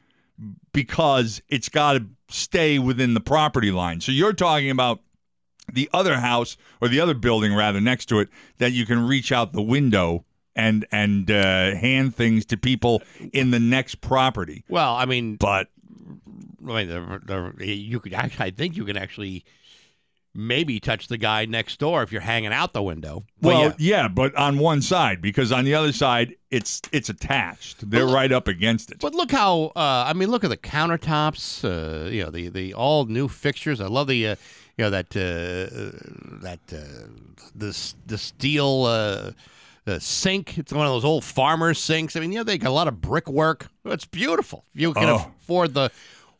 [0.72, 4.00] because it's got to stay within the property line.
[4.00, 5.00] So you're talking about
[5.72, 8.28] the other house or the other building rather next to it
[8.58, 10.24] that you can reach out the window
[10.56, 13.02] and and uh, hand things to people
[13.32, 14.64] in the next property.
[14.68, 15.68] Well, I mean, But
[16.66, 19.44] I mean, the, the, you could actually, I think you can actually
[20.34, 23.24] maybe touch the guy next door if you're hanging out the window.
[23.40, 23.74] But well, yeah.
[23.78, 24.08] yeah.
[24.08, 27.88] but on one side because on the other side it's it's attached.
[27.88, 28.98] They're right up against it.
[29.00, 31.64] But look how uh, I mean, look at the countertops.
[31.64, 33.80] Uh, you know, the the all new fixtures.
[33.80, 34.36] I love the uh,
[34.76, 37.06] you know that uh, that uh,
[37.54, 39.32] this the steel uh,
[39.86, 40.58] uh, sink.
[40.58, 42.16] It's one of those old farmers sinks.
[42.16, 43.68] I mean, you know, they got a lot of brickwork.
[43.84, 44.64] It's beautiful.
[44.74, 45.30] You can Oh.
[45.42, 45.90] afford the.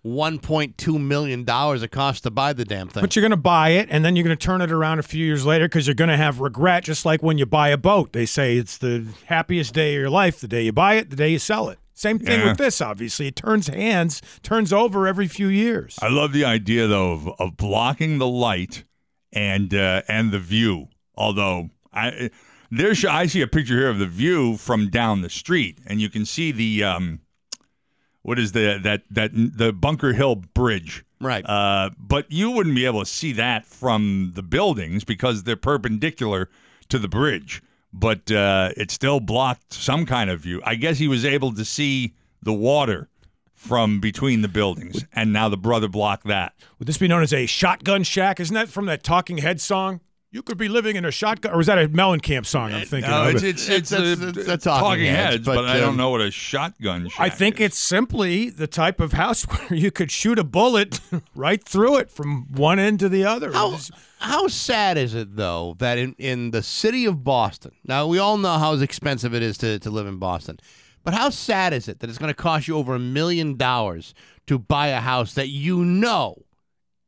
[0.05, 3.01] One point two million dollars it costs to buy the damn thing.
[3.01, 5.03] But you're going to buy it, and then you're going to turn it around a
[5.03, 7.79] few years later because you're going to have regret, just like when you buy a
[7.79, 8.13] boat.
[8.13, 11.17] They say it's the happiest day of your life the day you buy it, the
[11.17, 11.79] day you sell it.
[11.95, 12.49] Same thing Yeah.
[12.49, 13.29] with this, obviously.
[13.29, 15.99] It turns hands, turns over every few years.
[16.03, 18.85] I love the idea though of, of blocking the light
[19.33, 20.89] and uh, and the view.
[21.15, 22.29] Although I
[22.71, 26.11] there's I see a picture here of the view from down the street, and you
[26.11, 27.21] can see the um,
[28.25, 31.05] what is the that that the Bunker Hill Bridge.
[31.21, 31.45] Right.
[31.47, 36.51] Uh, but you wouldn't be able to see that from the buildings because they're perpendicular
[36.89, 40.61] to the bridge, but uh, it still blocked some kind of view.
[40.65, 43.09] I guess he was able to see the water
[43.53, 46.55] from between the buildings, and now the brother blocked that.
[46.79, 48.41] Would this be known as a shotgun shack?
[48.41, 50.01] Isn't that from that Talking Head song?
[50.35, 52.73] You could be living in a shotgun, or is that a Mellencamp song?
[52.73, 53.09] I'm thinking.
[53.09, 53.37] No, of?
[53.37, 56.11] it's it's, it's, It's- uh, it's- it's Talking Heads, but, but, I don't um, know
[56.11, 57.09] what a shotgun.
[57.09, 57.67] Shack I think is.
[57.67, 60.99] it's simply the type of house where you could shoot a bullet
[61.37, 63.53] right through it from one end to the other.
[63.53, 63.79] How,
[64.19, 68.37] how sad is it though that in, in the city of Boston, now we all
[68.37, 70.59] know how expensive it is to, to live in Boston,
[71.05, 74.15] but how sad is it that it's going to cost you over a million dollars
[74.49, 76.43] to buy a house that you know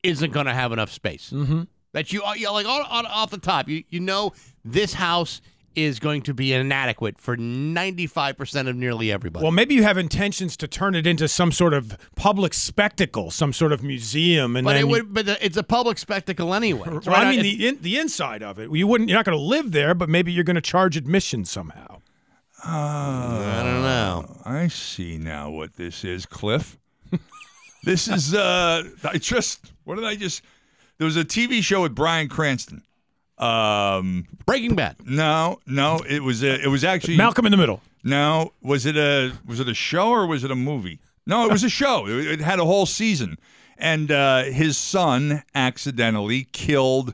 [0.05, 1.33] isn't going to have enough space?
[1.35, 1.63] Mm-hmm.
[1.97, 5.41] That you are you're like on, on, off the top, you you know this house
[5.75, 9.43] is going to be inadequate for ninety five percent of nearly everybody.
[9.43, 13.55] Well, maybe you have intentions to turn it into some sort of public spectacle, some
[13.55, 16.53] sort of museum, and but then it you- would, but the, it's a public spectacle
[16.53, 16.87] anyway.
[16.93, 18.71] It's Well, I mean the in, the inside of it.
[18.71, 19.09] You wouldn't.
[19.09, 22.03] You're not going to live there, but maybe you're going to charge admission somehow.
[22.63, 24.43] I don't know.
[24.45, 26.77] I see now what this is, Cliff.
[27.85, 30.43] this is uh I just what did I just
[30.99, 32.83] there was a TV show with Bryan Cranston.
[33.39, 34.97] Um Breaking Bad.
[35.05, 37.83] no, no, it was a, it was actually Malcolm in the Middle.
[38.03, 41.01] No, was it a was it a show or was it a movie?
[41.27, 42.07] No, it was a show.
[42.07, 43.37] It, it had a whole season,
[43.77, 47.13] and uh, his son accidentally killed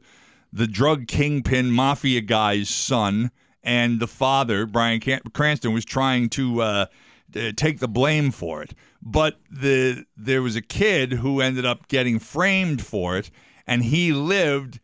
[0.52, 3.30] the drug kingpin mafia guy's son,
[3.64, 6.86] and the father, Bryan Can- Cranston, was trying to uh,
[7.34, 8.74] uh, take the blame for it.
[9.00, 13.30] But the there was a kid who ended up getting framed for it,
[13.66, 14.80] and he lived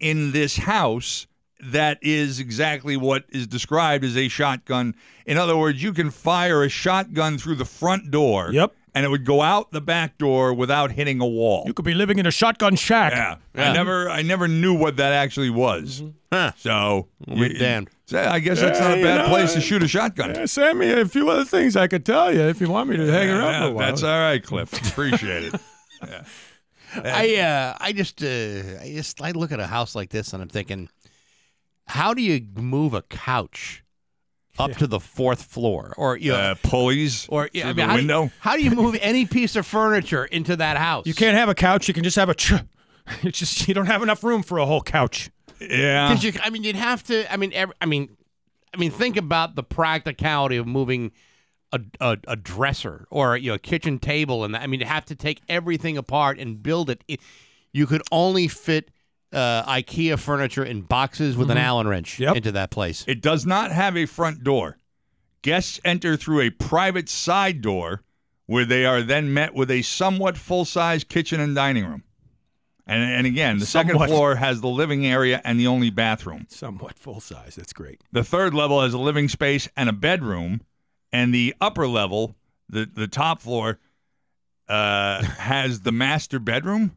[0.00, 1.26] in this house
[1.60, 4.94] that is exactly what is described as a shotgun.
[5.26, 8.50] In other words, you can fire a shotgun through the front door.
[8.52, 8.74] Yep.
[8.94, 11.64] And it would go out the back door without hitting a wall.
[11.66, 13.12] You could be living in a shotgun shack.
[13.12, 13.36] yeah.
[13.54, 13.70] Yeah.
[13.70, 16.00] I never I never knew what that actually was.
[16.00, 16.10] Mm-hmm.
[16.32, 16.52] Huh.
[16.56, 17.90] So Well, be damned.
[18.06, 20.34] so I guess that's not a bad you know, place to uh, shoot a shotgun.
[20.34, 22.96] Yeah, send me a few other things I could tell you if you want me
[22.96, 23.86] to hang around Yeah, for a while.
[23.86, 24.72] That's all right, Cliff.
[24.90, 25.60] Appreciate it.
[26.94, 30.42] I uh, I just uh, I just I look at a house like this and
[30.42, 30.88] I'm thinking,
[31.86, 33.84] how do you move a couch
[34.58, 37.94] up to the fourth floor, or you know, Uh, pulleys or yeah, I mean, how
[37.96, 38.30] do you- window.
[38.40, 41.06] how do you move any piece of furniture into that house?
[41.06, 41.86] You can't have a couch.
[41.88, 42.34] You can just have a.
[42.34, 42.54] Ch-
[43.22, 45.30] it's just you don't have enough room for a whole couch.
[45.60, 46.12] yeah.
[46.18, 46.32] you.
[46.42, 47.30] I mean, you'd have to.
[47.32, 48.16] I mean, every, I mean,
[48.74, 51.12] I mean, think about the practicality of moving.
[51.72, 54.62] A, a, a dresser or you know a kitchen table and that.
[54.62, 57.04] I mean you have to take everything apart and build it.
[57.08, 57.20] it
[57.72, 58.90] you could only fit
[59.32, 62.36] uh, IKEA furniture in boxes with an Allen wrench Yep.
[62.36, 63.04] into that place.
[63.06, 64.78] It does not have a front door.
[65.42, 68.02] Guests enter through a private side door
[68.46, 72.02] where they are then met with a somewhat full size kitchen and dining room.
[72.86, 76.46] And, and again, the second floor has the living area and the only bathroom.
[76.48, 77.54] Somewhat full size.
[77.56, 78.00] That's great.
[78.12, 80.62] The third level has a living space and a bedroom.
[81.12, 82.36] And the upper level,
[82.68, 83.78] the, the top floor,
[84.68, 86.96] uh, has the master bedroom.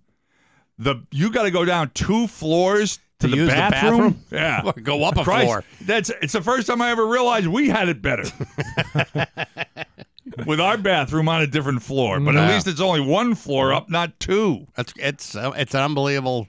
[0.78, 4.12] The you got to go down two floors to, To the, use the bathroom.
[4.12, 4.24] bathroom?
[4.32, 5.64] Yeah, go up a Christ, floor.
[5.82, 8.24] That's it's the first time I ever realized we had it better.
[10.46, 13.90] With our bathroom on a different floor, but at least it's only one floor up,
[13.90, 14.66] not two.
[14.76, 16.48] That's it's uh, it's an unbelievable,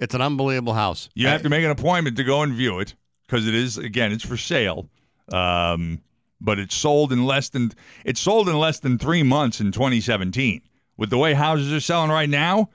[0.00, 1.08] it's an unbelievable house.
[1.14, 2.94] You have to make an appointment to go and view it
[3.26, 4.88] because it is again it's for sale.
[5.30, 6.00] Um,
[6.44, 7.72] but it's sold in less than
[8.04, 10.60] it's sold in less than three months in 2017.
[10.96, 12.68] With the way houses are selling right now,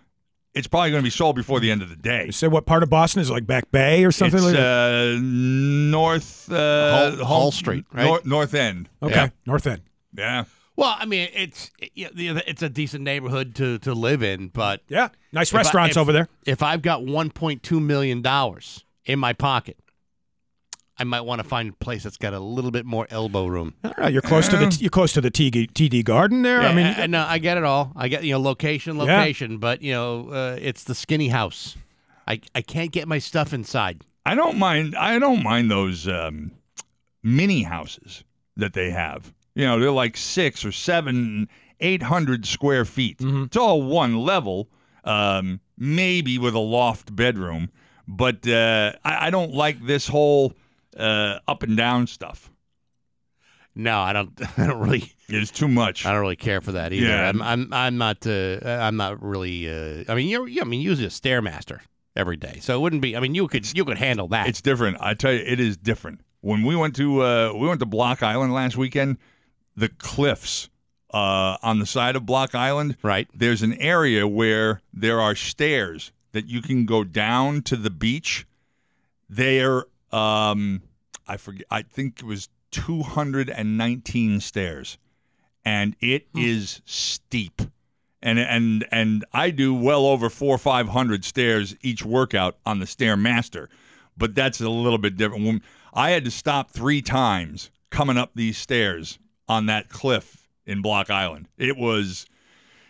[0.54, 2.26] it's probably going to be sold before the end of the day.
[2.26, 4.56] You say what part of Boston is it, like Back Bay or something it's like
[4.56, 5.16] that?
[5.16, 8.06] uh, north uh, Hull- Hull Street, right?
[8.06, 8.90] North, north End.
[9.02, 9.30] Okay, yeah.
[9.46, 9.82] North End.
[10.18, 10.46] Yeah.
[10.76, 14.48] Well, I mean, it's it, you know, it's a decent neighborhood to to live in,
[14.50, 16.28] but Yeah, nice if I- restaurants if- over there.
[16.46, 19.78] If I've got 1.2 million dollars in my pocket,
[20.99, 23.73] I might want to find a place that's got a little bit more elbow room.
[23.84, 26.61] All right, you're close to the you're close to the TD, TD Garden there.
[26.61, 27.91] I mean, I, no, I get it all.
[27.95, 29.03] I get you know location, Yeah.
[29.03, 31.77] location, but you know uh, it's the skinny house.
[32.27, 34.03] I I can't get my stuff inside.
[34.26, 34.95] I don't mind.
[34.95, 36.51] I don't mind those um,
[37.23, 38.23] mini houses
[38.57, 39.34] that they have.
[39.55, 41.47] You know, they're like six or seven,
[41.80, 43.17] eight hundred square feet.
[43.21, 44.69] It's all one level,
[45.05, 47.69] um, maybe with a loft bedroom.
[48.07, 50.53] But uh, I, I don't like this whole
[50.98, 52.52] uh, up and down stuff.
[53.76, 54.32] No, I don't.
[54.57, 55.11] I don't really.
[55.28, 56.06] It's too much.
[56.06, 57.07] I don't really care for that either.
[57.07, 57.30] Yeah.
[57.30, 58.26] I'm, I'm, I'm not.
[58.26, 59.70] Uh, I'm not really.
[59.70, 60.48] Uh, I mean, you're.
[60.61, 61.80] I mean, usually a stairmaster
[62.16, 63.16] every day, so it wouldn't be.
[63.16, 63.72] I mean, you could.
[63.76, 64.48] You could handle that.
[64.48, 64.98] It's different.
[64.99, 66.22] I tell you, it is different.
[66.41, 69.18] When we went to uh, we went to Block Island last weekend,
[69.76, 70.70] the cliffs
[71.14, 73.28] uh, on the side of Block Island, right.
[73.34, 78.45] There's an area where there are stairs that you can go down to the beach.
[79.30, 80.81] They are um,
[81.27, 81.65] I forget.
[81.69, 84.98] I think it was 219 stairs,
[85.65, 87.61] and it is steep.
[88.22, 92.80] And and and I do well over four or five hundred stairs each workout on
[92.80, 93.68] the stairmaster,
[94.18, 95.45] but that's a little bit different.
[95.45, 95.61] When
[95.94, 101.10] I had to stop three times coming up these stairs on that cliff in Block
[101.10, 101.48] Island.
[101.57, 102.26] It was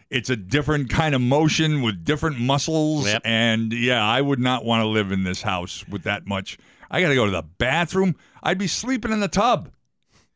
[0.09, 3.21] it's a different kind of motion with different muscles Yep.
[3.25, 6.57] and yeah i would not want to live in this house with that much
[6.91, 9.69] i gotta go to the bathroom i'd be sleeping in the tub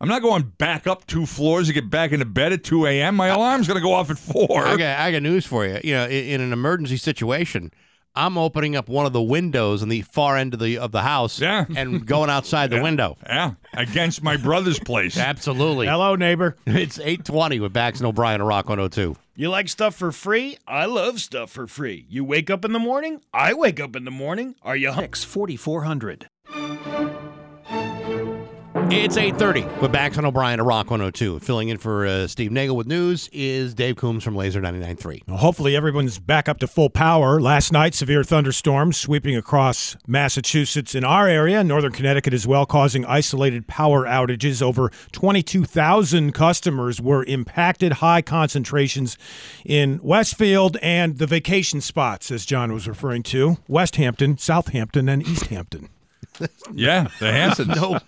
[0.01, 3.15] i'm not going back up two floors to get back into bed at 2 a.m
[3.15, 5.80] my alarm's gonna go off at 4 I got, I got news for you.
[5.84, 7.71] You know, in, in an emergency situation,
[8.15, 11.01] I'm opening up one of the windows on the far end of the of the
[11.01, 11.65] house Yeah.
[11.75, 13.17] and going outside the window.
[13.25, 15.88] yeah against my brother's place Absolutely.
[15.88, 16.55] Hello, neighbor.
[16.67, 19.15] It's 820 with Bax and O'Brien and Rock 102.
[19.35, 20.57] You like stuff for free?
[20.67, 22.05] I love stuff for free.
[22.07, 23.21] You wake up in the morning?
[23.34, 24.53] I wake up in the morning.
[24.61, 25.05] Are you hungry?
[25.05, 26.27] X 4400.
[28.95, 31.39] It's 8.30 with Bax and O'Brien and Rock 102.
[31.39, 35.27] Filling in for uh, Steve Nagel with news is Dave Coombs from Lazer 99.3.
[35.27, 37.41] Well, hopefully, everyone's back up to full power.
[37.41, 43.03] Last night, severe thunderstorms sweeping across Massachusetts in our area, northern Connecticut as well, causing
[43.05, 44.61] isolated power outages.
[44.61, 47.93] Over 22,000 customers were impacted.
[47.93, 49.17] High concentrations
[49.65, 55.89] in Westfield and the vacation spots, as John was referring to Westhampton, Southampton, and Easthampton.
[56.73, 57.99] Yeah the hansons No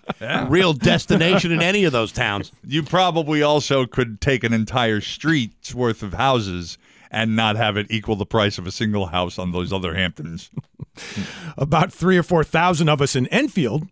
[0.48, 2.52] real destination in any of those towns.
[2.64, 6.78] you probably also could take an entire street's worth of houses
[7.10, 10.50] and not have it equal the price of a single house on those other hamptons
[11.58, 13.86] About three or 4,000 of us in Enfield,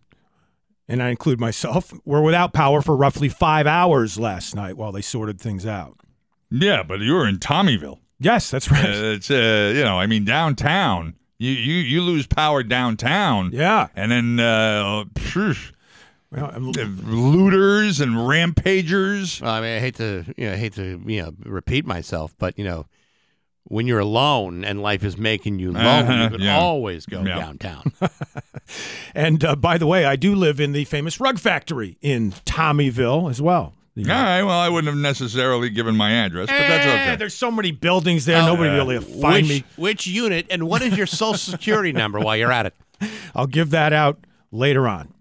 [0.87, 5.01] and I include myself, were without power for roughly five hours last night while they
[5.01, 5.97] sorted things out.
[6.49, 8.85] yeah but you were in tommyville Yes, that's right.
[8.85, 11.15] Uh, it's uh, you know, I mean, downtown.
[11.37, 13.51] You you you lose power downtown.
[13.53, 13.87] Yeah.
[13.95, 15.53] and then uh, phew,
[16.31, 19.41] Well, I'm- looters and rampagers.
[19.41, 22.33] Well, I mean, I hate to, you know, I hate to, you know, repeat myself,
[22.37, 22.85] but you know,
[23.67, 26.57] when you're alone and life is making you lonely, Uh-huh, you can yeah.
[26.57, 27.35] always go Yeah.
[27.35, 27.91] downtown.
[29.13, 33.29] And uh, by the way, I do live in the famous rug factory in Tommyville
[33.29, 33.73] as well.
[33.97, 34.43] All right.
[34.43, 37.15] Well, I wouldn't have necessarily given my address, but that's Eh, okay.
[37.15, 38.41] There's so many buildings there.
[38.41, 39.63] Nobody really will find which, me.
[39.77, 42.73] which unit and what is your social security number while you're at it?
[43.35, 44.19] I'll give that out
[44.51, 45.13] later on.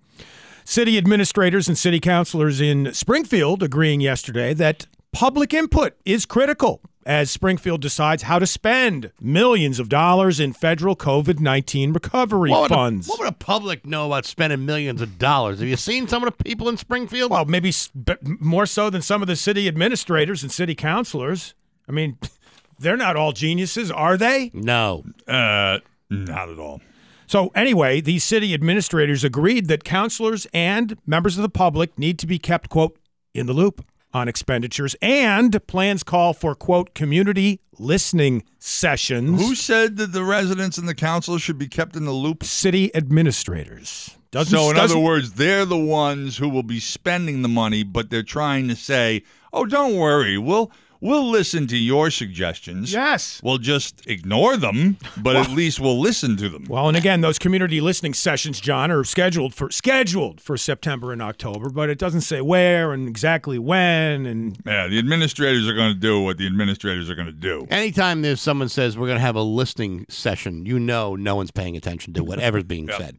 [0.64, 7.30] City administrators and city councilors in Springfield agreeing yesterday that public input is critical as
[7.30, 13.08] Springfield decides how to spend millions of dollars in federal COVID 19 recovery What funds.
[13.08, 15.58] what would the public know about spending millions of dollars?
[15.60, 17.30] Have you seen some of the people in Springfield?
[17.30, 21.54] Well, maybe s- b- more so than some of the city administrators and city councilors.
[21.88, 22.18] I mean,
[22.78, 24.50] they're not all geniuses, are they?
[24.54, 25.04] no.
[25.28, 25.78] Uh,
[26.10, 26.80] not at all.
[27.26, 32.26] So, anyway, these city administrators agreed that councilors and members of the public need to
[32.26, 32.98] be kept, quote,
[33.32, 33.84] in the loop
[34.14, 39.40] on expenditures, and plans call for, quote, community listening sessions.
[39.40, 42.44] Who said that the residents and the council should be kept in the loop?
[42.44, 44.16] city administrators?
[44.30, 48.10] Doesn't, So, in other words, they're the ones who will be spending the money, but
[48.10, 49.22] they're trying to say,
[49.52, 50.72] "Oh, don't worry, we'll
[51.04, 52.92] we'll listen to your suggestions.
[52.92, 53.40] yes.
[53.44, 57.38] We'll just ignore them, but at least we'll listen to them." Well, and again, those
[57.38, 62.22] community listening sessions, John, are scheduled for scheduled for September and October, but it doesn't
[62.22, 64.26] say where and exactly when.
[64.26, 67.66] And Yeah, the administrators are going to do what the administrators are going to do.
[67.70, 71.50] Anytime there's someone says we're going to have a listening session, you know no one's
[71.50, 73.18] paying attention to whatever's being said.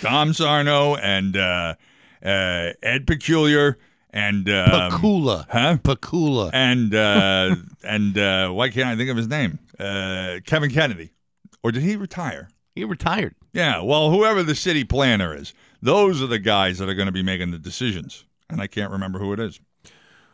[0.00, 1.74] Tom Sarno and uh,
[2.24, 3.78] uh, Ed Peculiar
[4.10, 5.46] and um, Pikula.
[5.48, 5.76] huh?
[5.82, 6.50] Pikula.
[6.52, 9.58] and uh, and uh, why can't I think of his name?
[9.78, 11.10] Uh, Kevin Kennedy,
[11.62, 12.48] or did he retire?
[12.74, 13.34] He retired.
[13.52, 15.52] Yeah, well, whoever the city planner is,
[15.82, 18.92] those are the guys that are going to be making the decisions, and I can't
[18.92, 19.60] remember who it is.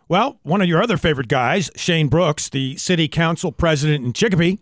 [0.08, 4.58] Well, one of your other favorite guys, Shane Brooks, the city council president in Chicopee,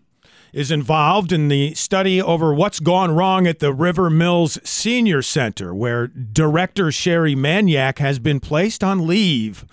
[0.53, 5.75] is involved in the study over what's gone wrong at the River Mills Senior Center,
[5.75, 9.65] where director Sherry Maniac has been placed on leave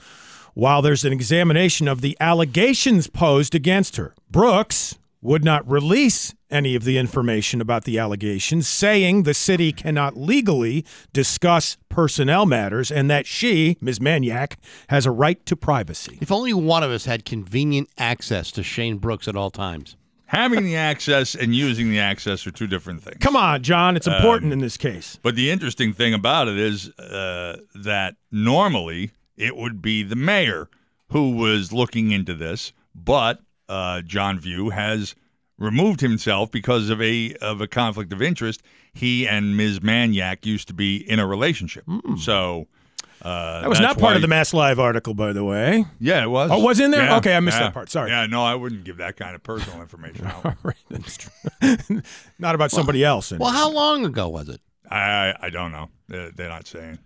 [0.54, 4.14] while there's an examination of the allegations posed against her.
[4.30, 10.18] Brooks would not release any of the information about the allegations, saying the city cannot
[10.18, 14.00] legally discuss personnel matters and that she, Ms.
[14.00, 14.58] Maniac,
[14.88, 16.18] has a right to privacy.
[16.22, 19.96] If only one of us had convenient access to Shane Brooks at all times.
[20.30, 23.18] Having the access and using the access are two different things.
[23.20, 25.18] Come on, John, it's important in this case.
[25.24, 30.70] But the interesting thing about it is uh, that normally it would be the mayor
[31.08, 35.16] who was looking into this, but uh, John Vieau has
[35.58, 38.62] removed himself because of a of a conflict of interest.
[38.94, 39.82] He and Ms.
[39.82, 41.86] Maniac used to be in a relationship,
[42.20, 42.68] so.
[43.22, 45.86] Uh, That was not part of the Mass Live article, by the way.
[46.00, 46.50] Yeah, it was.
[46.52, 47.04] Oh, it was in there?
[47.04, 47.64] Yeah, Okay, I missed yeah.
[47.66, 47.90] that part.
[47.90, 48.10] Sorry.
[48.12, 50.56] Yeah, no, I wouldn't give that kind of personal information out.
[50.90, 52.02] That's true.
[52.40, 53.32] not about somebody else.
[53.32, 54.62] Well, how long ago was it?
[54.90, 55.90] I I don't know.
[56.08, 57.00] They're, they're not saying.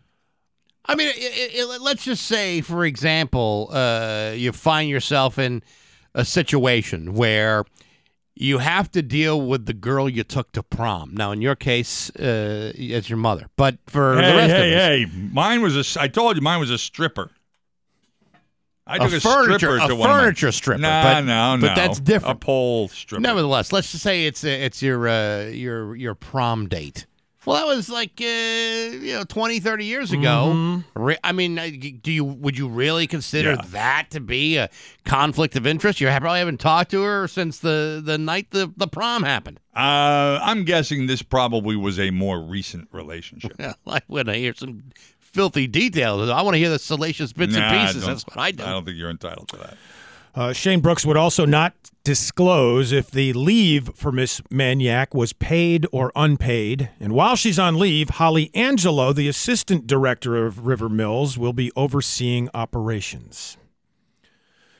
[0.85, 5.63] I mean, it, it, it- let's just say, for example, uh, you find yourself in
[6.13, 7.63] a situation where
[8.35, 11.11] you have to deal with the girl you took to prom.
[11.13, 14.77] Now, in your case, uh, it's your mother, but for the hey, rest hey, of
[15.07, 15.29] us, hey!
[15.31, 16.01] Mine was a.
[16.01, 17.29] I told you, mine was a stripper.
[18.85, 21.57] I took a, furniture- stripper a to one of my- furniture stripper, Nah, but- no,
[21.61, 22.37] but that's different.
[22.37, 23.21] A pole stripper.
[23.21, 27.05] nevertheless, let's just say it's uh it's your uh, your your prom date.
[27.45, 30.81] Well, that was like uh, you know 20, 30 years ago.
[30.95, 31.55] Re- I mean,
[32.01, 33.61] do you would you really consider Yeah.
[33.71, 34.69] that to be a
[35.05, 35.99] conflict of interest?
[35.99, 39.59] You probably haven't talked to her since the the night the the prom happened.
[39.75, 43.53] Uh, I'm guessing this probably was a more recent relationship.
[43.59, 44.83] Yeah, I want to hear some
[45.19, 46.29] filthy details.
[46.29, 48.05] I want to hear the salacious bits Nah, and pieces.
[48.05, 48.63] That's what I do.
[48.63, 49.77] I don't think you're entitled to that.
[50.35, 55.85] Uh, Shane Brooks would also not disclose if the leave for Miss Maniac was paid
[55.91, 56.89] or unpaid.
[56.99, 61.71] And while she's on leave, Holly Angelo, the assistant director of River Mills, will be
[61.75, 63.57] overseeing operations.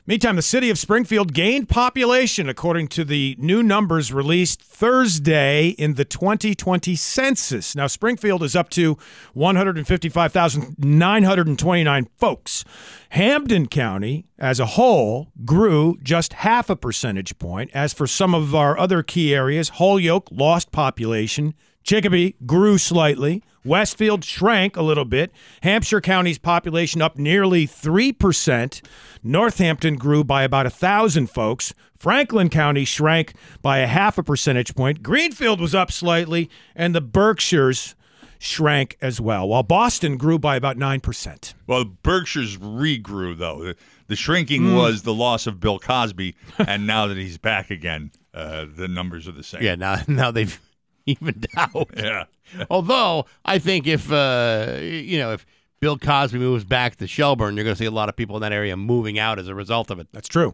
[0.06, 5.94] Meantime, the city of Springfield gained population according to the new numbers released Thursday in
[5.94, 7.74] the 2020 census.
[7.74, 8.98] Now, Springfield is up to
[9.32, 12.66] 155,929 folks.
[13.08, 17.70] Hampden County as a whole grew just half a percentage point.
[17.72, 21.54] As for some of our other key areas, Holyoke lost population,
[21.84, 23.42] Chicopee grew slightly.
[23.64, 25.32] Westfield shrank a little bit.
[25.62, 28.82] Hampshire County's population up nearly 3%.
[29.22, 31.72] Northampton grew by about a 1,000 folks.
[31.98, 35.02] Franklin County shrank by a half a percentage point.
[35.02, 37.94] Greenfield was up slightly, and the Berkshires
[38.38, 41.54] shrank as well, while Boston grew by about 9%.
[41.66, 43.62] Well, Berkshire's regrew though.
[43.64, 44.62] The, the shrinking.
[44.62, 44.76] Mm.
[44.76, 49.26] was the loss of Bill Cosby, and now that he's back again, uh, the numbers
[49.26, 49.62] are the same.
[49.62, 50.60] Yeah, now now they've
[51.06, 51.90] evened out.
[51.96, 52.24] Yeah.
[52.70, 55.46] Although I think if uh, you know if
[55.80, 58.42] Bill Cosby moves back to Shelburne, you're going to see a lot of people in
[58.42, 60.08] that area moving out as a result of it.
[60.12, 60.52] That's true.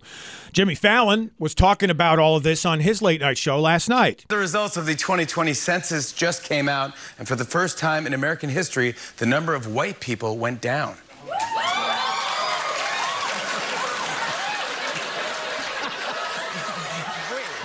[0.52, 4.24] Jimmy Fallon was talking about all of this on his late night show last night.
[4.28, 8.14] The results of the 2020 census just came out, and for the first time in
[8.14, 10.96] American history, the number of white people went down.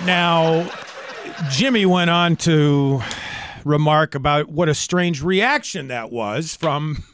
[0.04, 0.70] Now,
[1.50, 3.02] Jimmy went on to
[3.64, 7.04] remark about what a strange reaction that was from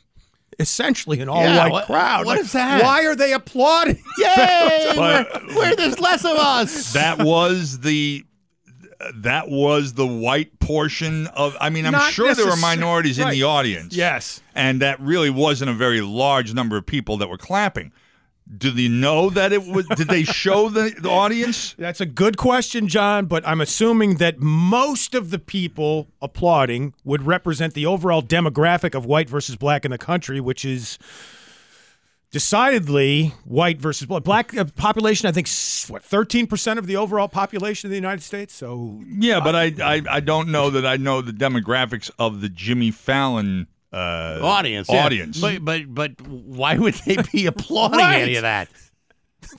[0.58, 2.26] essentially an all Yeah, white what- crowd.
[2.26, 2.82] what Like, is that?
[2.82, 4.02] Why are they applauding?
[4.18, 4.92] Yay!
[4.94, 6.92] But- we're, we're- there's less of us.
[6.92, 8.24] that was the
[9.16, 13.18] that was the white portion of i mean i'm Not sure there were necessar- minorities
[13.18, 14.40] in the audience Yes.
[14.54, 17.90] and that really wasn't a very large number of people that were clapping
[18.56, 22.36] do they know that it was did they show the, the audience That's a good
[22.36, 28.22] question, John, but I'm assuming that most of the people applauding would represent the overall
[28.22, 30.98] demographic of white versus black in the country, which is
[32.30, 34.22] decidedly white versus black.
[34.22, 35.48] Black uh, population, I think,
[35.88, 38.54] what, 13% of the overall population of the United States?
[38.54, 42.48] So, yeah but I, I i don't know that i know the demographics of the
[42.48, 45.04] jimmy fallon uh audience, yeah.
[45.04, 48.22] audience But but but why would they be applauding Right.
[48.22, 48.68] any of that?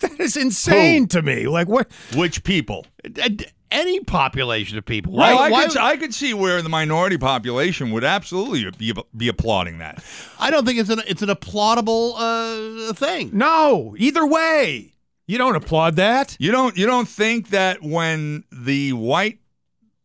[0.01, 1.45] that is insane to me.
[1.47, 1.91] Like, what?
[2.15, 3.29] which people Uh,
[3.69, 5.13] Any population of people.
[5.13, 9.27] Well, I, why- could, I could see where the minority population would absolutely be, be
[9.27, 10.03] applauding that.
[10.39, 13.31] I don't think it's an it's an applaudable uh, thing.
[13.33, 14.93] No, either way.
[15.25, 16.35] You don't applaud that.
[16.39, 19.39] You don't you don't think that when the white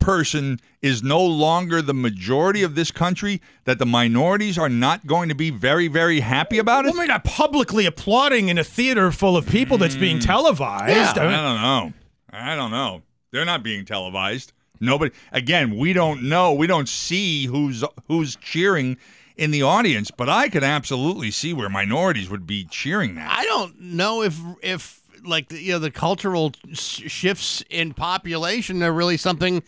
[0.09, 5.29] person is no longer the majority of this country that the minorities are not going
[5.29, 6.93] to be very very happy about it?
[6.93, 10.23] Well, I mean, not publicly applauding in a theater full of people that's being hmm.
[10.23, 11.19] televised.
[11.19, 11.93] Yeah, I I don't know.
[12.33, 13.03] I don't know.
[13.33, 14.55] They're not being televised.
[14.81, 15.15] Nobody.
[15.31, 16.55] Again, we don't know.
[16.55, 18.97] We don't see who's who's cheering
[19.37, 20.11] in the audience.
[20.11, 23.31] But I could absolutely see where minorities would be cheering that.
[23.31, 28.83] I don't know if if like the, you know the cultural sh- shifts in population
[28.83, 29.63] are really something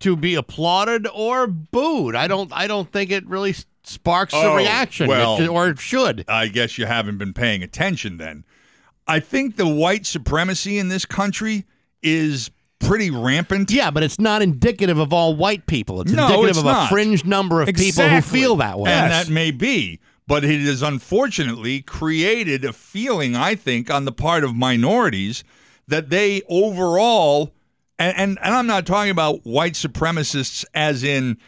[0.00, 2.14] to be applauded or booed.
[2.14, 3.54] I don't I don't think it really
[3.84, 6.24] sparks a Oh, reaction well, It- or it should.
[6.28, 8.44] I guess you haven't been paying attention then.
[9.06, 11.64] I think the white supremacy in this country
[12.02, 12.50] is
[12.80, 13.70] pretty rampant.
[13.70, 16.00] Yeah, but it's not indicative of all white people.
[16.02, 16.86] It's No, indicative it's of not.
[16.86, 18.90] a fringe number of people who feel that way.
[18.90, 20.00] And that may be.
[20.28, 25.44] But it has unfortunately created a feeling, I think, on the part of minorities
[25.86, 27.54] that they overall
[27.98, 31.38] and, and and I'm not talking about white supremacists as in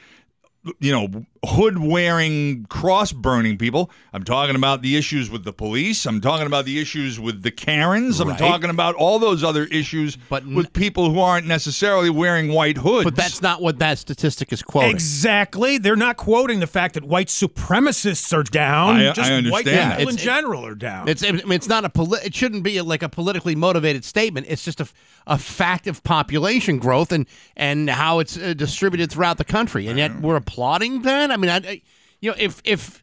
[0.81, 6.05] you know hood wearing cross burning people i'm talking about the issues with the police
[6.07, 8.39] i'm talking about the issues with the karens i'm Right.
[8.39, 12.77] talking about all those other issues But n- with people who aren't necessarily wearing white
[12.79, 14.91] hoods But that's not what that statistic is quoting.
[14.91, 15.79] Exactly.
[15.79, 18.97] They're not quoting the fact that white supremacists are down.
[18.97, 19.99] I- I just understand white that.
[19.99, 21.09] people in It's- general are down.
[21.09, 24.47] It's I mean, it's not a poli- it shouldn't be like a politically motivated statement.
[24.49, 24.89] It's just a,
[25.27, 29.87] a fact of population growth and and how it's uh, distributed throughout the country.
[29.89, 31.28] And yet we're applauding that.
[31.33, 31.83] I mean, I, I-
[32.21, 33.01] you know, if if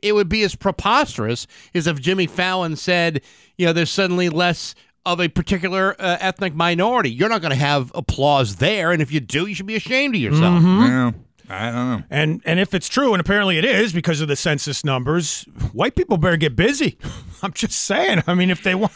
[0.00, 3.20] it would be as preposterous as if Jimmy Fallon said,
[3.58, 7.10] you know, there's suddenly less of a particular uh, ethnic minority.
[7.10, 10.14] You're not going to have applause there, and if you do, you should be ashamed
[10.14, 10.62] of yourself.
[10.62, 11.10] Yeah,
[11.48, 14.36] i don't know And and if it's true, and apparently it is because of the
[14.36, 15.42] census numbers,
[15.72, 16.96] white people better get busy.
[17.42, 18.22] I'm just saying.
[18.28, 18.92] I mean, if they want,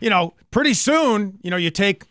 [0.00, 2.06] you know, pretty soon, you know, you take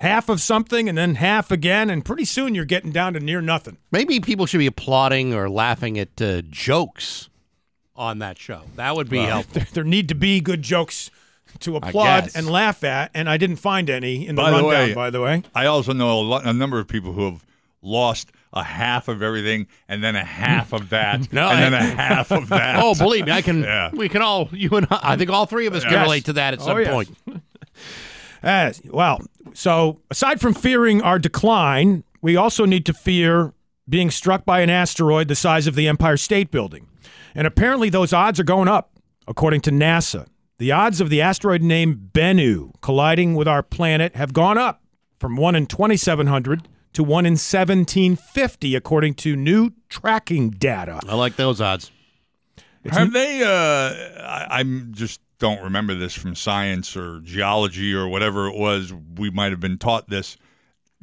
[0.00, 3.40] half of something and then half again, and pretty soon you're getting down to near
[3.40, 3.76] nothing.
[3.90, 7.28] Maybe people should be applauding or laughing at uh, jokes
[7.96, 8.62] on that show.
[8.76, 9.54] That would be helpful.
[9.60, 11.10] There, there need to be good jokes
[11.60, 14.70] to applaud and laugh at, and I didn't find any in the By the rundown.
[14.88, 17.44] way- by the way, i also know a, lot, a number of people who have
[17.80, 21.86] lost a half of everything and then a half of that No, and then I-
[21.92, 23.62] a half of that Oh, believe me, I can.
[23.62, 23.90] Yeah.
[23.92, 24.48] We can all.
[24.52, 26.76] You and I, I think all three of us can relate to that at some
[26.76, 26.92] Oh, yes.
[26.92, 27.10] point.
[28.44, 29.20] As, well,
[29.54, 33.54] so aside from fearing our decline, we also need to fear
[33.88, 36.88] being struck by an asteroid the size of the Empire State Building.
[37.34, 40.26] And apparently those odds are going up, according to NASA.
[40.58, 44.82] The odds of the asteroid named Bennu colliding with our planet have gone up
[45.18, 51.00] from 1 in 2700 to 1 in 1750 according to new tracking data.
[51.08, 51.90] I like those odds.
[52.90, 53.42] Have they?
[53.42, 58.94] Uh, I, I'm just don't remember this from science or geology or whatever it was.
[59.18, 60.38] We might have been taught this.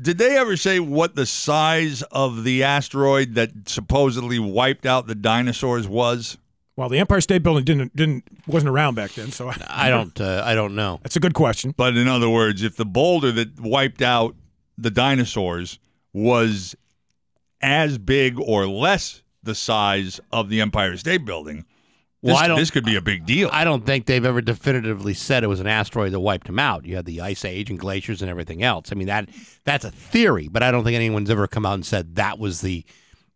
[0.01, 5.13] Did they ever say what the size of the asteroid that supposedly wiped out the
[5.13, 6.39] dinosaurs was?
[6.75, 10.19] Well, the Empire State Building didn't didn't wasn't around back then, so I don't.
[10.19, 10.99] Uh, I don't know.
[11.03, 11.75] That's a good question.
[11.77, 14.35] But in other words, if the boulder that wiped out
[14.75, 15.77] the dinosaurs
[16.13, 16.75] was
[17.61, 21.63] as big or less the size of the Empire State Building,
[22.23, 23.49] Well, this, I don't- this could be a big deal.
[23.51, 26.85] I don't think they've ever definitively said it was an asteroid that wiped them out.
[26.85, 28.89] You had the ice age and glaciers and everything else.
[28.91, 29.29] I mean that
[29.63, 32.61] that's a theory, but I don't think anyone's ever come out and said that was
[32.61, 32.85] the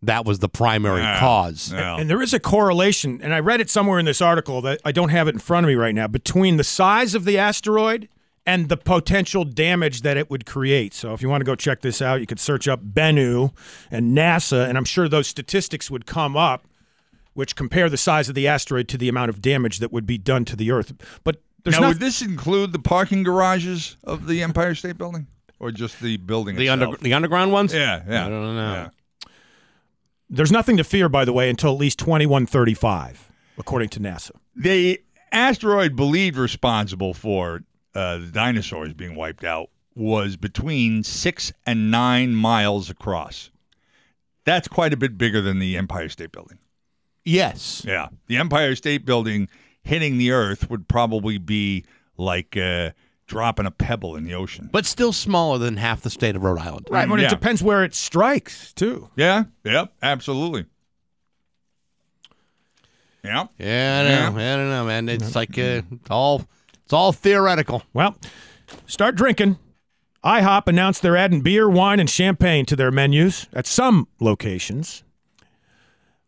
[0.03, 1.19] that was the primary Yeah.
[1.19, 1.71] cause.
[1.73, 1.97] Yeah.
[1.97, 4.91] And there is a correlation, and I read it somewhere in this article that I
[4.91, 8.07] don't have it in front of me right now, between the size of the asteroid
[8.45, 10.93] and the potential damage that it would create.
[10.93, 13.51] So if you want to go check this out, you could search up Bennu
[13.89, 16.67] and NASA, and I'm sure those statistics would come up,
[17.35, 20.17] which compare the size of the asteroid to the amount of damage that would be
[20.17, 20.91] done to the Earth.
[21.23, 25.27] But there's now, not would this include the parking garages of the Empire State Building,
[25.59, 26.81] or just the building The itself?
[26.93, 27.73] under the underground ones.
[27.73, 28.25] yeah, yeah.
[28.25, 28.73] I don't know.
[28.73, 28.89] Yeah.
[30.29, 34.31] there's nothing to fear, by the way, until at least 2135, according to NASA.
[34.55, 35.01] The
[35.31, 37.61] asteroid believed responsible for
[37.93, 43.49] uh, the dinosaurs being wiped out was between six and nine miles across.
[44.43, 46.59] That's quite a bit bigger than the Empire State Building.
[47.25, 47.83] Yes.
[47.85, 49.49] Yeah, the Empire State Building
[49.83, 51.83] hitting the Earth would probably be
[52.17, 52.91] like uh,
[53.27, 54.69] dropping a pebble in the ocean.
[54.71, 56.87] But still smaller than half the state of Rhode Island.
[56.89, 57.27] Right, but yeah.
[57.27, 59.09] it depends where it strikes, too.
[59.15, 59.45] Yeah.
[59.63, 59.93] Yep.
[60.01, 60.65] Absolutely.
[63.23, 63.47] Yeah.
[63.57, 64.53] Yeah, I don't know.
[64.53, 65.09] I don't know, man.
[65.09, 66.45] It's like uh, it's all
[66.83, 67.83] it's all theoretical.
[67.93, 68.15] Well,
[68.85, 69.57] start drinking.
[70.23, 75.03] IHOP announced they're adding beer, wine, and champagne to their menus at some locations.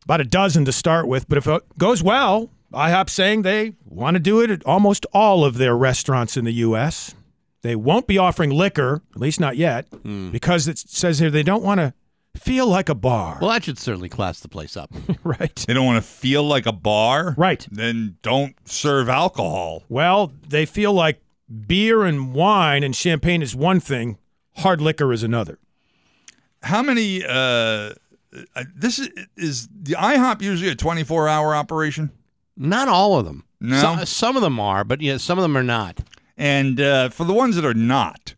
[0.07, 4.15] About a dozen to start with, but if it goes well, IHOP saying they want
[4.15, 7.13] to do it at almost all of their restaurants in the U.S.
[7.61, 9.85] They won't be offering liquor, at least not yet,
[10.31, 11.93] because it says here they don't want to
[12.37, 13.37] feel like a bar.
[13.41, 14.89] Well, that should certainly class the place up.
[15.25, 15.53] right.
[15.67, 17.35] They don't want to feel like a bar.
[17.37, 17.67] Right.
[17.69, 19.83] Then don't serve alcohol.
[19.89, 21.19] Well, they feel like
[21.67, 24.17] beer and wine and champagne is one thing,
[24.55, 25.59] hard liquor is another.
[26.63, 27.25] How many?
[27.27, 27.91] Uh,
[28.55, 32.11] uh, this is is the IHOP usually a twenty four hour operation.
[32.55, 33.43] Not all of them.
[33.59, 33.79] No?
[33.79, 35.99] Some, some of them are, but yeah, some of them are not.
[36.37, 38.35] And uh, for the ones that are not,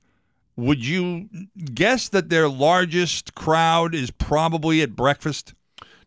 [0.56, 1.30] would you
[1.74, 5.54] guess that their largest crowd is probably at breakfast?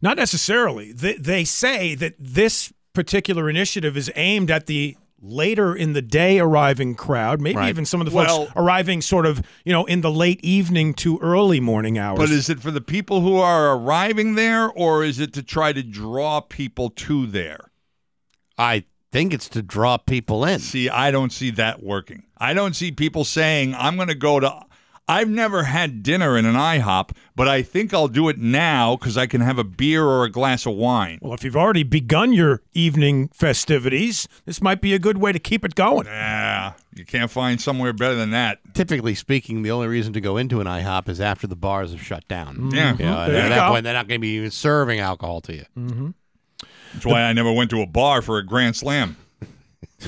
[0.01, 0.93] Not necessarily.
[0.93, 6.41] They, they say that this particular initiative is aimed at the later in the day
[6.41, 7.69] arriving crowd, maybe Right.
[7.69, 10.95] even some of the folks Well- arriving sort of, you know, in the late evening
[10.95, 12.19] to early morning hours.
[12.19, 15.73] But is it for the people who are arriving there, or is it to try
[15.73, 17.71] to draw people to there?
[18.59, 20.59] I think it's to draw people in.
[20.59, 22.25] See, I don't see that working.
[22.39, 24.63] I don't see people saying, "I'm going to go to
[25.09, 29.17] I've never had dinner in an IHOP, but I think I'll do it now because
[29.19, 31.19] I can have a beer or a glass of wine.
[31.21, 35.39] Well, if you've already begun your evening festivities, this might be a good way to
[35.41, 36.07] keep it going.
[36.07, 38.61] Yeah, you can't find somewhere better than that.
[38.75, 42.03] Typically speaking, the only reason to go into an IHOP is after the bars have
[42.03, 42.71] shut down.
[42.73, 42.93] Yeah.
[42.97, 43.69] You know, There at you that go.
[43.73, 45.65] point, they're not going to be even serving alcohol to you.
[45.77, 46.11] Mm-hmm.
[46.95, 49.17] That's why I never went to a bar for a Grand Slam.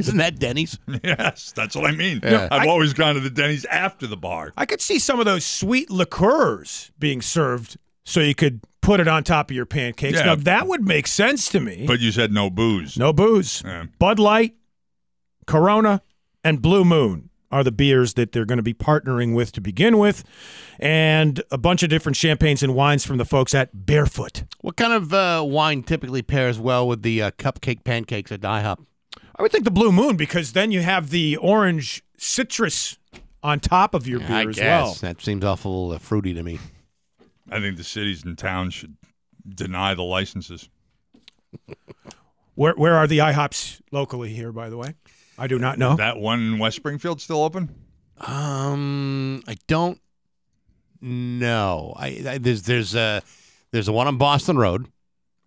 [0.00, 0.78] Isn't that Denny's?
[1.04, 2.20] yes, that's what I mean.
[2.22, 2.48] Yeah.
[2.50, 4.52] I've I- always gone to the Denny's after the bar.
[4.56, 9.06] I could see some of those sweet liqueurs being served so you could put it
[9.08, 10.18] on top of your pancakes.
[10.18, 10.26] Yeah.
[10.26, 11.84] Now, that would make sense to me.
[11.86, 12.96] But you said no booze.
[12.98, 13.62] no booze.
[13.64, 13.84] Yeah.
[13.98, 14.54] Bud Light,
[15.46, 16.02] Corona,
[16.42, 19.98] and Blue Moon are the beers that they're going to be partnering with to begin
[19.98, 20.22] with,
[20.78, 24.44] and a bunch of different champagnes and wines from the folks at Barefoot.
[24.60, 28.78] What kind of uh, wine typically pairs well with the uh, cupcake pancakes at IHOP?
[29.40, 32.98] I would think the Blue Moon because then you have the orange citrus
[33.42, 34.94] on top of your beer I as guess well.
[35.00, 36.58] that seems awful uh, fruity to me.
[37.50, 38.98] I think the cities and towns should
[39.48, 40.68] deny the licenses.
[42.54, 44.94] Where where are the IHOPs locally here, by the way?
[45.38, 45.96] I do not know.
[45.96, 47.74] That one in West Springfield still open?
[48.20, 49.98] Um, I don't
[51.00, 51.94] know.
[51.96, 53.22] I, I there's there's a
[53.70, 54.86] there's a one on Boston Road,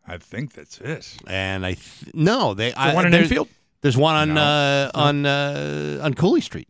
[0.08, 1.16] I think that's it.
[1.28, 3.50] and I th- no they I, one in there's- Enfield?
[3.84, 4.42] There's one on No.
[4.42, 6.68] uh, on uh, on Cooley Street.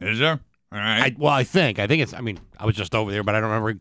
[0.00, 0.40] Is there?
[0.72, 1.00] All right.
[1.12, 2.12] I, well, I think I think it's.
[2.14, 3.78] I mean, I was just over there, but I don't remember.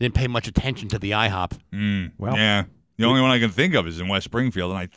[0.00, 1.58] Didn't pay much attention to the IHOP.
[1.72, 2.64] Mm, Well- yeah.
[2.96, 4.88] The only one I can think of is in West Springfield, and I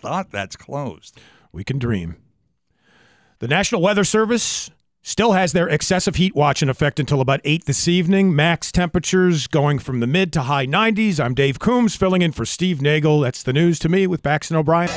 [0.00, 1.20] thought that's closed.
[1.52, 2.16] We can dream.
[3.40, 4.70] The National Weather Service
[5.02, 8.36] still has their excessive heat watch in effect until about 8 this evening.
[8.36, 11.18] Max temperatures going from the mid to high 90s.
[11.18, 13.18] I'm Dave Coombs filling in for Steve Nagel.
[13.20, 14.88] That's the news to me with Bax and O'Brien.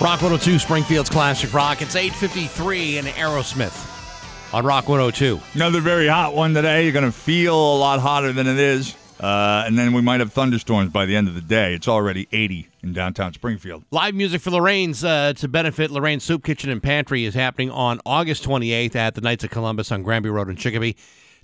[0.00, 1.82] Rock 102, Springfield's classic rock.
[1.82, 5.40] It's 8:53 in Aerosmith on Rock 102.
[5.54, 6.84] Another very hot one today.
[6.84, 8.94] You're going to feel a lot hotter than it is.
[9.18, 11.74] Uh, and then we might have thunderstorms by the end of the day.
[11.74, 13.82] It's already 80 in downtown Springfield.
[13.90, 18.00] Live music for Lorraine's uh, to benefit Lorraine's Soup Kitchen and Pantry is happening on
[18.06, 20.96] August 28th at the Knights of Columbus on Granby Road in Chicopee.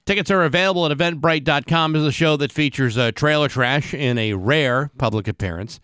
[0.06, 1.93] Tickets are available at eventbrite.com.
[1.94, 5.81] This is a show that features uh, Trailer Trash in a rare public appearance.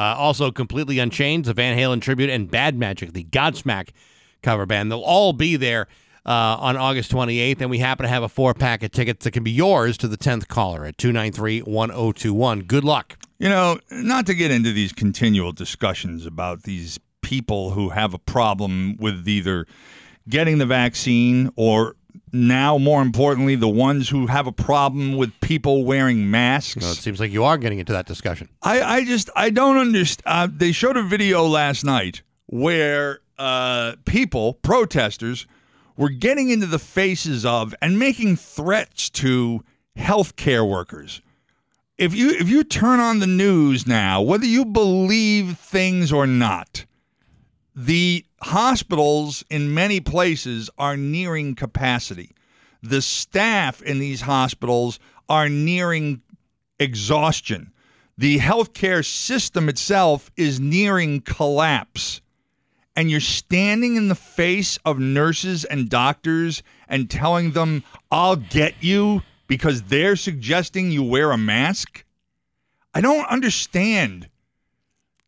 [0.00, 3.90] Uh, also, Completely Unchained, the Van Halen tribute, and Bad Magic, the Godsmack
[4.42, 4.90] cover band.
[4.90, 5.88] They'll all be there
[6.24, 9.32] uh, on August 28th, and we happen to have a four pack of tickets that
[9.32, 12.60] can be yours to the 10th caller at 293 1021.
[12.62, 13.18] Good luck.
[13.38, 18.18] You know, not to get into these continual discussions about these people who have a
[18.18, 19.66] problem with either
[20.30, 21.96] getting the vaccine or
[22.32, 26.82] now, more importantly, the ones who have a problem with people wearing masks.
[26.82, 28.48] Well, it seems like you are getting into that discussion.
[28.62, 30.22] I, I just I don't understand.
[30.26, 35.46] Uh, they showed a video last night where uh, people, protesters,
[35.96, 39.64] were getting into the faces of and making threats to
[39.96, 41.20] healthcare workers.
[41.98, 46.86] If you if you turn on the news now, whether you believe things or not,
[47.74, 52.34] the hospitals in many places are nearing capacity.
[52.82, 54.98] The staff in these hospitals
[55.28, 56.22] are nearing
[56.78, 57.72] exhaustion.
[58.16, 62.20] The healthcare system itself is nearing collapse.
[62.96, 68.74] And you're standing in the face of nurses and doctors and telling them, I'll get
[68.80, 72.04] you because they're suggesting you wear a mask?
[72.92, 74.28] I don't understand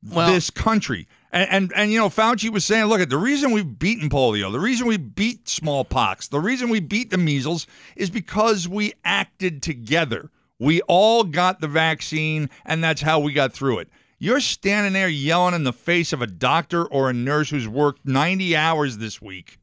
[0.03, 1.07] this country.
[1.33, 4.53] And, and and you know, Fauci was saying, look, at the reason we've beaten polio,
[4.53, 9.63] the reason we beat smallpox, the reason we beat the measles is because we acted
[9.63, 10.31] together.
[10.59, 13.89] We all got the vaccine, and that's how we got through it.
[14.19, 18.07] You're standing there yelling in the face of a doctor or a nurse who's worked
[18.07, 19.59] 90 hours this week.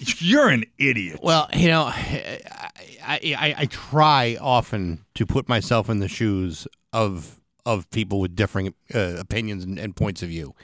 [0.00, 1.20] You're an idiot.
[1.22, 2.40] Well, you know, I,
[3.06, 8.74] I, I try often to put myself in the shoes of of people with differing
[8.94, 10.54] uh, opinions and, and points of view.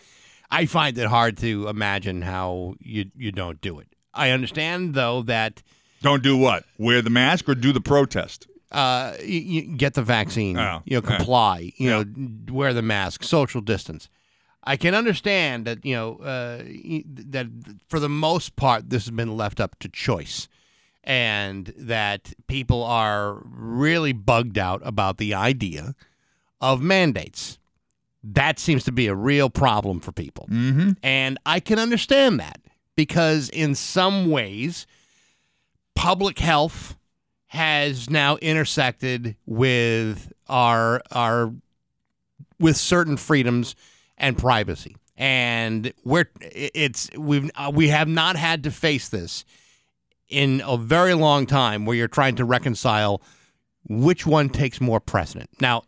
[0.51, 3.89] I find it hard to imagine how you you don't do it.
[4.15, 5.63] I understand though that
[6.03, 8.47] don't do what wear the mask or do the protest.
[8.73, 10.59] Uh, you, you get the vaccine.
[10.59, 11.17] Oh, you know, yeah.
[11.17, 11.73] comply.
[11.77, 12.05] You know,
[12.53, 14.09] wear the mask, social distance.
[14.65, 16.63] I can understand that you know uh,
[17.31, 17.47] that
[17.89, 20.49] for the most part this has been left up to choice,
[21.05, 25.95] and that people are really bugged out about the idea
[26.61, 27.59] of mandates.
[28.23, 30.93] That seems to be a real problem for people, mm-hmm.
[31.03, 32.61] and I can understand that
[32.97, 34.87] because in some ways,
[35.95, 36.97] public health
[37.49, 41.53] has now intersected with our our
[42.59, 43.77] with certain freedoms
[44.19, 44.97] and privacy.
[45.17, 49.45] and we're it's we've uh, we have not had to face this
[50.29, 53.23] in a very long time where you're trying to reconcile
[53.89, 55.49] which one takes more precedent.
[55.61, 55.85] Now,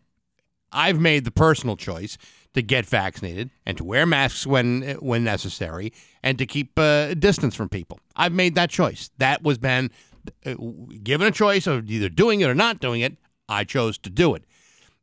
[0.73, 2.19] I've made the personal choice
[2.55, 5.93] to get vaccinated and to wear masks when when necessary
[6.23, 8.01] and to keep uh, distance from people.
[8.17, 9.11] I've made that choice.
[9.19, 9.91] That was been
[10.45, 10.55] uh,
[11.03, 13.17] given a choice of either doing it or not doing it.
[13.49, 14.45] I chose to do it.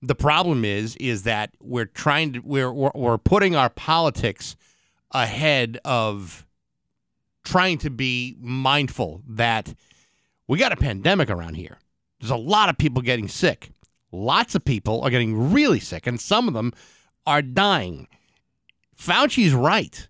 [0.02, 4.56] The problem is is that we're trying to we're we're, we're putting our politics
[5.12, 6.46] ahead of
[7.44, 9.74] trying to be mindful that
[10.48, 11.80] we got a pandemic around here.
[12.20, 13.70] There's a lot of people getting sick.
[14.16, 16.74] Lots of people are getting really sick, and some of them
[17.26, 18.08] are dying.
[18.96, 20.08] Fauci's right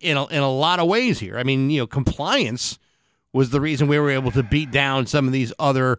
[0.00, 1.38] in a, in a lot of ways here.
[1.38, 2.78] I mean, you know, compliance
[3.32, 5.98] was the reason we were able to beat down some of these other,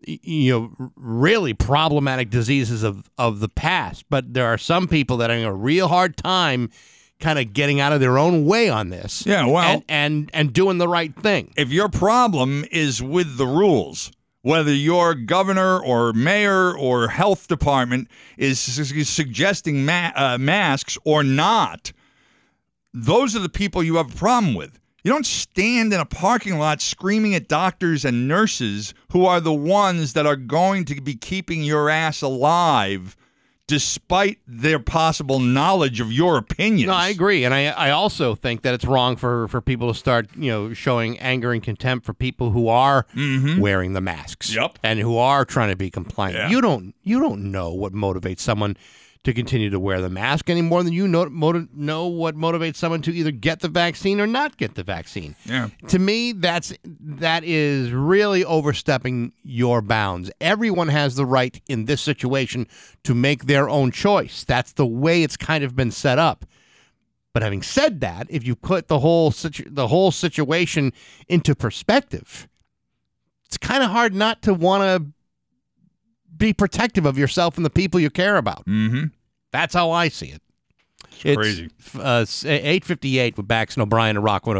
[0.00, 4.04] you know, really problematic diseases of, of the past.
[4.10, 6.70] But there are some people that are having a real hard time
[7.18, 9.24] kind of getting out of their own way on this.
[9.26, 11.52] Yeah, well, and, and and doing the right thing.
[11.56, 14.12] If your problem is with the rules,
[14.46, 18.06] whether your governor or mayor or health department
[18.38, 21.92] is su- suggesting ma- uh, masks or not,
[22.94, 24.78] those are the people you have a problem with.
[25.02, 29.52] You don't stand in a parking lot screaming at doctors and nurses who are the
[29.52, 33.16] ones that are going to be keeping your ass alive
[33.66, 36.86] despite their possible knowledge of your opinions.
[36.86, 39.98] No, I agree, and I I also think that it's wrong for for people to
[39.98, 43.60] start you know showing anger and contempt for people who are mm-hmm.
[43.60, 44.54] wearing the masks.
[44.54, 44.78] Yep.
[44.82, 46.36] and who are trying to be compliant.
[46.36, 46.50] Yeah.
[46.50, 48.76] You don't you don't know what motivates someone
[49.26, 52.76] to continue to wear the mask any more than you know motiv- know what motivates
[52.76, 55.34] someone to either get the vaccine or not get the vaccine.
[55.44, 55.68] Yeah.
[55.88, 60.30] To me, that's that is really overstepping your bounds.
[60.40, 62.68] Everyone has the right in this situation
[63.02, 64.44] to make their own choice.
[64.44, 66.44] That's the way it's kind of been set up.
[67.32, 70.92] But having said that, if you put the whole situ- the whole situation
[71.26, 72.46] into perspective,
[73.46, 75.12] it's kind of hard not to want to
[76.36, 78.64] be protective of yourself and the people you care about.
[78.66, 79.06] Mm-hmm.
[79.52, 80.42] That's how I see it.
[81.24, 81.70] It's crazy.
[81.98, 84.54] Uh, 858 with Bax and O'Brien and Rock 102.